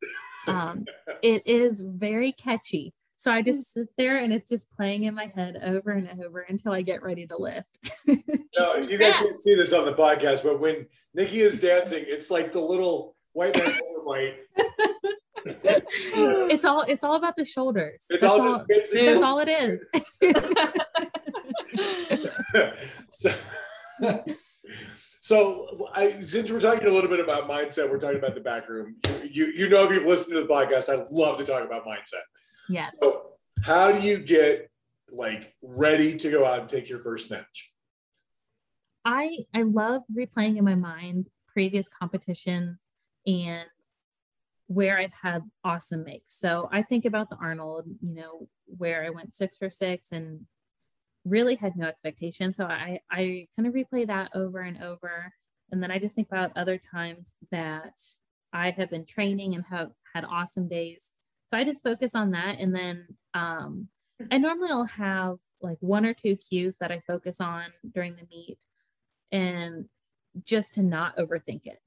um, 0.46 0.84
it 1.22 1.46
is 1.46 1.80
very 1.80 2.32
catchy. 2.32 2.94
So 3.16 3.32
I 3.32 3.42
just 3.42 3.72
sit 3.72 3.88
there 3.99 4.18
and 4.18 4.32
it's 4.32 4.49
just 4.49 4.70
playing 4.76 5.03
in 5.03 5.14
my 5.14 5.26
head 5.34 5.59
over 5.64 5.90
and 5.90 6.09
over 6.24 6.40
until 6.49 6.72
I 6.72 6.82
get 6.82 7.03
ready 7.03 7.26
to 7.26 7.36
lift. 7.36 7.80
no, 8.57 8.76
you 8.76 8.96
guys 8.96 9.14
can't 9.16 9.42
see 9.42 9.57
this 9.57 9.72
on 9.72 9.84
the 9.84 9.92
podcast, 9.92 10.44
but 10.44 10.61
when 10.61 10.86
Nikki 11.14 11.40
is 11.40 11.59
dancing, 11.59 12.05
it's 12.07 12.30
like 12.30 12.53
the 12.53 12.61
little 12.61 13.16
white 13.32 13.56
man 13.56 13.72
white. 14.08 14.36
it's 15.44 16.64
all 16.64 16.82
it's 16.82 17.04
all 17.04 17.16
about 17.16 17.36
the 17.36 17.44
shoulders. 17.44 18.06
It's 18.10 18.22
that's 18.22 18.24
all, 18.24 18.40
all 18.40 18.64
just 18.66 18.92
that's 18.92 19.22
all 19.22 19.38
it 19.40 19.48
is. 19.48 19.86
so, 23.10 23.30
so 25.20 25.88
I, 25.94 26.20
since 26.22 26.50
we're 26.50 26.60
talking 26.60 26.88
a 26.88 26.90
little 26.90 27.10
bit 27.10 27.20
about 27.20 27.48
mindset, 27.48 27.90
we're 27.90 27.98
talking 27.98 28.18
about 28.18 28.34
the 28.34 28.40
back 28.40 28.68
room. 28.68 28.96
You 29.22 29.46
you 29.46 29.68
know 29.68 29.84
if 29.84 29.92
you've 29.92 30.06
listened 30.06 30.34
to 30.34 30.42
the 30.42 30.48
podcast, 30.48 30.88
I 30.88 31.04
love 31.10 31.36
to 31.38 31.44
talk 31.44 31.64
about 31.64 31.84
mindset. 31.84 32.22
Yes. 32.68 32.90
So 32.98 33.34
how 33.62 33.92
do 33.92 34.00
you 34.00 34.18
get 34.18 34.70
like 35.10 35.54
ready 35.62 36.16
to 36.16 36.30
go 36.30 36.44
out 36.44 36.60
and 36.60 36.68
take 36.68 36.88
your 36.88 37.00
first 37.00 37.28
snatch? 37.28 37.72
I 39.04 39.44
I 39.54 39.62
love 39.62 40.02
replaying 40.12 40.56
in 40.58 40.64
my 40.64 40.74
mind 40.74 41.28
previous 41.46 41.88
competitions 41.88 42.88
and 43.28 43.66
where 44.68 44.98
I've 44.98 45.12
had 45.22 45.42
awesome 45.62 46.04
makes. 46.04 46.34
So 46.38 46.68
I 46.72 46.82
think 46.82 47.04
about 47.04 47.30
the 47.30 47.36
Arnold, 47.36 47.86
you 48.00 48.14
know, 48.14 48.48
where 48.66 49.04
I 49.04 49.10
went 49.10 49.34
six 49.34 49.56
for 49.56 49.70
six 49.70 50.12
and 50.12 50.46
really 51.24 51.56
had 51.56 51.76
no 51.76 51.86
expectation. 51.86 52.52
So 52.52 52.64
I, 52.64 53.00
I 53.10 53.46
kind 53.54 53.68
of 53.68 53.74
replay 53.74 54.06
that 54.06 54.30
over 54.34 54.60
and 54.60 54.82
over. 54.82 55.32
And 55.70 55.82
then 55.82 55.90
I 55.90 55.98
just 55.98 56.14
think 56.14 56.28
about 56.28 56.52
other 56.56 56.78
times 56.78 57.34
that 57.50 58.00
I 58.52 58.70
have 58.70 58.90
been 58.90 59.04
training 59.04 59.54
and 59.54 59.64
have 59.66 59.90
had 60.14 60.24
awesome 60.24 60.68
days. 60.68 61.12
So 61.50 61.58
I 61.58 61.64
just 61.64 61.82
focus 61.82 62.14
on 62.14 62.30
that. 62.30 62.58
And 62.58 62.74
then 62.74 63.08
um, 63.34 63.88
I 64.30 64.38
normally 64.38 64.72
will 64.72 64.84
have 64.84 65.36
like 65.60 65.78
one 65.80 66.06
or 66.06 66.14
two 66.14 66.36
cues 66.36 66.78
that 66.78 66.92
I 66.92 67.00
focus 67.06 67.40
on 67.40 67.64
during 67.94 68.16
the 68.16 68.26
meet. 68.30 68.58
And 69.30 69.86
just 70.44 70.74
to 70.74 70.82
not 70.82 71.16
overthink 71.16 71.66
it. 71.66 71.80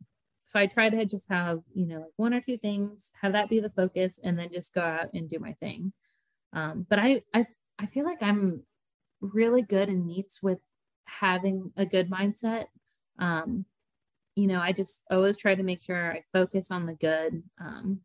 So 0.51 0.59
I 0.59 0.65
try 0.65 0.89
to 0.89 1.05
just 1.05 1.29
have, 1.29 1.61
you 1.73 1.85
know, 1.85 1.99
like 1.99 2.11
one 2.17 2.33
or 2.33 2.41
two 2.41 2.57
things, 2.57 3.11
have 3.21 3.31
that 3.31 3.47
be 3.47 3.61
the 3.61 3.69
focus, 3.69 4.19
and 4.21 4.37
then 4.37 4.49
just 4.53 4.73
go 4.73 4.81
out 4.81 5.07
and 5.13 5.29
do 5.29 5.39
my 5.39 5.53
thing. 5.53 5.93
Um, 6.51 6.85
but 6.89 6.99
I, 6.99 7.21
I, 7.33 7.45
I 7.79 7.85
feel 7.85 8.03
like 8.03 8.21
I'm 8.21 8.63
really 9.21 9.61
good 9.61 9.87
in 9.87 10.05
meets 10.05 10.43
with 10.43 10.69
having 11.05 11.71
a 11.77 11.85
good 11.85 12.09
mindset. 12.09 12.65
Um, 13.17 13.63
you 14.35 14.45
know, 14.45 14.59
I 14.59 14.73
just 14.73 15.03
always 15.09 15.37
try 15.37 15.55
to 15.55 15.63
make 15.63 15.83
sure 15.83 16.11
I 16.11 16.23
focus 16.33 16.69
on 16.69 16.85
the 16.85 16.95
good. 16.95 17.43
Um, 17.57 18.01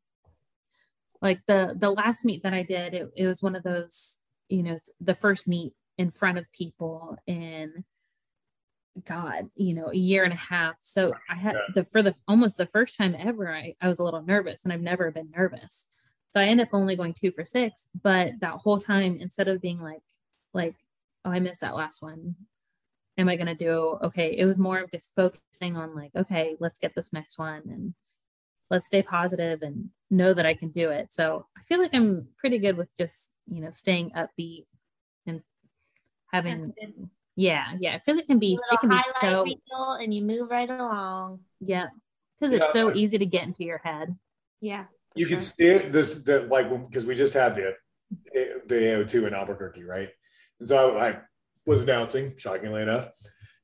like 1.20 1.40
the 1.48 1.74
the 1.76 1.90
last 1.90 2.24
meet 2.24 2.44
that 2.44 2.54
I 2.54 2.62
did, 2.62 2.94
it, 2.94 3.10
it 3.16 3.26
was 3.26 3.42
one 3.42 3.56
of 3.56 3.64
those, 3.64 4.18
you 4.48 4.62
know, 4.62 4.76
the 5.00 5.16
first 5.16 5.48
meet 5.48 5.72
in 5.98 6.12
front 6.12 6.38
of 6.38 6.44
people 6.52 7.16
in 7.26 7.84
God, 9.04 9.50
you 9.54 9.74
know, 9.74 9.88
a 9.88 9.96
year 9.96 10.24
and 10.24 10.32
a 10.32 10.36
half. 10.36 10.76
So 10.80 11.14
I 11.28 11.34
had 11.34 11.56
the 11.74 11.84
for 11.84 12.02
the 12.02 12.14
almost 12.26 12.56
the 12.56 12.66
first 12.66 12.96
time 12.96 13.14
ever, 13.18 13.54
I, 13.54 13.74
I 13.80 13.88
was 13.88 13.98
a 13.98 14.04
little 14.04 14.22
nervous 14.22 14.64
and 14.64 14.72
I've 14.72 14.80
never 14.80 15.10
been 15.10 15.30
nervous. 15.36 15.86
So 16.30 16.40
I 16.40 16.44
end 16.44 16.60
up 16.60 16.68
only 16.72 16.96
going 16.96 17.14
two 17.14 17.30
for 17.30 17.44
six, 17.44 17.88
but 18.02 18.32
that 18.40 18.54
whole 18.54 18.78
time, 18.78 19.18
instead 19.20 19.48
of 19.48 19.60
being 19.60 19.80
like, 19.80 20.02
like, 20.52 20.74
oh, 21.24 21.30
I 21.30 21.40
missed 21.40 21.60
that 21.60 21.76
last 21.76 22.02
one. 22.02 22.36
Am 23.18 23.28
I 23.28 23.36
gonna 23.36 23.54
do 23.54 23.98
okay? 24.02 24.36
It 24.36 24.44
was 24.44 24.58
more 24.58 24.78
of 24.78 24.90
just 24.90 25.14
focusing 25.14 25.76
on 25.76 25.94
like, 25.94 26.10
okay, 26.14 26.56
let's 26.60 26.78
get 26.78 26.94
this 26.94 27.12
next 27.12 27.38
one 27.38 27.62
and 27.66 27.94
let's 28.70 28.86
stay 28.86 29.02
positive 29.02 29.62
and 29.62 29.90
know 30.10 30.34
that 30.34 30.46
I 30.46 30.54
can 30.54 30.70
do 30.70 30.90
it. 30.90 31.12
So 31.12 31.46
I 31.56 31.62
feel 31.62 31.80
like 31.80 31.94
I'm 31.94 32.28
pretty 32.38 32.58
good 32.58 32.76
with 32.76 32.96
just, 32.96 33.32
you 33.50 33.60
know, 33.60 33.70
staying 33.70 34.10
upbeat 34.10 34.66
and 35.26 35.42
having 36.32 36.74
yeah, 37.36 37.66
yeah. 37.78 37.98
Because 37.98 38.18
it 38.18 38.26
can 38.26 38.38
be 38.38 38.58
it 38.72 38.80
can 38.80 38.88
be 38.88 38.98
so 39.20 39.44
and 40.00 40.12
you 40.12 40.22
move 40.22 40.50
right 40.50 40.68
along. 40.68 41.40
Yeah. 41.60 41.88
Because 42.38 42.52
it's 42.52 42.66
yeah. 42.66 42.72
so 42.72 42.92
easy 42.94 43.18
to 43.18 43.26
get 43.26 43.44
into 43.44 43.64
your 43.64 43.78
head. 43.78 44.16
Yeah. 44.60 44.84
You 45.14 45.26
can 45.26 45.40
see 45.40 45.66
it 45.66 45.92
this 45.92 46.22
the 46.22 46.40
like 46.50 46.68
because 46.88 47.06
we 47.06 47.14
just 47.14 47.34
had 47.34 47.54
the 47.54 47.74
the 48.66 48.74
AO2 48.74 49.26
in 49.26 49.34
Albuquerque, 49.34 49.84
right? 49.84 50.08
And 50.60 50.68
so 50.68 50.98
I, 50.98 51.08
I 51.08 51.18
was 51.66 51.82
announcing, 51.82 52.34
shockingly 52.36 52.82
enough, 52.82 53.08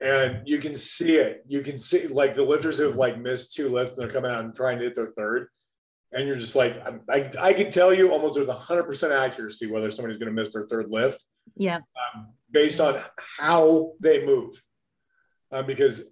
and 0.01 0.43
you 0.47 0.59
can 0.59 0.77
see 0.77 1.17
it. 1.17 1.45
You 1.47 1.63
can 1.63 1.79
see 1.79 2.07
like 2.09 2.35
the 2.35 2.45
lifters 2.45 2.79
have 2.79 2.97
like 2.97 3.19
missed 3.19 3.55
two 3.55 3.71
lifts 3.71 3.97
and 3.97 4.03
they're 4.03 4.13
coming 4.13 4.31
out 4.31 4.45
and 4.45 4.55
trying 4.55 4.79
to 4.79 4.85
hit 4.85 4.95
their 4.95 5.13
third. 5.17 5.49
And 6.13 6.27
you're 6.27 6.37
just 6.37 6.57
like, 6.57 6.77
I, 6.87 6.99
I, 7.09 7.31
I 7.41 7.53
can 7.55 7.71
tell 7.71 7.95
you 7.95 8.13
almost 8.13 8.39
with 8.39 8.49
100% 8.49 9.19
accuracy 9.19 9.67
whether 9.67 9.91
somebody's 9.91 10.19
going 10.19 10.29
to 10.29 10.35
miss 10.35 10.53
their 10.53 10.65
third 10.65 10.91
lift. 10.91 11.25
Yeah. 11.57 11.77
Um, 11.77 12.29
based 12.53 12.81
on 12.81 13.01
how 13.39 13.93
they 14.01 14.25
move. 14.25 14.63
Uh, 15.51 15.63
because 15.63 16.05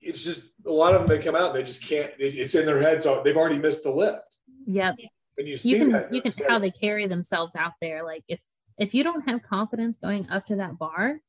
it's 0.00 0.24
just 0.24 0.50
a 0.66 0.70
lot 0.70 0.94
of 0.94 1.02
them, 1.02 1.08
they 1.08 1.22
come 1.22 1.36
out 1.36 1.54
they 1.54 1.62
just 1.62 1.86
can't, 1.86 2.12
it's 2.18 2.54
in 2.54 2.66
their 2.66 2.80
heads. 2.80 3.04
So 3.04 3.22
they've 3.22 3.36
already 3.36 3.58
missed 3.58 3.82
the 3.82 3.90
lift. 3.90 4.38
Yep. 4.66 4.96
And 5.38 5.46
you 5.46 5.56
see 5.56 5.70
you 5.70 5.78
can, 5.78 5.92
that. 5.92 6.12
You 6.12 6.22
can 6.22 6.32
tell 6.32 6.50
how 6.50 6.58
they 6.58 6.70
carry 6.70 7.06
themselves 7.06 7.54
out 7.54 7.72
there. 7.80 8.04
Like 8.04 8.24
if, 8.28 8.40
if 8.78 8.94
you 8.94 9.04
don't 9.04 9.28
have 9.28 9.42
confidence 9.42 9.98
going 9.98 10.28
up 10.30 10.46
to 10.46 10.56
that 10.56 10.78
bar, 10.78 11.20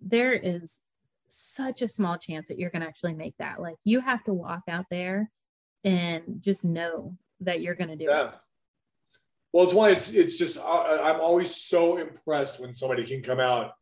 there 0.00 0.32
is 0.32 0.80
such 1.28 1.82
a 1.82 1.88
small 1.88 2.18
chance 2.18 2.48
that 2.48 2.58
you're 2.58 2.70
going 2.70 2.82
to 2.82 2.88
actually 2.88 3.14
make 3.14 3.34
that. 3.38 3.60
Like 3.60 3.76
you 3.84 4.00
have 4.00 4.24
to 4.24 4.34
walk 4.34 4.62
out 4.68 4.86
there 4.90 5.30
and 5.84 6.40
just 6.40 6.64
know 6.64 7.16
that 7.40 7.60
you're 7.60 7.74
going 7.74 7.90
to 7.90 7.96
do 7.96 8.04
yeah. 8.04 8.26
it. 8.26 8.30
Well, 9.52 9.64
it's 9.64 9.74
why 9.74 9.90
it's 9.90 10.12
it's 10.12 10.38
just 10.38 10.58
I'm 10.58 11.20
always 11.20 11.56
so 11.56 11.96
impressed 11.96 12.60
when 12.60 12.72
somebody 12.72 13.04
can 13.04 13.20
come 13.20 13.40
out 13.40 13.72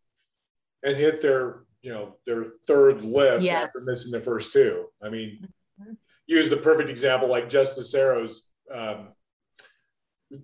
and 0.83 0.97
hit 0.97 1.21
their 1.21 1.65
you 1.83 1.93
know 1.93 2.17
their 2.27 2.45
third 2.67 3.03
lift 3.03 3.43
yes. 3.43 3.67
after 3.67 3.81
missing 3.87 4.13
the 4.13 4.21
first 4.21 4.53
two. 4.53 4.87
I 5.03 5.09
mean, 5.09 5.49
mm-hmm. 5.81 5.93
use 6.27 6.49
the 6.49 6.57
perfect 6.57 6.91
example 6.91 7.29
like 7.29 7.49
Jess 7.49 7.77
Lucero's 7.77 8.49
um, 8.73 9.09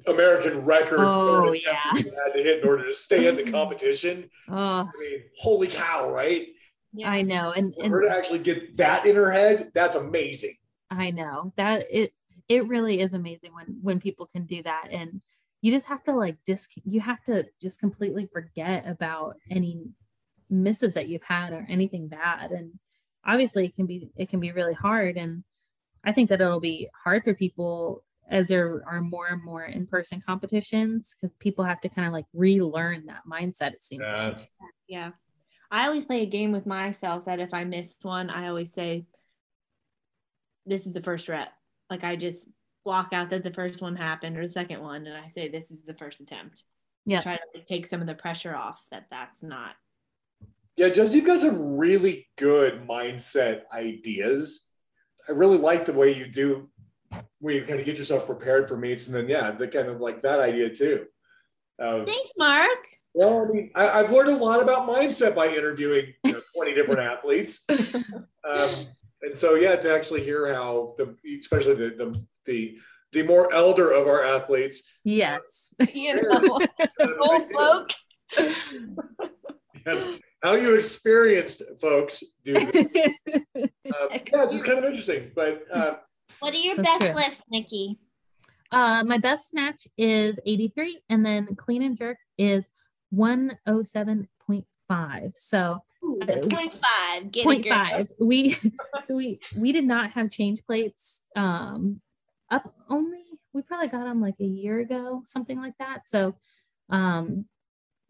American 0.07 0.65
record. 0.65 1.01
Oh 1.01 1.53
yeah, 1.53 1.81
had 1.93 2.33
to 2.35 2.43
hit 2.43 2.63
in 2.63 2.69
order 2.69 2.85
to 2.87 2.95
stay 2.95 3.27
in 3.27 3.37
the 3.37 3.51
competition. 3.51 4.31
Oh. 4.49 4.55
I 4.55 4.91
mean, 5.01 5.21
holy 5.39 5.69
cow, 5.69 6.11
right? 6.11 6.49
Yeah. 6.93 7.11
I 7.11 7.23
know, 7.23 7.51
and, 7.51 7.75
and 7.75 7.91
For 7.91 8.03
her 8.03 8.09
to 8.09 8.17
actually 8.17 8.39
get 8.39 8.77
that 8.77 9.05
in 9.05 9.17
her 9.17 9.31
head, 9.33 9.73
that's 9.75 9.97
amazing. 9.97 10.55
I 10.91 11.11
know 11.11 11.53
that 11.57 11.85
it 11.91 12.13
it 12.49 12.69
really 12.69 13.01
is 13.01 13.15
amazing 13.15 13.55
when 13.55 13.79
when 13.83 14.01
people 14.01 14.27
can 14.27 14.47
do 14.47 14.63
that 14.63 14.89
and 14.91 15.21
you 15.61 15.73
just 15.73 15.89
have 15.89 16.05
to 16.05 16.13
like 16.13 16.37
disc 16.45 16.73
you 16.85 17.01
have 17.01 17.23
to 17.25 17.47
just 17.61 17.81
completely 17.81 18.29
forget 18.31 18.87
about 18.87 19.37
any 19.51 19.89
misses 20.55 20.95
that 20.95 21.09
you've 21.09 21.25
had 21.25 21.53
or 21.53 21.67
anything 21.69 22.09
bad 22.09 22.51
and 22.51 22.73
obviously 23.27 23.67
it 23.67 23.77
can 23.77 23.87
be 23.87 24.09
it 24.17 24.29
can 24.29 24.41
be 24.41 24.53
really 24.53 24.75
hard 24.75 25.17
and 25.17 25.45
i 26.05 26.13
think 26.13 26.29
that 26.29 26.41
it'll 26.41 26.61
be 26.61 26.89
hard 27.03 27.23
for 27.25 27.35
people 27.35 28.05
as 28.31 28.49
there 28.49 28.83
are 28.87 29.01
more 29.01 29.27
and 29.27 29.45
more 29.45 29.65
in-person 29.65 30.21
competitions 30.27 31.15
because 31.15 31.35
people 31.39 31.65
have 31.65 31.81
to 31.81 31.89
kind 31.89 32.07
of 32.07 32.13
like 32.13 32.27
relearn 32.33 33.05
that 33.07 33.21
mindset 33.31 33.73
it 33.73 33.83
seems 33.83 34.05
yeah. 34.07 34.29
like 34.29 34.49
yeah 34.89 35.11
i 35.71 35.87
always 35.87 36.05
play 36.05 36.23
a 36.23 36.27
game 36.27 36.53
with 36.53 36.67
myself 36.67 37.25
that 37.27 37.41
if 37.41 37.53
i 37.53 37.65
missed 37.65 38.05
one 38.05 38.31
i 38.31 38.49
always 38.49 38.73
say 38.73 39.05
this 40.67 40.87
is 40.87 40.93
the 40.93 41.03
first 41.03 41.29
rep 41.29 41.53
like 41.91 42.05
I 42.05 42.17
just 42.17 42.49
block 42.85 43.13
out 43.13 43.31
that 43.31 43.43
the 43.43 43.53
first 43.53 43.83
one 43.83 43.97
happened 43.97 44.37
or 44.37 44.43
the 44.43 44.53
second 44.53 44.81
one, 44.81 45.07
and 45.07 45.17
I 45.17 45.29
say 45.29 45.49
this 45.49 45.71
is 45.71 45.83
the 45.83 45.95
first 45.95 46.21
attempt. 46.21 46.63
Yeah, 47.07 47.21
try 47.21 47.37
to 47.37 47.43
like, 47.55 47.67
take 47.67 47.87
some 47.87 48.01
of 48.01 48.07
the 48.07 48.15
pressure 48.15 48.55
off 48.55 48.83
that 48.91 49.07
that's 49.11 49.43
not. 49.43 49.75
Yeah, 50.77 50.89
Jess, 50.89 51.15
you've 51.15 51.27
got 51.27 51.39
some 51.39 51.77
really 51.77 52.29
good 52.37 52.87
mindset 52.87 53.63
ideas. 53.73 54.69
I 55.29 55.33
really 55.33 55.59
like 55.59 55.85
the 55.85 55.93
way 55.93 56.15
you 56.15 56.27
do, 56.27 56.69
where 57.39 57.55
you 57.55 57.63
kind 57.63 57.79
of 57.79 57.87
get 57.87 57.97
yourself 57.97 58.27
prepared 58.27 58.69
for 58.69 58.77
meets, 58.77 59.07
and 59.07 59.15
then 59.15 59.29
yeah, 59.29 59.53
the 59.53 59.69
kind 59.69 59.89
of 59.89 60.01
like 60.01 60.21
that 60.23 60.41
idea 60.41 60.75
too. 60.75 61.07
Um, 61.79 62.07
Thanks, 62.07 62.31
Mark. 62.37 62.79
Well, 63.15 63.47
I 63.47 63.53
mean, 63.53 63.71
I, 63.77 63.99
have 63.99 64.11
learned 64.11 64.31
a 64.31 64.37
lot 64.37 64.61
about 64.61 64.89
mindset 64.89 65.37
by 65.37 65.47
interviewing 65.47 66.07
you 66.25 66.33
know, 66.33 66.41
20 66.57 66.75
different 66.75 67.01
athletes. 67.01 67.65
Um, 68.47 68.89
and 69.25 69.35
so 69.35 69.55
yeah 69.55 69.75
to 69.75 69.93
actually 69.93 70.23
hear 70.23 70.53
how 70.55 70.95
the 70.99 71.17
especially 71.41 71.75
the 71.75 71.95
the 71.97 72.25
the, 72.45 72.77
the 73.13 73.23
more 73.23 73.53
elder 73.53 73.91
of 73.91 74.07
our 74.07 74.23
athletes 74.25 74.83
yes 75.03 75.75
you 75.95 76.15
know 76.15 76.61
old 77.21 77.43
folk 77.53 77.91
yes, 79.87 80.19
how 80.45 80.55
you 80.55 80.77
experienced 80.77 81.63
folks 81.81 82.23
do 82.45 82.55
um, 82.57 82.67
yeah 83.57 83.67
it's 83.89 84.53
just 84.53 84.67
kind 84.67 84.79
of 84.79 84.85
interesting 84.85 85.31
but 85.35 85.65
uh, 85.73 85.95
what 86.39 86.53
are 86.53 86.59
your 86.59 86.77
best 86.77 87.03
true. 87.03 87.15
lifts 87.15 87.43
nikki 87.51 87.99
uh, 88.71 89.03
my 89.05 89.19
best 89.19 89.51
snatch 89.51 89.89
is 89.97 90.39
83 90.47 91.01
and 91.09 91.25
then 91.25 91.55
clean 91.57 91.83
and 91.83 91.97
jerk 91.97 92.19
is 92.37 92.69
107.5 93.15 95.33
so 95.37 95.83
uh, 96.05 96.27
point 96.51 96.73
five. 96.73 97.33
Get 97.33 97.45
point 97.45 97.67
five. 97.67 98.13
We 98.21 98.51
so 99.05 99.15
we 99.15 99.41
we 99.57 99.73
did 99.73 99.85
not 99.85 100.11
have 100.11 100.31
change 100.31 100.63
plates. 100.67 101.23
Um, 101.35 102.03
up 102.51 102.75
only 102.91 103.23
we 103.55 103.63
probably 103.63 103.89
got 103.89 104.05
them 104.05 104.21
like 104.21 104.35
a 104.39 104.45
year 104.45 104.81
ago, 104.81 105.23
something 105.25 105.59
like 105.59 105.79
that. 105.79 106.07
So, 106.07 106.35
um, 106.91 107.47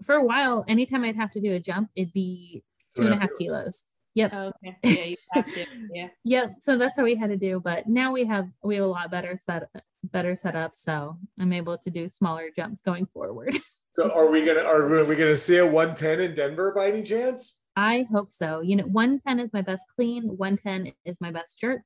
for 0.03 0.15
a 0.15 0.25
while, 0.25 0.65
anytime 0.69 1.05
I'd 1.05 1.17
have 1.17 1.31
to 1.33 1.41
do 1.41 1.53
a 1.55 1.61
jump, 1.61 1.91
it'd 1.95 2.13
be 2.13 2.63
two 2.95 3.03
and 3.03 3.15
a 3.15 3.17
half 3.17 3.31
kilos. 3.39 3.85
Yep. 4.15 4.31
Oh, 4.33 4.53
okay. 4.65 5.17
Yeah, 5.35 5.43
to. 5.43 5.67
Yeah. 5.93 6.09
yep. 6.25 6.51
So 6.61 6.79
that's 6.79 6.97
how 6.97 7.03
we 7.03 7.17
had 7.17 7.31
to 7.31 7.37
do. 7.37 7.61
But 7.61 7.89
now 7.89 8.13
we 8.13 8.25
have 8.27 8.49
we 8.63 8.77
have 8.77 8.85
a 8.85 8.89
lot 8.89 9.11
better 9.11 9.39
set 9.45 9.69
better 10.05 10.37
set 10.37 10.55
up. 10.55 10.77
So 10.77 11.19
I'm 11.41 11.53
able 11.53 11.79
to 11.79 11.91
do 11.91 12.09
smaller 12.09 12.51
jumps 12.55 12.81
going 12.81 13.07
forward. 13.07 13.57
so 13.93 14.13
are 14.13 14.31
we 14.31 14.45
gonna 14.45 14.61
are 14.61 15.05
we 15.05 15.17
gonna 15.17 15.37
see 15.37 15.59
a 15.59 15.67
110 15.67 16.21
in 16.21 16.37
Denver 16.37 16.73
by 16.75 16.89
any 16.89 17.03
chance? 17.03 17.61
I 17.77 18.05
hope 18.11 18.31
so. 18.31 18.61
You 18.61 18.77
know, 18.77 18.85
110 18.85 19.41
is 19.41 19.53
my 19.53 19.63
best 19.63 19.87
clean, 19.95 20.37
110 20.37 20.93
is 21.05 21.21
my 21.21 21.33
best 21.33 21.59
jerk. 21.59 21.83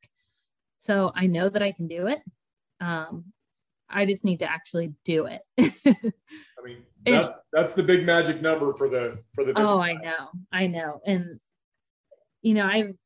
So 0.78 1.12
I 1.14 1.26
know 1.26 1.48
that 1.48 1.62
I 1.62 1.72
can 1.72 1.88
do 1.88 2.08
it. 2.08 2.20
Um, 2.78 3.32
I 3.88 4.04
just 4.04 4.24
need 4.24 4.40
to 4.40 4.50
actually 4.50 4.92
do 5.04 5.26
it. 5.26 5.42
I 6.58 6.66
mean, 6.66 6.82
that's 7.06 7.32
that's 7.52 7.72
the 7.72 7.82
big 7.82 8.04
magic 8.04 8.42
number 8.42 8.72
for 8.72 8.88
the 8.88 9.22
for 9.34 9.44
the. 9.44 9.52
Oh, 9.56 9.80
I 9.80 9.94
know, 9.94 10.30
I 10.52 10.66
know, 10.66 11.00
and 11.06 11.38
you 12.42 12.54
know, 12.54 12.66
I've 12.66 12.96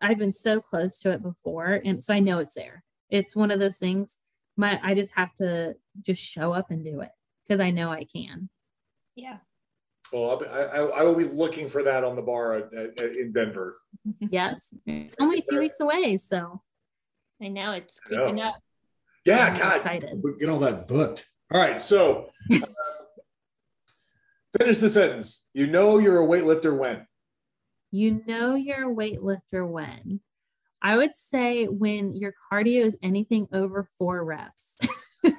I've 0.00 0.18
been 0.18 0.32
so 0.32 0.60
close 0.60 0.98
to 1.00 1.10
it 1.10 1.22
before, 1.22 1.80
and 1.84 2.02
so 2.02 2.14
I 2.14 2.20
know 2.20 2.38
it's 2.38 2.54
there. 2.54 2.84
It's 3.10 3.34
one 3.34 3.50
of 3.50 3.60
those 3.60 3.78
things. 3.78 4.18
My 4.56 4.78
I 4.82 4.94
just 4.94 5.14
have 5.14 5.34
to 5.36 5.76
just 6.02 6.22
show 6.22 6.52
up 6.52 6.70
and 6.70 6.84
do 6.84 7.00
it 7.00 7.10
because 7.46 7.60
I 7.60 7.70
know 7.70 7.90
I 7.90 8.04
can. 8.04 8.48
Yeah. 9.14 9.38
Well, 10.12 10.42
I, 10.50 10.58
I, 10.58 10.78
I, 11.00 11.02
will 11.02 11.16
be 11.16 11.24
looking 11.24 11.68
for 11.68 11.82
that 11.82 12.02
on 12.02 12.16
the 12.16 12.22
bar 12.22 12.54
at, 12.54 12.72
at, 12.72 12.98
in 13.16 13.32
Denver. 13.32 13.78
Yes, 14.20 14.72
it's 14.86 15.16
only 15.20 15.40
a 15.40 15.42
few 15.42 15.58
weeks 15.58 15.80
away, 15.80 16.16
so 16.16 16.62
I 17.42 17.48
know 17.48 17.72
it's 17.72 18.00
creeping 18.00 18.36
know. 18.36 18.48
up. 18.48 18.62
Yeah, 19.26 19.48
I'm 19.48 19.58
God, 19.58 19.76
excited. 19.76 20.22
get 20.38 20.48
all 20.48 20.60
that 20.60 20.88
booked. 20.88 21.26
All 21.52 21.60
right, 21.60 21.80
so 21.80 22.28
uh, 22.52 22.58
finish 24.58 24.76
the 24.76 24.88
sentence. 24.88 25.48
You 25.54 25.66
know 25.66 25.98
you're 25.98 26.22
a 26.22 26.26
weightlifter 26.26 26.76
when. 26.76 27.06
You 27.90 28.22
know 28.26 28.54
you're 28.54 28.90
a 28.90 28.94
weightlifter 28.94 29.66
when. 29.66 30.20
I 30.82 30.96
would 30.96 31.16
say 31.16 31.66
when 31.66 32.12
your 32.12 32.34
cardio 32.52 32.84
is 32.84 32.98
anything 33.02 33.48
over 33.52 33.88
four 33.96 34.24
reps, 34.24 34.76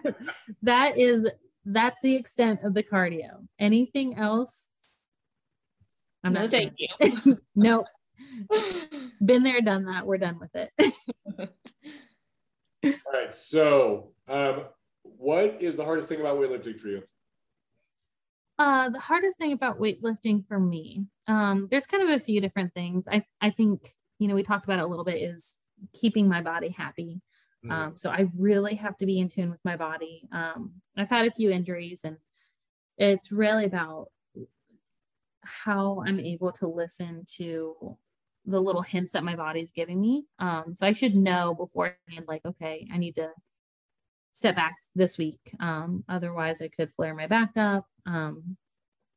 that 0.64 0.98
is 0.98 1.30
that's 1.64 2.02
the 2.02 2.16
extent 2.16 2.62
of 2.64 2.74
the 2.74 2.84
cardio. 2.84 3.48
Anything 3.60 4.18
else? 4.18 4.70
I'm 6.24 6.34
no, 6.34 6.42
not. 6.42 6.50
Thank 6.50 6.74
you. 6.78 7.38
nope. 7.56 7.86
Been 9.24 9.44
there, 9.44 9.62
done 9.62 9.86
that. 9.86 10.06
We're 10.06 10.18
done 10.18 10.40
with 10.40 10.56
it. 10.56 10.72
All 12.86 13.14
right. 13.14 13.36
So, 13.36 14.12
um, 14.28 14.64
what 15.20 15.58
is 15.62 15.76
the 15.76 15.84
hardest 15.84 16.08
thing 16.08 16.22
about 16.22 16.38
weightlifting 16.38 16.80
for 16.80 16.88
you? 16.88 17.04
Uh, 18.58 18.90
the 18.90 19.00
hardest 19.00 19.38
thing 19.38 19.52
about 19.52 19.78
weightlifting 19.78 20.46
for 20.48 20.60
me, 20.60 21.06
um, 21.28 21.68
there's 21.70 21.86
kind 21.86 22.02
of 22.04 22.10
a 22.10 22.24
few 22.24 22.40
different 22.40 22.74
things. 22.74 23.06
I, 23.12 23.26
I 23.42 23.50
think, 23.50 23.82
you 24.18 24.30
know, 24.30 24.36
we 24.36 24.44
talked 24.44 24.64
about 24.64 24.80
it 24.80 24.86
a 24.86 24.88
little 24.88 25.04
bit 25.04 25.22
is 25.22 25.56
keeping 25.94 26.30
my 26.30 26.42
body 26.42 26.70
happy. 26.70 27.22
Mm-hmm. 27.66 27.72
Um, 27.72 27.98
so 27.98 28.10
I 28.10 28.28
really 28.38 28.76
have 28.76 28.98
to 29.00 29.06
be 29.06 29.20
in 29.20 29.28
tune 29.28 29.50
with 29.50 29.60
my 29.66 29.76
body. 29.76 30.24
Um, 30.32 30.76
I've 30.98 31.10
had 31.10 31.28
a 31.28 31.32
few 31.32 31.52
injuries 31.52 32.02
and 32.06 32.18
it's 32.98 33.32
really 33.32 33.66
about 33.66 34.08
how 35.42 36.02
I'm 36.06 36.20
able 36.20 36.54
to 36.54 36.68
listen 36.68 37.26
to 37.38 37.98
the 38.46 38.62
little 38.62 38.84
hints 38.84 39.14
that 39.14 39.24
my 39.26 39.36
body's 39.36 39.72
giving 39.72 40.00
me. 40.00 40.28
Um, 40.40 40.74
so 40.74 40.88
I 40.88 40.94
should 40.94 41.16
know 41.16 41.56
beforehand, 41.56 42.26
like, 42.28 42.46
okay, 42.46 42.88
I 42.94 42.98
need 42.98 43.16
to 43.16 43.32
step 44.32 44.56
back 44.56 44.76
this 44.96 45.18
week. 45.18 45.40
Um, 45.60 46.04
otherwise, 46.08 46.62
I 46.62 46.70
could 46.70 46.94
flare 46.94 47.16
my 47.16 47.28
back 47.28 47.58
up. 47.58 47.86
Um, 48.06 48.58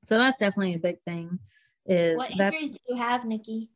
so 0.05 0.19
that's 0.19 0.41
definitely 0.41 0.75
a 0.75 0.79
big 0.79 1.01
thing. 1.03 1.39
Is 1.87 2.17
what 2.17 2.31
injuries 2.31 2.73
do 2.73 2.95
you 2.95 2.97
have, 2.97 3.25
Nikki? 3.25 3.71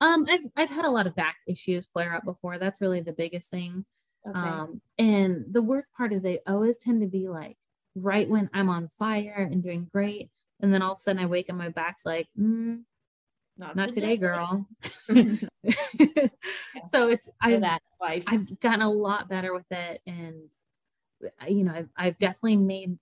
Um, 0.00 0.26
I've 0.30 0.40
I've 0.56 0.70
had 0.70 0.84
a 0.84 0.90
lot 0.90 1.06
of 1.06 1.16
back 1.16 1.36
issues 1.46 1.86
flare 1.86 2.14
up 2.14 2.24
before. 2.24 2.58
That's 2.58 2.80
really 2.80 3.00
the 3.00 3.12
biggest 3.12 3.50
thing. 3.50 3.84
Okay. 4.28 4.38
Um, 4.38 4.80
and 4.98 5.44
the 5.50 5.62
worst 5.62 5.88
part 5.96 6.12
is 6.12 6.22
they 6.22 6.40
always 6.46 6.78
tend 6.78 7.00
to 7.02 7.08
be 7.08 7.28
like 7.28 7.56
right 7.94 8.28
when 8.28 8.50
I'm 8.52 8.68
on 8.68 8.88
fire 8.88 9.48
and 9.50 9.62
doing 9.62 9.88
great, 9.90 10.30
and 10.60 10.72
then 10.72 10.82
all 10.82 10.92
of 10.92 10.98
a 10.98 11.00
sudden 11.00 11.22
I 11.22 11.26
wake 11.26 11.50
up, 11.50 11.56
my 11.56 11.68
back's 11.68 12.06
like, 12.06 12.28
mm, 12.38 12.82
not, 13.56 13.74
not 13.74 13.92
today, 13.92 14.00
today 14.00 14.16
girl. 14.18 14.66
so 16.90 17.08
it's 17.08 17.28
I've, 17.40 17.62
I've 18.00 18.60
gotten 18.60 18.82
a 18.82 18.90
lot 18.90 19.28
better 19.28 19.52
with 19.52 19.66
it, 19.70 20.00
and 20.06 20.48
you 21.48 21.64
know 21.64 21.72
I've, 21.72 21.88
I've 21.96 22.18
definitely 22.18 22.56
made 22.56 22.98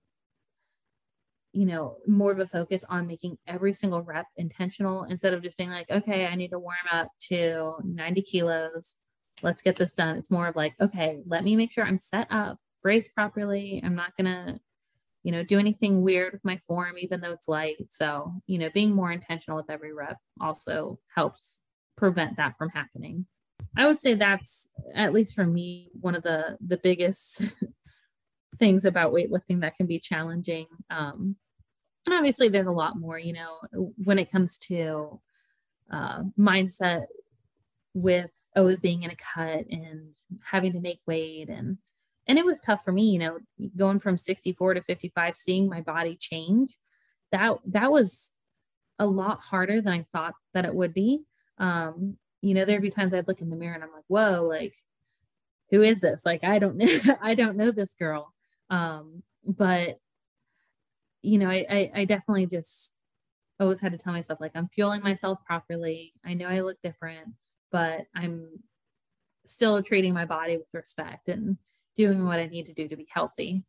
you 1.53 1.65
know 1.65 1.97
more 2.07 2.31
of 2.31 2.39
a 2.39 2.45
focus 2.45 2.83
on 2.83 3.07
making 3.07 3.37
every 3.47 3.73
single 3.73 4.01
rep 4.01 4.27
intentional 4.35 5.03
instead 5.03 5.33
of 5.33 5.41
just 5.41 5.57
being 5.57 5.69
like 5.69 5.89
okay 5.89 6.27
i 6.27 6.35
need 6.35 6.49
to 6.49 6.59
warm 6.59 6.75
up 6.91 7.09
to 7.19 7.75
90 7.83 8.21
kilos. 8.21 8.95
Let's 9.43 9.61
get 9.61 9.75
this 9.75 9.93
done. 9.93 10.17
It's 10.17 10.31
more 10.31 10.47
of 10.47 10.55
like 10.55 10.73
okay 10.79 11.19
let 11.25 11.43
me 11.43 11.55
make 11.55 11.71
sure 11.71 11.85
i'm 11.85 11.99
set 11.99 12.27
up 12.29 12.57
brace 12.83 13.07
properly. 13.07 13.81
I'm 13.83 13.95
not 13.95 14.15
gonna 14.17 14.59
you 15.23 15.31
know 15.31 15.43
do 15.43 15.59
anything 15.59 16.01
weird 16.03 16.33
with 16.33 16.45
my 16.45 16.57
form 16.67 16.97
even 16.99 17.21
though 17.21 17.33
it's 17.33 17.47
light. 17.47 17.87
So 17.89 18.33
you 18.45 18.57
know 18.59 18.69
being 18.73 18.91
more 18.91 19.11
intentional 19.11 19.57
with 19.57 19.69
every 19.69 19.93
rep 19.93 20.17
also 20.39 20.99
helps 21.15 21.61
prevent 21.95 22.37
that 22.37 22.55
from 22.57 22.69
happening. 22.69 23.25
I 23.75 23.87
would 23.87 23.97
say 23.97 24.13
that's 24.13 24.69
at 24.93 25.13
least 25.13 25.35
for 25.35 25.45
me 25.45 25.89
one 25.99 26.15
of 26.15 26.23
the 26.23 26.57
the 26.65 26.77
biggest 26.77 27.41
things 28.57 28.85
about 28.85 29.13
weightlifting 29.13 29.61
that 29.61 29.75
can 29.75 29.85
be 29.85 29.99
challenging. 29.99 30.67
Um, 30.89 31.35
and 32.05 32.15
obviously, 32.15 32.49
there's 32.49 32.67
a 32.67 32.71
lot 32.71 32.97
more, 32.97 33.19
you 33.19 33.33
know, 33.33 33.91
when 34.03 34.19
it 34.19 34.31
comes 34.31 34.57
to 34.59 35.19
uh, 35.91 36.23
mindset 36.37 37.05
with 37.93 38.47
always 38.55 38.79
being 38.79 39.03
in 39.03 39.11
a 39.11 39.15
cut 39.15 39.65
and 39.69 40.09
having 40.43 40.71
to 40.73 40.79
make 40.79 40.99
weight 41.07 41.49
and 41.49 41.77
and 42.27 42.37
it 42.37 42.45
was 42.45 42.59
tough 42.59 42.83
for 42.83 42.91
me 42.91 43.09
you 43.09 43.17
know 43.17 43.39
going 43.75 43.99
from 43.99 44.17
64 44.17 44.75
to 44.75 44.81
55 44.81 45.35
seeing 45.35 45.67
my 45.67 45.81
body 45.81 46.15
change 46.15 46.77
that 47.31 47.57
that 47.65 47.91
was 47.91 48.33
a 48.99 49.07
lot 49.07 49.39
harder 49.41 49.81
than 49.81 49.93
i 49.93 50.05
thought 50.11 50.35
that 50.53 50.65
it 50.65 50.75
would 50.75 50.93
be 50.93 51.23
um 51.57 52.17
you 52.41 52.53
know 52.53 52.65
there'd 52.65 52.81
be 52.81 52.91
times 52.91 53.13
i'd 53.13 53.27
look 53.27 53.41
in 53.41 53.49
the 53.49 53.55
mirror 53.55 53.73
and 53.73 53.83
i'm 53.83 53.91
like 53.91 54.03
whoa 54.07 54.43
like 54.47 54.75
who 55.71 55.81
is 55.81 56.01
this 56.01 56.25
like 56.25 56.43
i 56.43 56.59
don't 56.59 56.75
know 56.77 56.97
i 57.21 57.33
don't 57.33 57.57
know 57.57 57.71
this 57.71 57.95
girl 57.95 58.33
um, 58.69 59.23
but 59.45 59.99
you 61.21 61.37
know, 61.37 61.49
I, 61.49 61.65
I, 61.69 61.91
I 61.95 62.05
definitely 62.05 62.45
just 62.45 62.93
always 63.59 63.81
had 63.81 63.91
to 63.91 63.97
tell 63.97 64.13
myself 64.13 64.39
like 64.39 64.51
I'm 64.55 64.69
fueling 64.69 65.01
myself 65.01 65.39
properly. 65.45 66.13
I 66.25 66.33
know 66.33 66.47
I 66.47 66.61
look 66.61 66.77
different, 66.83 67.29
but 67.71 68.01
I'm 68.15 68.47
still 69.45 69.81
treating 69.81 70.13
my 70.13 70.25
body 70.25 70.57
with 70.57 70.73
respect 70.73 71.27
and 71.29 71.57
doing 71.95 72.25
what 72.25 72.39
I 72.39 72.45
need 72.45 72.67
to 72.67 72.73
do 72.73 72.87
to 72.87 72.95
be 72.95 73.07
healthy. 73.09 73.63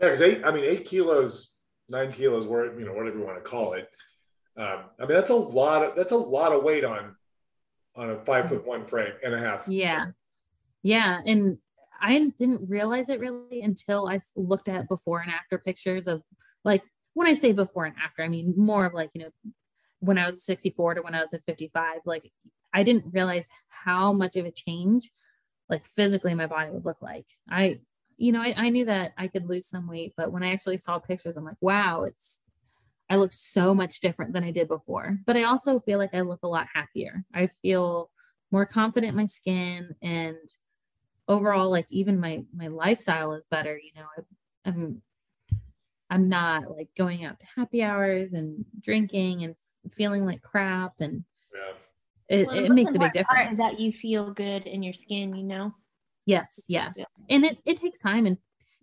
Yeah, 0.00 0.08
because 0.08 0.22
eight, 0.22 0.44
I 0.44 0.52
mean, 0.52 0.64
eight 0.64 0.84
kilos, 0.84 1.54
nine 1.88 2.12
kilos, 2.12 2.46
where 2.46 2.78
you 2.78 2.86
know, 2.86 2.92
whatever 2.92 3.18
you 3.18 3.24
want 3.24 3.36
to 3.36 3.42
call 3.42 3.72
it. 3.72 3.88
Um, 4.56 4.84
I 4.98 5.02
mean, 5.02 5.12
that's 5.12 5.30
a 5.30 5.34
lot 5.34 5.84
of 5.84 5.96
that's 5.96 6.12
a 6.12 6.16
lot 6.16 6.52
of 6.52 6.62
weight 6.62 6.84
on 6.84 7.16
on 7.94 8.10
a 8.10 8.24
five 8.24 8.48
foot 8.48 8.66
one 8.66 8.84
frame 8.84 9.12
and 9.24 9.34
a 9.34 9.38
half. 9.38 9.66
Yeah, 9.68 10.06
yeah, 10.82 11.20
and 11.26 11.58
I 12.00 12.32
didn't 12.38 12.68
realize 12.68 13.08
it 13.08 13.20
really 13.20 13.62
until 13.62 14.08
I 14.08 14.18
looked 14.34 14.68
at 14.68 14.88
before 14.88 15.20
and 15.20 15.30
after 15.30 15.58
pictures 15.58 16.06
of 16.06 16.22
like 16.64 16.82
when 17.14 17.26
I 17.26 17.34
say 17.34 17.52
before 17.52 17.86
and 17.86 17.96
after, 18.02 18.22
I 18.22 18.28
mean 18.28 18.54
more 18.56 18.84
of 18.84 18.94
like, 18.94 19.10
you 19.14 19.22
know, 19.22 19.30
when 20.00 20.18
I 20.18 20.26
was 20.26 20.44
64 20.44 20.94
to 20.94 21.02
when 21.02 21.14
I 21.14 21.20
was 21.20 21.32
at 21.32 21.44
55, 21.46 22.00
like 22.04 22.30
I 22.72 22.82
didn't 22.82 23.12
realize 23.12 23.48
how 23.68 24.12
much 24.12 24.36
of 24.36 24.44
a 24.44 24.50
change 24.50 25.10
like 25.68 25.84
physically 25.84 26.34
my 26.34 26.46
body 26.46 26.70
would 26.70 26.84
look 26.84 27.00
like. 27.00 27.26
I, 27.48 27.76
you 28.16 28.32
know, 28.32 28.40
I, 28.40 28.54
I 28.56 28.68
knew 28.70 28.84
that 28.86 29.12
I 29.18 29.28
could 29.28 29.48
lose 29.48 29.68
some 29.68 29.88
weight, 29.88 30.14
but 30.16 30.32
when 30.32 30.42
I 30.42 30.52
actually 30.52 30.78
saw 30.78 30.98
pictures, 30.98 31.36
I'm 31.36 31.44
like, 31.44 31.56
wow, 31.60 32.04
it's, 32.04 32.38
I 33.10 33.16
look 33.16 33.32
so 33.32 33.74
much 33.74 34.00
different 34.00 34.32
than 34.32 34.44
I 34.44 34.50
did 34.50 34.68
before. 34.68 35.18
But 35.26 35.36
I 35.36 35.44
also 35.44 35.80
feel 35.80 35.98
like 35.98 36.14
I 36.14 36.22
look 36.22 36.40
a 36.42 36.48
lot 36.48 36.66
happier. 36.72 37.24
I 37.34 37.48
feel 37.62 38.10
more 38.50 38.66
confident 38.66 39.10
in 39.10 39.16
my 39.16 39.26
skin 39.26 39.94
and 40.02 40.36
overall 41.28 41.70
like 41.70 41.86
even 41.90 42.20
my 42.20 42.44
my 42.54 42.68
lifestyle 42.68 43.32
is 43.32 43.44
better 43.50 43.78
you 43.78 43.90
know 43.96 44.06
I, 44.16 44.68
i'm 44.68 45.02
i'm 46.10 46.28
not 46.28 46.70
like 46.70 46.88
going 46.96 47.24
out 47.24 47.38
to 47.40 47.46
happy 47.56 47.82
hours 47.82 48.32
and 48.32 48.64
drinking 48.80 49.44
and 49.44 49.54
feeling 49.92 50.24
like 50.24 50.42
crap 50.42 51.00
and 51.00 51.24
yeah. 51.54 51.72
it, 52.28 52.46
well, 52.46 52.64
it 52.64 52.72
makes 52.72 52.94
a 52.94 52.98
big 52.98 53.12
difference 53.12 53.52
is 53.52 53.58
that 53.58 53.80
you 53.80 53.92
feel 53.92 54.30
good 54.32 54.66
in 54.66 54.82
your 54.82 54.92
skin 54.92 55.34
you 55.34 55.44
know 55.44 55.74
yes 56.26 56.64
yes 56.68 56.98
yeah. 56.98 57.04
and 57.34 57.44
it, 57.44 57.58
it 57.66 57.76
takes 57.78 57.98
time 57.98 58.26
and 58.26 58.38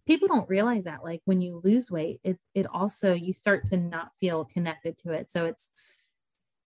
people 0.05 0.27
don't 0.27 0.49
realize 0.49 0.83
that 0.83 1.03
like 1.03 1.21
when 1.25 1.41
you 1.41 1.61
lose 1.63 1.89
weight 1.89 2.19
it, 2.23 2.37
it 2.53 2.65
also 2.67 3.13
you 3.13 3.33
start 3.33 3.65
to 3.67 3.77
not 3.77 4.11
feel 4.19 4.45
connected 4.45 4.97
to 4.97 5.11
it 5.11 5.31
so 5.31 5.45
it's 5.45 5.69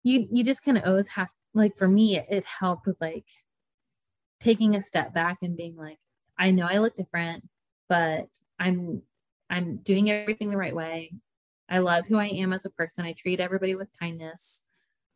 you 0.03 0.27
you 0.31 0.43
just 0.43 0.65
kind 0.65 0.79
of 0.79 0.85
always 0.85 1.09
have 1.09 1.29
like 1.55 1.77
for 1.77 1.89
me 1.89 2.17
it, 2.17 2.27
it 2.29 2.45
helped 2.45 2.87
with 2.87 3.01
like 3.01 3.27
taking 4.41 4.75
a 4.75 4.83
step 4.83 5.15
back 5.15 5.39
and 5.43 5.57
being 5.57 5.77
like, 5.77 5.99
I 6.39 6.51
know 6.51 6.67
I 6.67 6.79
look 6.79 6.97
different, 6.97 7.49
but 7.89 8.27
I'm 8.59 9.03
I'm 9.49 9.77
doing 9.79 10.11
everything 10.11 10.51
the 10.51 10.57
right 10.57 10.75
way. 10.75 11.13
I 11.69 11.79
love 11.79 12.07
who 12.07 12.17
I 12.17 12.27
am 12.27 12.53
as 12.53 12.65
a 12.65 12.71
person. 12.71 13.05
I 13.05 13.13
treat 13.13 13.41
everybody 13.41 13.75
with 13.75 13.97
kindness 13.99 14.63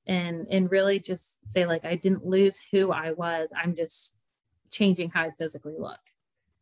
and 0.06 0.46
and 0.50 0.70
really 0.70 0.98
just 1.00 1.50
say 1.50 1.66
like 1.66 1.84
I 1.84 1.96
didn't 1.96 2.26
lose 2.26 2.60
who 2.70 2.92
I 2.92 3.12
was. 3.12 3.52
I'm 3.56 3.74
just 3.74 4.18
changing 4.70 5.10
how 5.10 5.22
I 5.24 5.30
physically 5.30 5.76
look. 5.78 6.00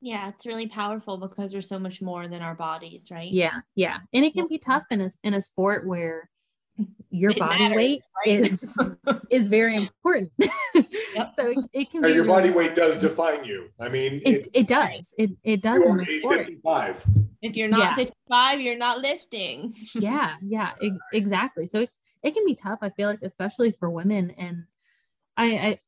Yeah, 0.01 0.29
it's 0.29 0.47
really 0.47 0.67
powerful 0.67 1.17
because 1.17 1.55
we're 1.55 1.61
so 1.61 1.79
much 1.79 2.03
more 2.03 2.27
than 2.27 2.43
our 2.43 2.55
bodies, 2.55 3.11
right? 3.11 3.31
Yeah, 3.31 3.61
yeah. 3.77 3.99
And 4.13 4.25
it 4.25 4.35
can 4.35 4.49
be 4.49 4.59
tough 4.59 4.85
in 4.91 5.01
a 5.01 5.11
in 5.23 5.35
a 5.35 5.43
sport 5.43 5.87
where 5.87 6.29
your 7.11 7.31
it 7.33 7.39
body 7.39 7.59
matters, 7.59 7.77
weight 7.77 8.03
right? 8.27 8.41
is 8.41 8.77
is 9.31 9.49
very 9.49 9.77
important. 9.77 10.33
Yep. 11.15 11.33
so 11.35 11.47
it, 11.51 11.59
it 11.73 11.91
can 11.91 12.03
be 12.03 12.13
your 12.13 12.25
really 12.25 12.49
body 12.49 12.51
weight 12.51 12.75
does 12.75 12.97
define 12.97 13.45
you. 13.45 13.69
I 13.81 13.89
mean, 13.89 14.21
it, 14.25 14.47
it, 14.47 14.49
it 14.55 14.69
does. 14.69 15.15
It 15.19 15.31
it 15.45 15.63
does 15.63 15.83
in 15.83 15.97
the 15.97 16.19
sport. 16.19 16.39
55. 16.39 17.05
If 17.43 17.57
you're 17.57 17.69
not 17.69 17.81
yeah. 17.81 17.95
55, 17.97 18.61
you're 18.61 18.79
not 18.79 19.01
lifting. 19.01 19.75
yeah, 19.95 20.37
yeah, 20.43 20.73
exactly. 21.13 21.67
So 21.67 21.81
it, 21.81 21.91
it 22.23 22.35
can 22.35 22.45
be 22.45 22.55
tough. 22.55 22.79
I 22.83 22.91
feel 22.91 23.09
like, 23.09 23.23
especially 23.23 23.73
for 23.73 23.91
women, 23.91 24.31
and 24.39 24.65
I, 25.37 25.47
I 25.47 25.81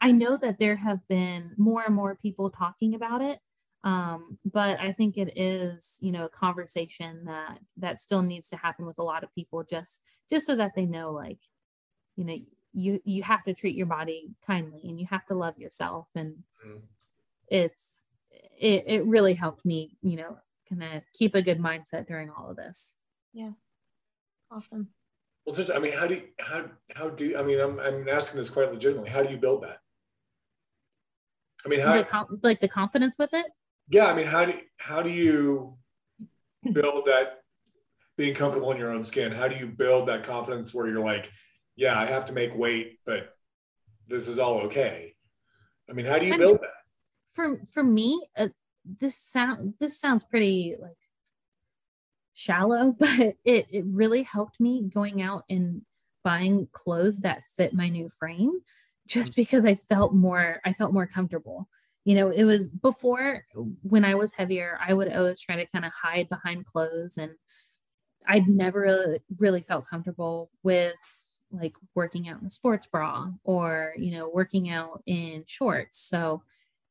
I 0.00 0.12
know 0.12 0.36
that 0.38 0.58
there 0.58 0.76
have 0.76 1.06
been 1.08 1.52
more 1.58 1.82
and 1.84 1.94
more 1.94 2.16
people 2.16 2.50
talking 2.50 2.94
about 2.94 3.22
it 3.22 3.38
um, 3.84 4.38
but 4.44 4.78
i 4.80 4.92
think 4.92 5.16
it 5.16 5.38
is 5.38 5.98
you 6.00 6.12
know 6.12 6.26
a 6.26 6.30
conversation 6.30 7.24
that 7.24 7.58
that 7.76 7.98
still 7.98 8.22
needs 8.22 8.48
to 8.48 8.56
happen 8.56 8.86
with 8.86 8.98
a 8.98 9.02
lot 9.02 9.24
of 9.24 9.34
people 9.34 9.64
just 9.64 10.02
just 10.28 10.46
so 10.46 10.54
that 10.54 10.72
they 10.76 10.86
know 10.86 11.12
like 11.12 11.38
you 12.16 12.24
know 12.24 12.36
you 12.72 13.00
you 13.04 13.22
have 13.22 13.42
to 13.42 13.54
treat 13.54 13.76
your 13.76 13.86
body 13.86 14.30
kindly 14.46 14.80
and 14.84 14.98
you 14.98 15.06
have 15.06 15.24
to 15.26 15.34
love 15.34 15.58
yourself 15.58 16.06
and 16.14 16.34
mm-hmm. 16.64 16.78
it's 17.48 18.04
it, 18.58 18.84
it 18.86 19.06
really 19.06 19.34
helped 19.34 19.64
me 19.64 19.96
you 20.02 20.16
know 20.16 20.38
kind 20.68 20.82
of 20.82 21.02
keep 21.12 21.34
a 21.34 21.42
good 21.42 21.58
mindset 21.58 22.06
during 22.06 22.30
all 22.30 22.48
of 22.50 22.56
this 22.56 22.94
yeah 23.32 23.50
awesome 24.52 24.88
well 25.44 25.54
since 25.54 25.70
i 25.70 25.78
mean 25.78 25.92
how 25.92 26.06
do 26.06 26.14
you 26.14 26.22
how 26.38 26.64
how 26.94 27.08
do 27.08 27.26
you, 27.26 27.38
i 27.38 27.42
mean 27.42 27.58
I'm, 27.58 27.80
I'm 27.80 28.08
asking 28.08 28.38
this 28.38 28.50
quite 28.50 28.70
legitimately 28.72 29.10
how 29.10 29.22
do 29.22 29.30
you 29.30 29.38
build 29.38 29.64
that 29.64 29.78
I 31.64 31.68
mean, 31.68 31.80
how, 31.80 31.96
the 31.96 32.04
com- 32.04 32.40
like 32.42 32.60
the 32.60 32.68
confidence 32.68 33.16
with 33.18 33.34
it. 33.34 33.46
yeah, 33.88 34.06
I 34.06 34.14
mean, 34.14 34.26
how 34.26 34.44
do 34.44 34.54
how 34.78 35.02
do 35.02 35.10
you 35.10 35.76
build 36.72 37.06
that 37.06 37.42
being 38.16 38.34
comfortable 38.34 38.72
in 38.72 38.78
your 38.78 38.92
own 38.92 39.04
skin? 39.04 39.32
How 39.32 39.48
do 39.48 39.56
you 39.56 39.66
build 39.66 40.08
that 40.08 40.24
confidence 40.24 40.74
where 40.74 40.86
you're 40.86 41.04
like, 41.04 41.30
yeah, 41.76 41.98
I 41.98 42.06
have 42.06 42.26
to 42.26 42.32
make 42.32 42.54
weight, 42.54 42.98
but 43.06 43.30
this 44.08 44.28
is 44.28 44.38
all 44.38 44.60
okay. 44.62 45.14
I 45.88 45.92
mean, 45.92 46.06
how 46.06 46.18
do 46.18 46.26
you 46.26 46.34
I 46.34 46.38
build 46.38 46.52
mean- 46.52 46.60
that? 46.62 46.70
For 47.32 47.60
for 47.72 47.82
me, 47.84 48.20
uh, 48.36 48.48
this 48.84 49.16
sound 49.16 49.74
this 49.78 49.98
sounds 49.98 50.24
pretty 50.24 50.74
like 50.80 50.96
shallow, 52.34 52.92
but 52.98 53.36
it 53.44 53.66
it 53.70 53.84
really 53.86 54.22
helped 54.22 54.60
me 54.60 54.82
going 54.92 55.22
out 55.22 55.44
and 55.48 55.82
buying 56.22 56.68
clothes 56.72 57.18
that 57.20 57.42
fit 57.56 57.72
my 57.72 57.88
new 57.88 58.08
frame 58.08 58.60
just 59.06 59.36
because 59.36 59.64
I 59.64 59.74
felt 59.74 60.12
more 60.14 60.60
I 60.64 60.72
felt 60.72 60.92
more 60.92 61.06
comfortable. 61.06 61.68
You 62.04 62.14
know, 62.16 62.30
it 62.30 62.44
was 62.44 62.66
before 62.66 63.44
when 63.82 64.04
I 64.04 64.14
was 64.14 64.32
heavier, 64.32 64.78
I 64.84 64.94
would 64.94 65.12
always 65.12 65.40
try 65.40 65.56
to 65.56 65.66
kind 65.66 65.84
of 65.84 65.92
hide 65.92 66.28
behind 66.28 66.66
clothes 66.66 67.16
and 67.18 67.32
I'd 68.26 68.48
never 68.48 68.80
really, 68.80 69.20
really 69.38 69.60
felt 69.62 69.86
comfortable 69.88 70.50
with 70.62 70.94
like 71.52 71.74
working 71.94 72.28
out 72.28 72.40
in 72.40 72.46
a 72.46 72.50
sports 72.50 72.86
bra 72.86 73.28
or, 73.44 73.94
you 73.96 74.12
know, 74.12 74.30
working 74.32 74.70
out 74.70 75.02
in 75.06 75.44
shorts. 75.46 75.98
So 75.98 76.42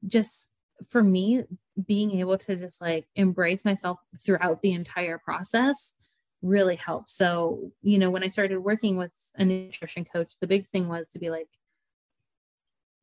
just 0.07 0.51
for 0.88 1.03
me, 1.03 1.43
being 1.86 2.20
able 2.20 2.38
to 2.38 2.55
just 2.55 2.82
like 2.82 3.07
embrace 3.16 3.66
myself 3.66 3.99
throughout 4.18 4.62
the 4.62 4.74
entire 4.74 5.18
process 5.18 5.95
really 6.41 6.76
helped. 6.76 7.10
So, 7.10 7.72
you 7.82 7.97
know, 7.97 8.10
when 8.10 8.24
I 8.24 8.30
started 8.30 8.60
working 8.60 8.97
with 8.97 9.14
a 9.36 9.45
nutrition 9.45 10.05
coach, 10.05 10.34
the 10.39 10.47
big 10.47 10.68
thing 10.68 10.88
was 10.88 11.10
to 11.10 11.20
be 11.20 11.30
like, 11.30 11.47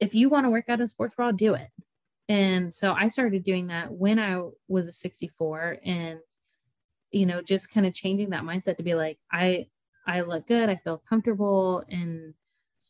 if 0.01 0.15
you 0.15 0.29
want 0.29 0.45
to 0.45 0.51
work 0.51 0.69
out 0.69 0.81
in 0.81 0.89
sports 0.89 1.15
bra, 1.15 1.33
do 1.33 1.55
it. 1.55 1.69
And 2.29 2.73
so 2.73 2.93
I 2.93 3.09
started 3.09 3.45
doing 3.45 3.69
that 3.69 3.93
when 3.93 4.19
I 4.19 4.43
was 4.69 4.89
a 4.89 4.93
64 4.93 5.79
and, 5.85 6.19
you 7.13 7.25
know, 7.25 7.41
just 7.41 7.73
kind 7.73 7.87
of 7.87 7.95
changing 7.95 8.31
that 8.31 8.43
mindset 8.43 8.79
to 8.79 8.83
be 8.83 8.95
like, 8.95 9.19
I, 9.31 9.69
I 10.07 10.21
look 10.23 10.47
good, 10.47 10.69
I 10.69 10.77
feel 10.77 11.03
comfortable 11.09 11.83
and 11.89 12.35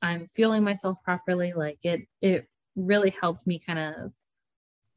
I'm 0.03 0.27
feeling 0.29 0.63
myself 0.63 1.03
properly. 1.03 1.53
Like 1.53 1.79
it, 1.83 2.03
it 2.21 2.49
really 2.75 3.15
helped 3.21 3.47
me 3.47 3.59
kind 3.59 3.79
of 3.79 4.13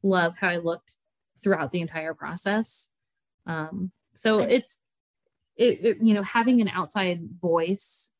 love 0.02 0.36
how 0.38 0.48
I 0.48 0.58
looked 0.58 0.96
throughout 1.42 1.70
the 1.70 1.80
entire 1.80 2.14
process. 2.14 2.90
Um, 3.46 3.90
so 4.14 4.40
it's, 4.40 4.78
it, 5.56 5.84
it, 5.84 5.96
you 6.02 6.14
know, 6.14 6.22
having 6.22 6.60
an 6.60 6.68
outside 6.68 7.20
voice 7.40 8.12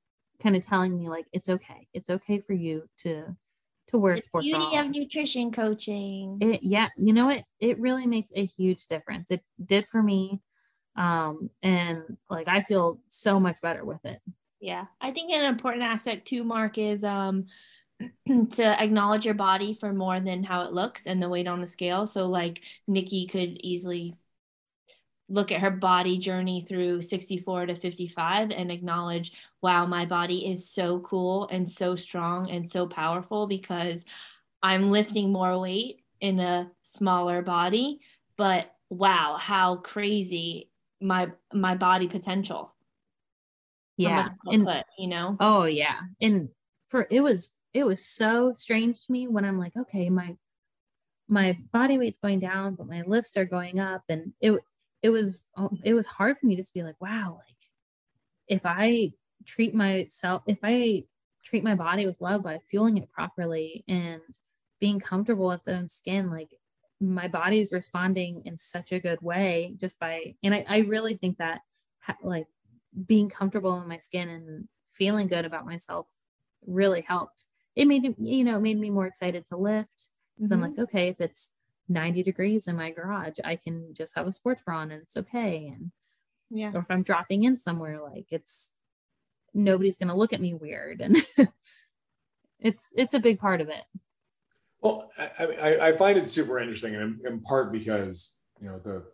kind 0.42 0.56
of 0.56 0.64
telling 0.64 0.98
me 0.98 1.08
like, 1.08 1.26
it's 1.32 1.48
okay. 1.48 1.86
It's 1.92 2.10
okay 2.10 2.38
for 2.38 2.54
you 2.54 2.88
to, 2.98 3.36
to 3.88 3.98
wear 3.98 4.14
a 4.14 4.16
The 4.16 4.22
sport 4.22 4.44
beauty 4.44 4.58
bra. 4.70 4.80
of 4.80 4.90
nutrition 4.90 5.50
coaching. 5.52 6.38
It, 6.40 6.62
yeah, 6.62 6.88
you 6.96 7.12
know 7.12 7.28
it 7.28 7.42
it 7.58 7.78
really 7.80 8.06
makes 8.06 8.30
a 8.36 8.44
huge 8.44 8.86
difference. 8.86 9.30
It 9.30 9.42
did 9.66 9.86
for 9.86 10.00
me. 10.02 10.40
Um 11.00 11.50
and 11.62 12.18
like 12.28 12.46
I 12.46 12.60
feel 12.60 13.00
so 13.08 13.40
much 13.40 13.60
better 13.62 13.84
with 13.84 14.04
it. 14.04 14.20
Yeah, 14.60 14.84
I 15.00 15.10
think 15.10 15.32
an 15.32 15.44
important 15.44 15.84
aspect 15.84 16.28
too, 16.28 16.44
Mark, 16.44 16.76
is 16.76 17.02
um 17.02 17.46
to 18.52 18.82
acknowledge 18.82 19.24
your 19.24 19.34
body 19.34 19.74
for 19.74 19.92
more 19.92 20.20
than 20.20 20.44
how 20.44 20.62
it 20.62 20.72
looks 20.72 21.06
and 21.06 21.22
the 21.22 21.28
weight 21.28 21.48
on 21.48 21.60
the 21.60 21.66
scale. 21.66 22.06
So 22.06 22.26
like 22.26 22.62
Nikki 22.86 23.26
could 23.26 23.58
easily 23.62 24.14
look 25.30 25.52
at 25.52 25.60
her 25.60 25.70
body 25.70 26.18
journey 26.18 26.66
through 26.68 27.00
64 27.02 27.66
to 27.66 27.76
55 27.76 28.50
and 28.50 28.70
acknowledge, 28.70 29.32
wow, 29.62 29.86
my 29.86 30.04
body 30.04 30.50
is 30.50 30.68
so 30.68 30.98
cool 31.00 31.48
and 31.50 31.68
so 31.68 31.94
strong 31.94 32.50
and 32.50 32.68
so 32.68 32.86
powerful 32.86 33.46
because 33.46 34.04
I'm 34.62 34.90
lifting 34.90 35.32
more 35.32 35.58
weight 35.58 36.02
in 36.20 36.40
a 36.40 36.70
smaller 36.82 37.42
body, 37.42 38.00
but 38.36 38.74
wow, 38.90 39.36
how 39.38 39.76
crazy 39.76 40.69
my 41.00 41.30
my 41.52 41.74
body 41.74 42.06
potential 42.06 42.74
Yeah. 43.96 44.26
And 44.46 44.66
put, 44.66 44.84
you 44.98 45.08
know 45.08 45.36
oh 45.40 45.64
yeah. 45.64 46.00
And 46.20 46.48
for 46.88 47.06
it 47.10 47.20
was 47.20 47.50
it 47.72 47.84
was 47.84 48.04
so 48.04 48.52
strange 48.52 49.06
to 49.06 49.12
me 49.12 49.28
when 49.28 49.44
I'm 49.44 49.58
like, 49.58 49.76
okay, 49.76 50.10
my 50.10 50.36
my 51.28 51.56
body 51.72 51.96
weight's 51.96 52.18
going 52.18 52.40
down, 52.40 52.74
but 52.74 52.88
my 52.88 53.02
lifts 53.06 53.36
are 53.36 53.44
going 53.44 53.78
up. 53.78 54.02
And 54.08 54.32
it 54.40 54.60
it 55.02 55.10
was 55.10 55.48
it 55.84 55.94
was 55.94 56.06
hard 56.06 56.38
for 56.38 56.46
me 56.46 56.56
to 56.56 56.62
just 56.62 56.74
be 56.74 56.82
like, 56.82 57.00
wow, 57.00 57.40
like 57.46 57.56
if 58.48 58.62
I 58.64 59.12
treat 59.46 59.74
myself, 59.74 60.42
if 60.46 60.58
I 60.62 61.04
treat 61.44 61.64
my 61.64 61.74
body 61.74 62.06
with 62.06 62.20
love 62.20 62.42
by 62.42 62.58
fueling 62.70 62.98
it 62.98 63.10
properly 63.10 63.84
and 63.88 64.20
being 64.80 65.00
comfortable 65.00 65.46
with 65.46 65.58
its 65.58 65.68
own 65.68 65.88
skin, 65.88 66.30
like 66.30 66.50
my 67.00 67.28
body's 67.28 67.72
responding 67.72 68.42
in 68.44 68.56
such 68.56 68.92
a 68.92 69.00
good 69.00 69.22
way 69.22 69.74
just 69.80 69.98
by, 69.98 70.34
and 70.42 70.54
I, 70.54 70.64
I 70.68 70.78
really 70.80 71.16
think 71.16 71.38
that 71.38 71.62
ha- 72.00 72.16
like 72.22 72.46
being 73.06 73.28
comfortable 73.30 73.80
in 73.80 73.88
my 73.88 73.98
skin 73.98 74.28
and 74.28 74.68
feeling 74.90 75.28
good 75.28 75.44
about 75.44 75.66
myself 75.66 76.06
really 76.66 77.02
helped. 77.02 77.46
It 77.76 77.86
made 77.86 78.14
you 78.18 78.44
know, 78.44 78.56
it 78.58 78.60
made 78.62 78.78
me 78.78 78.90
more 78.90 79.06
excited 79.06 79.46
to 79.46 79.56
lift 79.56 80.10
because 80.36 80.50
I'm 80.52 80.60
Mhm. 80.60 80.62
like, 80.62 80.78
okay, 80.78 81.08
if 81.08 81.20
it's 81.20 81.56
90 81.88 82.22
degrees 82.22 82.68
in 82.68 82.76
my 82.76 82.90
garage, 82.90 83.38
I 83.44 83.56
can 83.56 83.94
just 83.94 84.14
have 84.16 84.26
a 84.26 84.32
sports 84.32 84.62
bra 84.64 84.78
on 84.80 84.90
and 84.90 85.02
it's 85.02 85.16
okay. 85.16 85.68
And 85.68 85.92
yeah 86.50 86.72
or 86.74 86.80
if 86.80 86.90
I'm 86.90 87.02
dropping 87.02 87.44
in 87.44 87.56
somewhere, 87.56 88.00
like 88.02 88.26
it's 88.30 88.72
nobody's 89.54 89.98
gonna 89.98 90.16
look 90.16 90.32
at 90.32 90.40
me 90.40 90.54
weird. 90.54 91.00
And 91.00 91.16
it's 92.60 92.92
it's 92.96 93.14
a 93.14 93.20
big 93.20 93.38
part 93.38 93.60
of 93.60 93.68
it. 93.68 93.84
Well, 94.82 95.10
I, 95.18 95.44
I, 95.44 95.88
I 95.88 95.96
find 95.96 96.16
it 96.18 96.28
super 96.28 96.58
interesting, 96.58 96.94
and 96.94 97.20
in, 97.24 97.32
in 97.34 97.40
part 97.42 97.72
because 97.72 98.36
you 98.60 98.68
know 98.68 98.78
the 98.78 99.04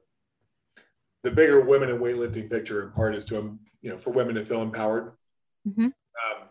the 1.22 1.30
bigger 1.30 1.60
women 1.60 1.90
in 1.90 1.98
weightlifting 1.98 2.48
picture 2.50 2.84
in 2.84 2.92
part 2.92 3.14
is 3.14 3.24
to 3.26 3.38
um, 3.38 3.60
you 3.82 3.90
know 3.90 3.98
for 3.98 4.10
women 4.10 4.36
to 4.36 4.44
feel 4.44 4.62
empowered, 4.62 5.12
Mhm. 5.66 5.86
um, 5.86 6.48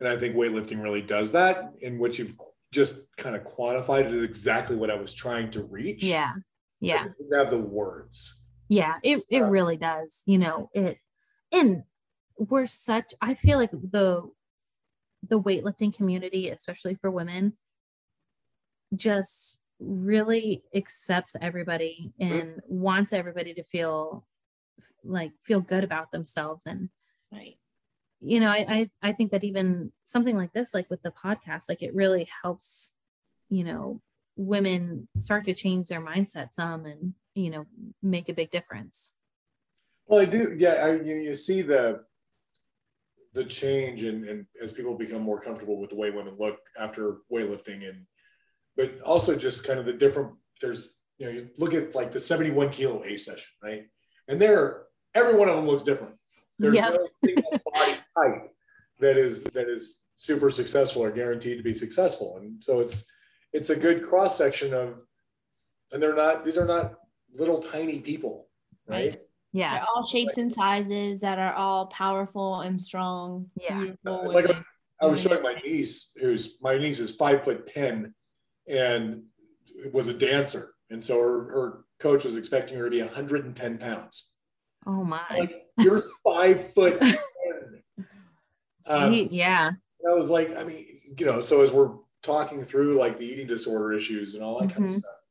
and 0.00 0.08
I 0.08 0.16
think 0.18 0.36
weightlifting 0.36 0.82
really 0.82 1.02
does 1.02 1.32
that. 1.32 1.72
In 1.80 1.98
what 1.98 2.18
you've 2.18 2.36
just 2.72 3.06
kind 3.16 3.34
of 3.36 3.44
quantified 3.44 4.12
is 4.12 4.22
exactly 4.22 4.76
what 4.76 4.90
I 4.90 4.96
was 4.96 5.14
trying 5.14 5.50
to 5.52 5.62
reach. 5.64 6.02
Yeah. 6.04 6.34
Yeah. 6.80 7.08
have 7.32 7.50
the 7.50 7.58
words. 7.58 8.42
Yeah. 8.68 8.98
It 9.02 9.18
it 9.30 9.38
Yeah. 9.38 9.48
really 9.48 9.78
does. 9.78 10.22
You 10.26 10.38
know, 10.38 10.68
it 10.74 10.98
and 11.52 11.84
we're 12.38 12.66
such 12.66 13.14
I 13.22 13.34
feel 13.34 13.56
like 13.56 13.70
the 13.70 14.30
the 15.26 15.40
weightlifting 15.40 15.94
community, 15.94 16.50
especially 16.50 16.96
for 16.96 17.10
women, 17.10 17.56
just 18.94 19.60
really 19.78 20.62
accepts 20.74 21.36
everybody 21.40 22.12
and 22.18 22.60
wants 22.66 23.12
everybody 23.12 23.52
to 23.54 23.62
feel 23.62 24.26
like 25.04 25.32
feel 25.42 25.60
good 25.60 25.84
about 25.84 26.10
themselves 26.12 26.64
and 26.66 26.88
right 27.30 27.58
you 28.20 28.40
know 28.40 28.48
I, 28.48 28.64
I 28.68 28.90
i 29.02 29.12
think 29.12 29.30
that 29.32 29.44
even 29.44 29.92
something 30.04 30.36
like 30.36 30.52
this 30.52 30.72
like 30.72 30.88
with 30.88 31.02
the 31.02 31.10
podcast 31.10 31.68
like 31.68 31.82
it 31.82 31.94
really 31.94 32.26
helps 32.42 32.92
you 33.50 33.64
know 33.64 34.00
women 34.36 35.08
start 35.18 35.44
to 35.44 35.54
change 35.54 35.88
their 35.88 36.00
mindset 36.00 36.52
some 36.52 36.86
and 36.86 37.12
you 37.34 37.50
know 37.50 37.66
make 38.02 38.30
a 38.30 38.34
big 38.34 38.50
difference 38.50 39.14
Well, 40.06 40.20
I 40.20 40.24
do. 40.24 40.54
Yeah, 40.56 40.74
I, 40.84 41.02
you, 41.02 41.16
you 41.16 41.34
see 41.34 41.62
the 41.62 42.04
the 43.32 43.44
change 43.44 44.02
and 44.04 44.26
and 44.28 44.46
as 44.62 44.72
people 44.72 44.96
become 44.96 45.22
more 45.22 45.40
comfortable 45.40 45.78
with 45.80 45.90
the 45.90 45.96
way 45.96 46.10
women 46.10 46.36
look 46.38 46.58
after 46.78 47.18
weightlifting, 47.30 47.88
and 47.88 48.06
but 48.76 49.00
also 49.02 49.36
just 49.36 49.66
kind 49.66 49.78
of 49.78 49.86
the 49.86 49.92
different. 49.92 50.32
There's 50.60 50.96
you 51.18 51.26
know 51.26 51.32
you 51.32 51.48
look 51.58 51.74
at 51.74 51.94
like 51.94 52.12
the 52.12 52.20
71 52.20 52.70
kilo 52.70 53.02
A 53.04 53.16
session, 53.16 53.50
right? 53.62 53.84
And 54.28 54.40
there, 54.40 54.84
every 55.14 55.34
one 55.36 55.48
of 55.48 55.56
them 55.56 55.66
looks 55.66 55.82
different. 55.82 56.14
There's 56.58 56.74
Yep. 56.74 56.94
no 56.94 57.08
single 57.24 57.50
body 57.74 57.92
type 58.16 58.50
that 59.00 59.16
is 59.18 59.44
that 59.44 59.68
is 59.68 60.02
super 60.16 60.50
successful 60.50 61.02
or 61.02 61.10
guaranteed 61.10 61.58
to 61.58 61.62
be 61.64 61.74
successful, 61.74 62.38
and 62.38 62.62
so 62.62 62.80
it's 62.80 63.10
it's 63.52 63.70
a 63.70 63.76
good 63.76 64.02
cross 64.02 64.36
section 64.36 64.74
of, 64.74 64.94
and 65.92 66.02
they're 66.02 66.16
not 66.16 66.44
these 66.44 66.58
are 66.58 66.66
not 66.66 66.94
little 67.34 67.58
tiny 67.60 68.00
people, 68.00 68.48
right? 68.86 69.20
yeah 69.52 69.74
they're 69.74 69.86
all 69.94 70.04
shapes 70.04 70.36
and 70.38 70.52
sizes 70.52 71.20
that 71.20 71.38
are 71.38 71.54
all 71.54 71.86
powerful 71.86 72.60
and 72.60 72.80
strong 72.82 73.48
Yeah. 73.62 73.86
Uh, 74.04 74.22
like 74.28 74.46
women. 74.48 74.64
I 75.00 75.06
was 75.06 75.20
showing 75.22 75.42
my 75.42 75.54
niece, 75.64 76.10
who's 76.20 76.56
my 76.60 76.76
niece 76.78 77.00
is 77.00 77.14
five 77.14 77.44
foot 77.44 77.66
ten, 77.66 78.14
and 78.68 79.22
was 79.92 80.08
a 80.08 80.14
dancer, 80.14 80.74
and 80.90 81.04
so 81.04 81.18
her, 81.20 81.44
her 81.50 81.84
coach 82.00 82.24
was 82.24 82.36
expecting 82.36 82.78
her 82.78 82.84
to 82.84 82.90
be 82.90 83.02
110 83.02 83.78
pounds. 83.78 84.32
oh 84.86 85.04
my 85.04 85.24
Like 85.30 85.66
you're 85.78 86.02
five 86.24 86.72
foot. 86.72 87.02
Um, 88.88 89.12
yeah 89.30 89.72
I 90.08 90.14
was 90.14 90.30
like, 90.30 90.56
I 90.56 90.62
mean, 90.62 90.86
you 91.18 91.26
know, 91.26 91.40
so 91.40 91.62
as 91.62 91.72
we're 91.72 91.94
talking 92.22 92.64
through 92.64 92.98
like 93.00 93.18
the 93.18 93.24
eating 93.24 93.48
disorder 93.48 93.92
issues 93.92 94.34
and 94.34 94.44
all 94.44 94.60
that 94.60 94.70
kind 94.70 94.84
of 94.86 94.92
Mhm. 94.94 94.98
stuff, 94.98 95.26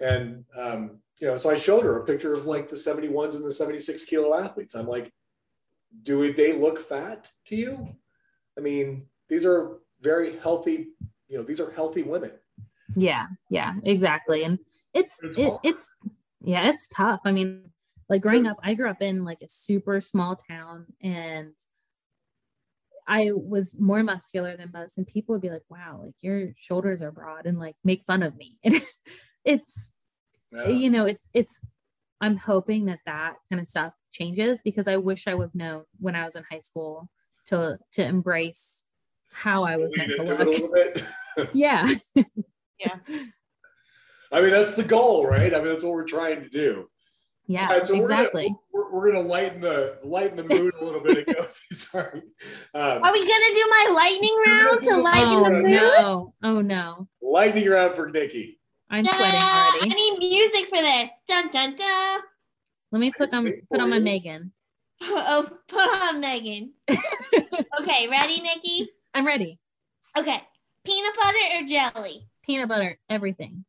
and 0.00 0.44
um, 0.56 1.02
you 1.20 1.26
know, 1.26 1.36
so 1.36 1.50
I 1.50 1.56
showed 1.56 1.84
her 1.84 1.98
a 1.98 2.06
picture 2.06 2.34
of 2.34 2.46
like 2.46 2.68
the 2.68 2.76
71s 2.76 3.36
and 3.36 3.44
the 3.44 3.52
76 3.52 4.04
kilo 4.06 4.34
athletes. 4.38 4.74
I'm 4.74 4.86
like, 4.86 5.12
do 6.02 6.32
they 6.32 6.54
look 6.54 6.78
fat 6.78 7.30
to 7.46 7.56
you? 7.56 7.96
I 8.56 8.62
mean, 8.62 9.06
these 9.28 9.44
are 9.44 9.78
very 10.00 10.38
healthy, 10.38 10.88
you 11.28 11.36
know, 11.36 11.42
these 11.44 11.60
are 11.60 11.70
healthy 11.70 12.02
women. 12.02 12.32
Yeah, 12.94 13.26
yeah, 13.50 13.74
exactly. 13.82 14.44
And 14.44 14.58
it's 14.94 15.20
It's 15.22 15.38
it, 15.38 15.52
it's 15.64 15.90
yeah, 16.42 16.68
it's 16.68 16.88
tough. 16.88 17.20
I 17.24 17.32
mean, 17.32 17.70
like 18.08 18.22
growing 18.22 18.46
up, 18.46 18.58
I 18.62 18.74
grew 18.74 18.88
up 18.88 19.02
in 19.02 19.24
like 19.24 19.42
a 19.42 19.48
super 19.48 20.00
small 20.00 20.36
town 20.36 20.86
and 21.02 21.52
I 23.06 23.30
was 23.34 23.76
more 23.78 24.02
muscular 24.02 24.56
than 24.56 24.70
most, 24.72 24.98
and 24.98 25.06
people 25.06 25.34
would 25.34 25.42
be 25.42 25.50
like, 25.50 25.62
"Wow, 25.68 26.00
like 26.04 26.14
your 26.20 26.48
shoulders 26.56 27.02
are 27.02 27.12
broad," 27.12 27.46
and 27.46 27.58
like 27.58 27.76
make 27.84 28.02
fun 28.02 28.22
of 28.22 28.36
me. 28.36 28.58
And 28.64 28.74
it's 29.44 29.92
Yeah. 30.52 30.68
you 30.68 30.90
know, 30.90 31.06
it's 31.06 31.28
it's. 31.34 31.60
I'm 32.20 32.36
hoping 32.38 32.86
that 32.86 33.00
that 33.06 33.36
kind 33.50 33.60
of 33.60 33.68
stuff 33.68 33.92
changes 34.12 34.58
because 34.64 34.88
I 34.88 34.96
wish 34.96 35.28
I 35.28 35.34
would 35.34 35.44
have 35.46 35.54
known 35.54 35.84
when 36.00 36.16
I 36.16 36.24
was 36.24 36.34
in 36.36 36.44
high 36.50 36.60
school 36.60 37.08
to 37.48 37.78
to 37.92 38.04
embrace 38.04 38.84
how 39.30 39.64
I 39.64 39.76
was 39.76 39.96
meant 39.96 40.12
to 40.16 40.22
look. 40.24 40.72
bit. 40.74 41.02
Yeah, 42.78 42.96
I 44.32 44.40
mean, 44.40 44.50
that's 44.50 44.74
the 44.74 44.84
goal, 44.84 45.26
right? 45.26 45.52
I 45.54 45.58
mean, 45.58 45.68
that's 45.68 45.82
what 45.84 45.92
we're 45.94 46.04
trying 46.04 46.42
to 46.42 46.48
do. 46.48 46.88
yeah, 47.46 47.68
All 47.68 47.76
right, 47.76 47.86
so 47.86 47.94
exactly. 47.94 48.54
we're 48.72 48.82
gonna, 48.88 48.90
we're, 48.90 48.92
we're 49.06 49.12
gonna 49.12 49.26
lighten 49.28 49.60
the 49.60 49.98
lighten 50.04 50.36
the 50.36 50.44
mood 50.44 50.72
a 50.80 50.84
little 50.84 51.02
bit. 51.02 51.26
And 51.28 51.36
go, 51.36 51.46
sorry, 51.72 52.22
um, 52.74 53.02
Are 53.02 53.12
we 53.12 53.20
gonna 53.20 53.54
do 53.54 53.66
my 53.70 53.94
lightning 53.94 54.36
round 54.46 54.82
to 54.82 54.96
lighten 54.96 55.38
oh 55.38 55.44
the 55.44 55.50
mood? 55.50 55.70
no! 55.70 56.34
Oh 56.42 56.60
no! 56.60 57.08
lightning 57.22 57.68
round 57.68 57.94
for 57.94 58.10
Nikki. 58.10 58.58
I'm 58.90 59.04
sweating 59.04 59.40
Ah, 59.42 59.72
I 59.72 59.76
already. 59.78 59.94
need 59.94 60.18
music 60.18 60.68
for 60.68 60.78
this. 60.78 61.10
Dun 61.28 61.50
dun 61.50 61.76
dun. 61.76 62.20
Let 62.92 63.00
me 63.00 63.10
put 63.16 63.34
on 63.34 63.52
put 63.70 63.80
on 63.80 63.90
my 63.90 63.96
you. 63.96 64.02
Megan. 64.02 64.52
Oh, 65.02 65.46
put 65.68 66.02
on 66.02 66.20
Megan. 66.20 66.72
okay, 67.80 68.08
ready, 68.08 68.40
Nikki? 68.40 68.88
I'm 69.12 69.26
ready. 69.26 69.58
Okay. 70.16 70.40
Peanut 70.84 71.14
butter 71.16 71.38
or 71.56 71.66
jelly? 71.66 72.28
Peanut 72.46 72.68
butter, 72.68 72.98
everything. 73.10 73.64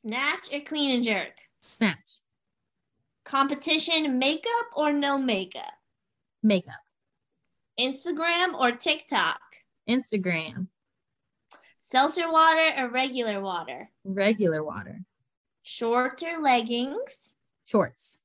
Snatch 0.00 0.52
or 0.52 0.60
clean 0.60 0.94
and 0.94 1.04
jerk? 1.04 1.32
Snatch, 1.60 2.20
Competition 3.24 4.18
makeup 4.18 4.66
or 4.74 4.92
no 4.92 5.18
makeup? 5.18 5.72
makeup, 6.42 6.80
Instagram 7.78 8.54
or 8.54 8.72
TikTok? 8.72 9.40
Instagram, 9.88 10.68
Seltzer 11.80 12.30
water 12.30 12.72
or 12.78 12.88
regular 12.90 13.40
water? 13.40 13.90
regular 14.04 14.62
water, 14.64 15.00
Shorts 15.62 16.22
or 16.22 16.40
leggings? 16.40 17.34
shorts, 17.64 18.20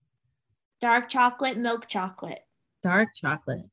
Dark 0.81 1.09
chocolate, 1.09 1.57
milk 1.57 1.87
chocolate? 1.87 2.45
dark 2.83 3.09
chocolate, 3.15 3.65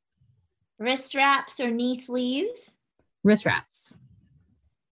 Wrist 0.78 1.14
wraps 1.14 1.58
or 1.60 1.70
knee 1.70 1.98
sleeves? 1.98 2.76
wrist 3.22 3.46
wraps, 3.46 3.98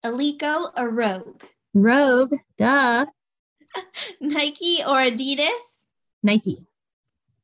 Eleiko 0.05 0.71
or 0.77 0.89
Rogue? 0.89 1.43
Rogue, 1.73 2.33
duh, 2.57 3.05
Nike 4.21 4.79
or 4.85 4.97
Adidas? 4.97 5.83
Nike, 6.23 6.67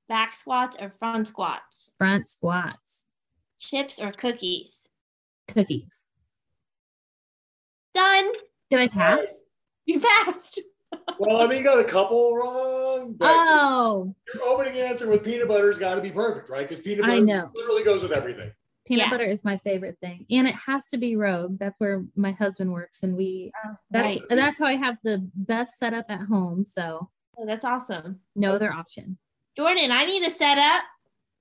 Back 0.10 0.34
squats 0.34 0.76
or 0.80 0.90
front 0.90 1.28
squats? 1.28 1.92
front 1.98 2.28
squats, 2.28 3.04
Chips 3.60 4.00
or 4.00 4.12
cookies? 4.12 4.88
cookies. 5.48 6.06
Done. 7.94 8.32
Did 8.70 8.80
I 8.82 8.88
pass? 8.88 9.44
You 9.88 10.02
passed. 10.02 10.60
Well, 11.18 11.38
I 11.42 11.48
mean, 11.48 11.60
you 11.60 11.64
got 11.64 11.80
a 11.80 11.84
couple 11.86 12.36
wrong, 12.36 13.14
but 13.18 13.30
Oh, 13.32 14.14
your 14.34 14.44
opening 14.44 14.78
answer 14.82 15.10
with 15.10 15.24
peanut 15.24 15.48
butter's 15.48 15.78
got 15.80 15.96
to 15.96 16.02
be 16.02 16.12
perfect, 16.12 16.50
right? 16.50 16.68
Because 16.68 16.84
peanut 16.84 17.06
I 17.06 17.14
butter 17.22 17.26
know. 17.26 17.52
literally 17.56 17.86
goes 17.86 18.04
with 18.04 18.12
everything. 18.12 18.52
Peanut 18.88 19.06
Yeah. 19.08 19.12
butter 19.12 19.26
is 19.26 19.44
my 19.44 19.58
favorite 19.58 19.98
thing, 20.00 20.26
and 20.30 20.48
it 20.48 20.56
has 20.56 20.88
to 20.88 20.98
be 20.98 21.16
Rogue. 21.16 21.60
That's 21.60 21.80
where 21.80 22.04
my 22.16 22.32
husband 22.32 22.72
works, 22.72 23.04
and 23.04 23.16
we 23.18 23.52
oh, 23.66 23.76
that's 23.92 24.20
Right. 24.20 24.22
that's 24.30 24.60
how 24.60 24.66
I 24.66 24.76
have 24.76 24.98
the 25.04 25.30
best 25.36 25.78
setup 25.78 26.06
at 26.10 26.22
home. 26.22 26.66
So 26.66 27.10
Oh, 27.38 27.46
that's 27.46 27.66
awesome. 27.66 28.22
no 28.36 28.54
other 28.54 28.72
option. 28.72 29.18
Jordan, 29.56 29.92
I 29.92 30.06
need 30.06 30.24
a 30.26 30.30
setup. 30.30 30.84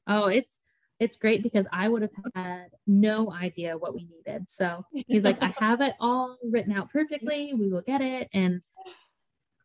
Oh, 0.07 0.27
it's 0.27 0.61
it's 0.99 1.17
great 1.19 1.43
because 1.43 1.67
I 1.73 1.89
would 1.91 2.01
have 2.03 2.11
had 2.35 2.69
no 2.87 3.31
idea 3.31 3.77
what 3.77 3.95
we 3.95 4.07
needed. 4.07 4.49
So 4.51 4.87
he's 4.93 5.25
like, 5.25 5.43
I 5.43 5.53
have 5.61 5.83
it 5.83 5.95
all 6.01 6.39
written 6.43 6.73
out 6.73 6.91
perfectly. 6.91 7.53
We 7.53 7.69
will 7.69 7.83
get 7.83 8.01
it. 8.01 8.31
And 8.33 8.63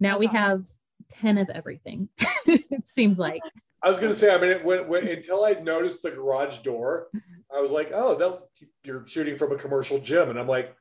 now 0.02 0.18
we 0.18 0.28
have 0.28 0.66
10 1.10 1.38
of 1.38 1.50
everything. 1.50 2.10
it 2.46 2.90
seems 2.90 3.18
like. 3.18 3.42
I 3.82 3.88
was 3.90 3.98
gonna 3.98 4.14
say, 4.14 4.36
I 4.36 4.38
mean, 4.40 4.50
it, 4.52 4.66
when, 4.66 4.88
when, 4.90 5.08
until 5.08 5.46
I 5.46 5.54
noticed 5.54 6.04
the 6.04 6.12
garage 6.12 6.58
door, 6.60 7.08
I 7.56 7.60
was 7.60 7.72
like, 7.72 7.92
oh, 7.94 8.42
you're 8.84 9.06
shooting 9.08 9.38
from 9.38 9.52
a 9.52 9.58
commercial 9.58 10.00
gym, 10.00 10.30
and 10.30 10.40
I'm 10.40 10.48
like, 10.48 10.76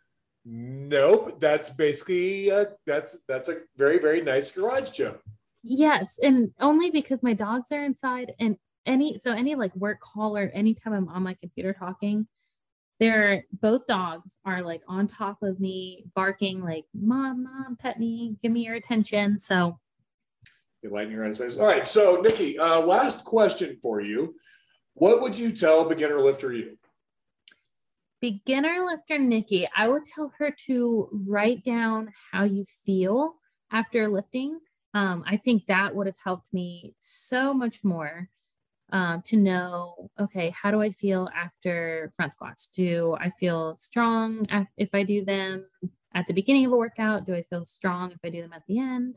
nope, 0.45 1.41
that's 1.41 1.71
basically 1.71 2.51
uh, 2.51 2.67
that's 2.87 3.19
that's 3.29 3.49
a 3.49 3.59
very 3.77 3.99
very 3.99 4.21
nice 4.21 4.51
garage 4.51 4.91
gym. 4.91 5.15
Yes. 5.63 6.19
And 6.23 6.53
only 6.61 6.91
because 6.91 7.23
my 7.23 7.35
dogs 7.35 7.71
are 7.73 7.85
inside 7.85 8.33
and 8.41 8.57
any 8.87 9.19
so 9.19 9.33
any 9.33 9.55
like 9.55 9.75
work 9.77 10.01
call 10.01 10.37
or 10.37 10.51
anytime 10.55 10.95
I'm 10.95 11.09
on 11.09 11.23
my 11.23 11.35
computer 11.35 11.73
talking, 11.73 12.27
they're 12.99 13.45
both 13.53 13.87
dogs 13.87 14.39
are 14.45 14.63
like 14.63 14.83
on 14.89 15.07
top 15.07 15.43
of 15.43 15.61
me, 15.61 16.07
barking 16.15 16.63
like, 16.63 16.87
Mom, 16.95 17.45
mom, 17.45 17.77
pet 17.77 17.99
me, 17.99 18.37
give 18.43 18.53
me 18.53 18.65
your 18.65 18.77
attention. 18.77 19.39
So 19.39 19.79
You're 20.83 20.93
lighting 20.93 21.13
your 21.13 21.27
eyes. 21.27 21.59
All 21.59 21.67
right, 21.67 21.87
so 21.87 22.17
Nikki, 22.17 22.59
uh, 22.59 22.81
last 22.81 23.25
question 23.25 23.79
for 23.83 24.01
you. 24.01 24.35
What 25.01 25.23
would 25.23 25.39
you 25.39 25.51
tell 25.51 25.89
beginner 25.89 26.21
lifter 26.21 26.53
you? 26.53 26.77
beginner 28.21 28.85
lifter 28.85 29.19
Nikki, 29.19 29.67
I 29.75 29.89
would 29.89 30.05
tell 30.05 30.31
her 30.37 30.55
to 30.67 31.09
write 31.27 31.65
down 31.65 32.13
how 32.31 32.45
you 32.45 32.67
feel 32.85 33.37
after 33.73 34.09
lifting. 34.09 34.61
Um, 34.93 35.25
I 35.27 35.39
think 35.39 35.65
that 35.67 35.95
would 35.95 36.07
have 36.07 36.19
helped 36.23 36.53
me 36.53 36.95
so 36.99 37.55
much 37.55 37.83
more 37.83 38.29
um, 38.93 39.23
to 39.23 39.39
know, 39.39 40.11
okay, 40.21 40.51
how 40.51 40.71
do 40.71 40.83
I 40.83 40.91
feel 40.91 41.31
after 41.35 42.13
front 42.15 42.35
squats? 42.35 42.67
Do 42.67 43.17
I 43.19 43.31
feel 43.31 43.79
strong 43.79 44.47
if 44.77 44.91
I 44.93 45.03
do 45.03 45.25
them 45.25 45.65
at 46.15 46.27
the 46.27 46.35
beginning 46.35 46.67
of 46.67 46.73
a 46.73 46.77
workout? 46.77 47.25
Do 47.25 47.35
I 47.35 47.43
feel 47.45 47.65
strong 47.65 48.11
if 48.11 48.19
I 48.23 48.29
do 48.29 48.43
them 48.43 48.53
at 48.53 48.65
the 48.69 48.81
end? 48.81 49.17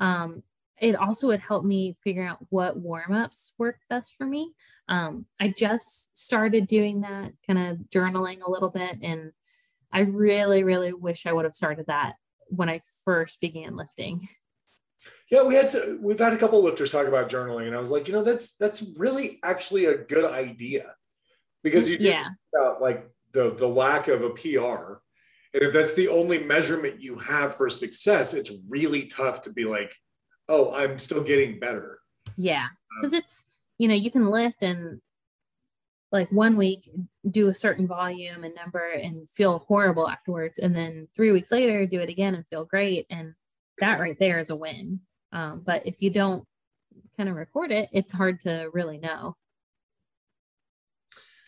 Um, 0.00 0.42
it 0.80 0.96
also 0.96 1.28
would 1.28 1.40
help 1.40 1.64
me 1.64 1.96
figure 2.02 2.26
out 2.26 2.38
what 2.48 2.78
warm 2.78 3.12
ups 3.12 3.52
work 3.58 3.78
best 3.88 4.14
for 4.16 4.26
me. 4.26 4.54
Um, 4.88 5.26
I 5.38 5.48
just 5.48 6.16
started 6.16 6.66
doing 6.66 7.02
that, 7.02 7.32
kind 7.46 7.58
of 7.58 7.78
journaling 7.90 8.40
a 8.42 8.50
little 8.50 8.70
bit, 8.70 8.98
and 9.02 9.32
I 9.92 10.00
really, 10.00 10.64
really 10.64 10.92
wish 10.92 11.26
I 11.26 11.32
would 11.32 11.44
have 11.44 11.54
started 11.54 11.86
that 11.86 12.14
when 12.48 12.68
I 12.68 12.80
first 13.04 13.40
began 13.40 13.76
lifting. 13.76 14.26
Yeah, 15.30 15.44
we 15.44 15.54
had 15.54 15.70
to, 15.70 15.98
we've 16.02 16.18
had 16.18 16.32
a 16.34 16.36
couple 16.36 16.62
lifters 16.62 16.92
talk 16.92 17.06
about 17.06 17.30
journaling, 17.30 17.68
and 17.68 17.76
I 17.76 17.80
was 17.80 17.90
like, 17.90 18.08
you 18.08 18.12
know, 18.12 18.22
that's 18.22 18.56
that's 18.56 18.84
really 18.96 19.38
actually 19.42 19.86
a 19.86 19.96
good 19.96 20.24
idea 20.24 20.94
because 21.62 21.88
you 21.88 21.96
Yeah. 21.98 22.26
about 22.54 22.82
like 22.82 23.08
the 23.32 23.54
the 23.54 23.66
lack 23.66 24.08
of 24.08 24.22
a 24.22 24.30
PR, 24.30 25.00
and 25.54 25.62
if 25.62 25.72
that's 25.72 25.94
the 25.94 26.08
only 26.08 26.42
measurement 26.42 27.00
you 27.00 27.16
have 27.16 27.54
for 27.54 27.70
success, 27.70 28.34
it's 28.34 28.52
really 28.68 29.06
tough 29.06 29.40
to 29.42 29.52
be 29.52 29.64
like, 29.64 29.94
oh, 30.50 30.74
I'm 30.74 30.98
still 30.98 31.22
getting 31.22 31.58
better. 31.58 31.98
Yeah, 32.36 32.66
because 33.00 33.14
it's 33.14 33.44
you 33.78 33.88
know 33.88 33.94
you 33.94 34.10
can 34.10 34.26
lift 34.26 34.62
and 34.62 35.00
like 36.12 36.30
one 36.32 36.56
week 36.56 36.90
do 37.30 37.48
a 37.48 37.54
certain 37.54 37.86
volume 37.86 38.42
and 38.42 38.54
number 38.54 38.90
and 38.90 39.30
feel 39.30 39.60
horrible 39.60 40.08
afterwards, 40.08 40.58
and 40.58 40.74
then 40.74 41.08
three 41.16 41.32
weeks 41.32 41.52
later 41.52 41.86
do 41.86 42.00
it 42.00 42.10
again 42.10 42.34
and 42.34 42.46
feel 42.46 42.64
great, 42.64 43.06
and 43.08 43.34
that 43.78 44.00
right 44.00 44.18
there 44.18 44.38
is 44.38 44.50
a 44.50 44.56
win. 44.56 45.00
Um, 45.32 45.62
but 45.64 45.86
if 45.86 46.02
you 46.02 46.10
don't 46.10 46.44
kind 47.16 47.28
of 47.28 47.36
record 47.36 47.70
it, 47.70 47.88
it's 47.92 48.12
hard 48.12 48.40
to 48.40 48.68
really 48.72 48.98
know. 48.98 49.36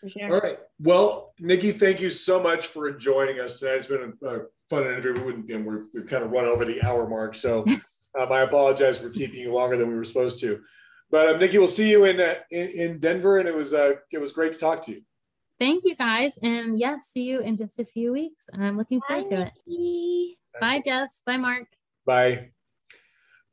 Sure. 0.07 0.33
All 0.33 0.39
right. 0.41 0.57
Well, 0.79 1.33
Nikki, 1.39 1.71
thank 1.71 2.01
you 2.01 2.09
so 2.09 2.41
much 2.41 2.67
for 2.67 2.91
joining 2.91 3.39
us 3.39 3.59
tonight. 3.59 3.75
It's 3.75 3.85
been 3.85 4.13
a, 4.21 4.27
a 4.27 4.39
fun 4.69 4.83
interview, 4.83 5.43
and 5.53 5.65
we're, 5.65 5.85
we've 5.93 6.07
kind 6.07 6.23
of 6.23 6.31
run 6.31 6.45
over 6.45 6.65
the 6.65 6.81
hour 6.81 7.07
mark. 7.07 7.35
So 7.35 7.65
um, 8.19 8.31
I 8.31 8.41
apologize 8.41 8.99
for 8.99 9.09
keeping 9.09 9.39
you 9.39 9.53
longer 9.53 9.77
than 9.77 9.89
we 9.89 9.95
were 9.95 10.05
supposed 10.05 10.39
to. 10.41 10.61
But 11.09 11.29
um, 11.29 11.39
Nikki, 11.39 11.57
we'll 11.57 11.67
see 11.67 11.89
you 11.89 12.05
in, 12.05 12.19
uh, 12.19 12.35
in 12.51 12.69
in 12.69 12.99
Denver, 12.99 13.37
and 13.37 13.47
it 13.47 13.55
was 13.55 13.73
uh, 13.73 13.93
it 14.11 14.17
was 14.19 14.33
great 14.33 14.53
to 14.53 14.59
talk 14.59 14.83
to 14.85 14.91
you. 14.91 15.01
Thank 15.59 15.83
you 15.85 15.95
guys, 15.95 16.37
and 16.41 16.79
yes, 16.79 17.07
see 17.07 17.23
you 17.23 17.39
in 17.39 17.57
just 17.57 17.79
a 17.79 17.85
few 17.85 18.11
weeks. 18.11 18.49
I'm 18.53 18.77
looking 18.77 18.99
Bye, 18.99 19.21
forward 19.21 19.29
to 19.29 19.41
it. 19.43 19.53
Nikki. 19.67 20.39
Bye, 20.59 20.81
Jess. 20.83 21.21
Bye, 21.25 21.37
Mark. 21.37 21.67
Bye. 22.05 22.49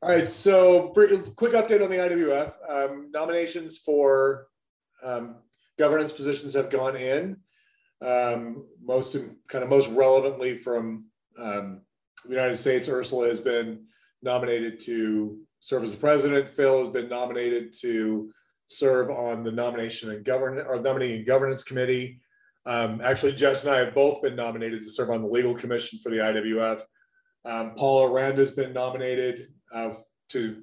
All 0.01 0.09
right. 0.09 0.27
So, 0.27 0.89
quick 0.89 1.53
update 1.53 1.83
on 1.83 1.89
the 1.89 1.97
IWF. 1.97 2.53
Um, 2.67 3.11
nominations 3.11 3.77
for 3.77 4.47
um, 5.03 5.35
governance 5.77 6.11
positions 6.11 6.55
have 6.55 6.69
gone 6.69 6.95
in. 6.95 7.37
Um, 8.01 8.65
most 8.83 9.15
kind 9.47 9.63
of 9.63 9.69
most 9.69 9.87
relevantly 9.89 10.55
from 10.55 11.05
um, 11.37 11.81
the 12.25 12.33
United 12.33 12.57
States, 12.57 12.89
Ursula 12.89 13.27
has 13.27 13.39
been 13.39 13.85
nominated 14.23 14.79
to 14.81 15.39
serve 15.59 15.83
as 15.83 15.93
the 15.93 15.99
president. 15.99 16.47
Phil 16.47 16.79
has 16.79 16.89
been 16.89 17.09
nominated 17.09 17.73
to 17.81 18.31
serve 18.67 19.09
on 19.09 19.43
the 19.43 19.51
nomination 19.51 20.11
and 20.11 20.27
or 20.29 20.79
nominating 20.81 21.17
and 21.17 21.27
governance 21.27 21.63
committee. 21.63 22.21
Um, 22.65 23.01
actually, 23.03 23.33
Jess 23.33 23.65
and 23.65 23.75
I 23.75 23.79
have 23.79 23.95
both 23.95 24.21
been 24.21 24.35
nominated 24.35 24.81
to 24.81 24.89
serve 24.89 25.09
on 25.09 25.21
the 25.21 25.27
legal 25.27 25.55
commission 25.55 25.99
for 25.99 26.09
the 26.09 26.17
IWF. 26.17 26.81
Um, 27.43 27.73
Paula 27.75 28.11
Rand 28.11 28.37
has 28.37 28.51
been 28.51 28.71
nominated 28.71 29.47
uh, 29.73 29.93
to, 30.29 30.61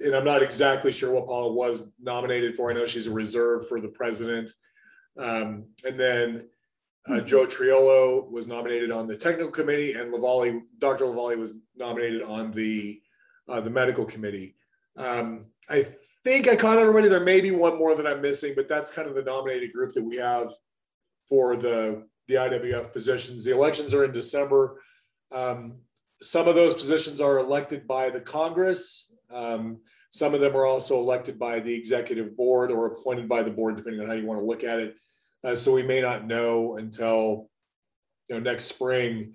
and 0.00 0.14
I'm 0.14 0.24
not 0.24 0.42
exactly 0.42 0.92
sure 0.92 1.12
what 1.12 1.26
Paula 1.26 1.52
was 1.52 1.92
nominated 2.00 2.54
for. 2.54 2.70
I 2.70 2.74
know 2.74 2.86
she's 2.86 3.06
a 3.06 3.12
reserve 3.12 3.66
for 3.68 3.80
the 3.80 3.88
president. 3.88 4.52
Um, 5.18 5.66
and 5.84 5.98
then 5.98 6.48
uh, 7.08 7.20
Joe 7.20 7.46
Triolo 7.46 8.30
was 8.30 8.46
nominated 8.46 8.90
on 8.90 9.06
the 9.06 9.16
technical 9.16 9.50
committee, 9.50 9.92
and 9.94 10.12
Lavallee, 10.12 10.62
Dr. 10.78 11.04
Lavallee 11.06 11.38
was 11.38 11.54
nominated 11.76 12.22
on 12.22 12.52
the 12.52 13.00
uh, 13.48 13.60
the 13.60 13.70
medical 13.70 14.04
committee. 14.04 14.54
Um, 14.96 15.46
I 15.68 15.88
think 16.22 16.46
I 16.46 16.54
caught 16.54 16.78
everybody. 16.78 17.08
There 17.08 17.24
may 17.24 17.40
be 17.40 17.50
one 17.50 17.76
more 17.76 17.96
that 17.96 18.06
I'm 18.06 18.20
missing, 18.20 18.52
but 18.54 18.68
that's 18.68 18.92
kind 18.92 19.08
of 19.08 19.14
the 19.14 19.22
nominated 19.22 19.72
group 19.72 19.92
that 19.92 20.04
we 20.04 20.16
have 20.16 20.52
for 21.28 21.56
the 21.56 22.06
the 22.28 22.34
IWF 22.34 22.92
positions. 22.92 23.44
The 23.44 23.52
elections 23.52 23.92
are 23.94 24.04
in 24.04 24.12
December. 24.12 24.80
Um, 25.32 25.78
some 26.20 26.46
of 26.46 26.54
those 26.54 26.74
positions 26.74 27.20
are 27.20 27.38
elected 27.38 27.88
by 27.88 28.10
the 28.10 28.20
Congress. 28.20 29.10
Um, 29.28 29.80
some 30.10 30.34
of 30.34 30.40
them 30.40 30.54
are 30.54 30.66
also 30.66 31.00
elected 31.00 31.38
by 31.38 31.58
the 31.58 31.74
executive 31.74 32.36
board 32.36 32.70
or 32.70 32.86
appointed 32.86 33.28
by 33.28 33.42
the 33.42 33.50
board, 33.50 33.76
depending 33.76 34.00
on 34.02 34.06
how 34.06 34.12
you 34.12 34.26
want 34.26 34.38
to 34.40 34.46
look 34.46 34.62
at 34.62 34.78
it. 34.78 34.96
Uh, 35.44 35.54
so 35.54 35.72
we 35.72 35.82
may 35.82 36.00
not 36.00 36.26
know 36.26 36.76
until 36.76 37.48
you 38.28 38.36
know 38.36 38.40
next 38.40 38.66
spring 38.66 39.34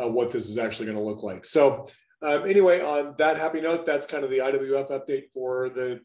uh, 0.00 0.08
what 0.08 0.30
this 0.30 0.48
is 0.48 0.58
actually 0.58 0.86
going 0.86 0.98
to 0.98 1.04
look 1.04 1.22
like. 1.22 1.44
So 1.44 1.86
um, 2.22 2.44
anyway, 2.46 2.80
on 2.80 3.14
that 3.18 3.36
happy 3.36 3.60
note, 3.60 3.86
that's 3.86 4.06
kind 4.06 4.24
of 4.24 4.30
the 4.30 4.38
IWF 4.38 4.90
update 4.90 5.30
for 5.32 5.68
the 5.68 6.00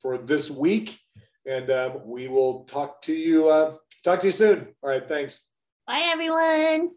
for 0.00 0.18
this 0.18 0.50
week, 0.50 0.98
and 1.46 1.70
um, 1.70 2.00
we 2.04 2.28
will 2.28 2.64
talk 2.64 3.00
to 3.02 3.12
you 3.14 3.48
uh, 3.48 3.74
talk 4.02 4.20
to 4.20 4.26
you 4.26 4.32
soon. 4.32 4.68
All 4.82 4.90
right, 4.90 5.08
thanks. 5.08 5.40
Bye, 5.86 6.10
everyone. 6.12 6.90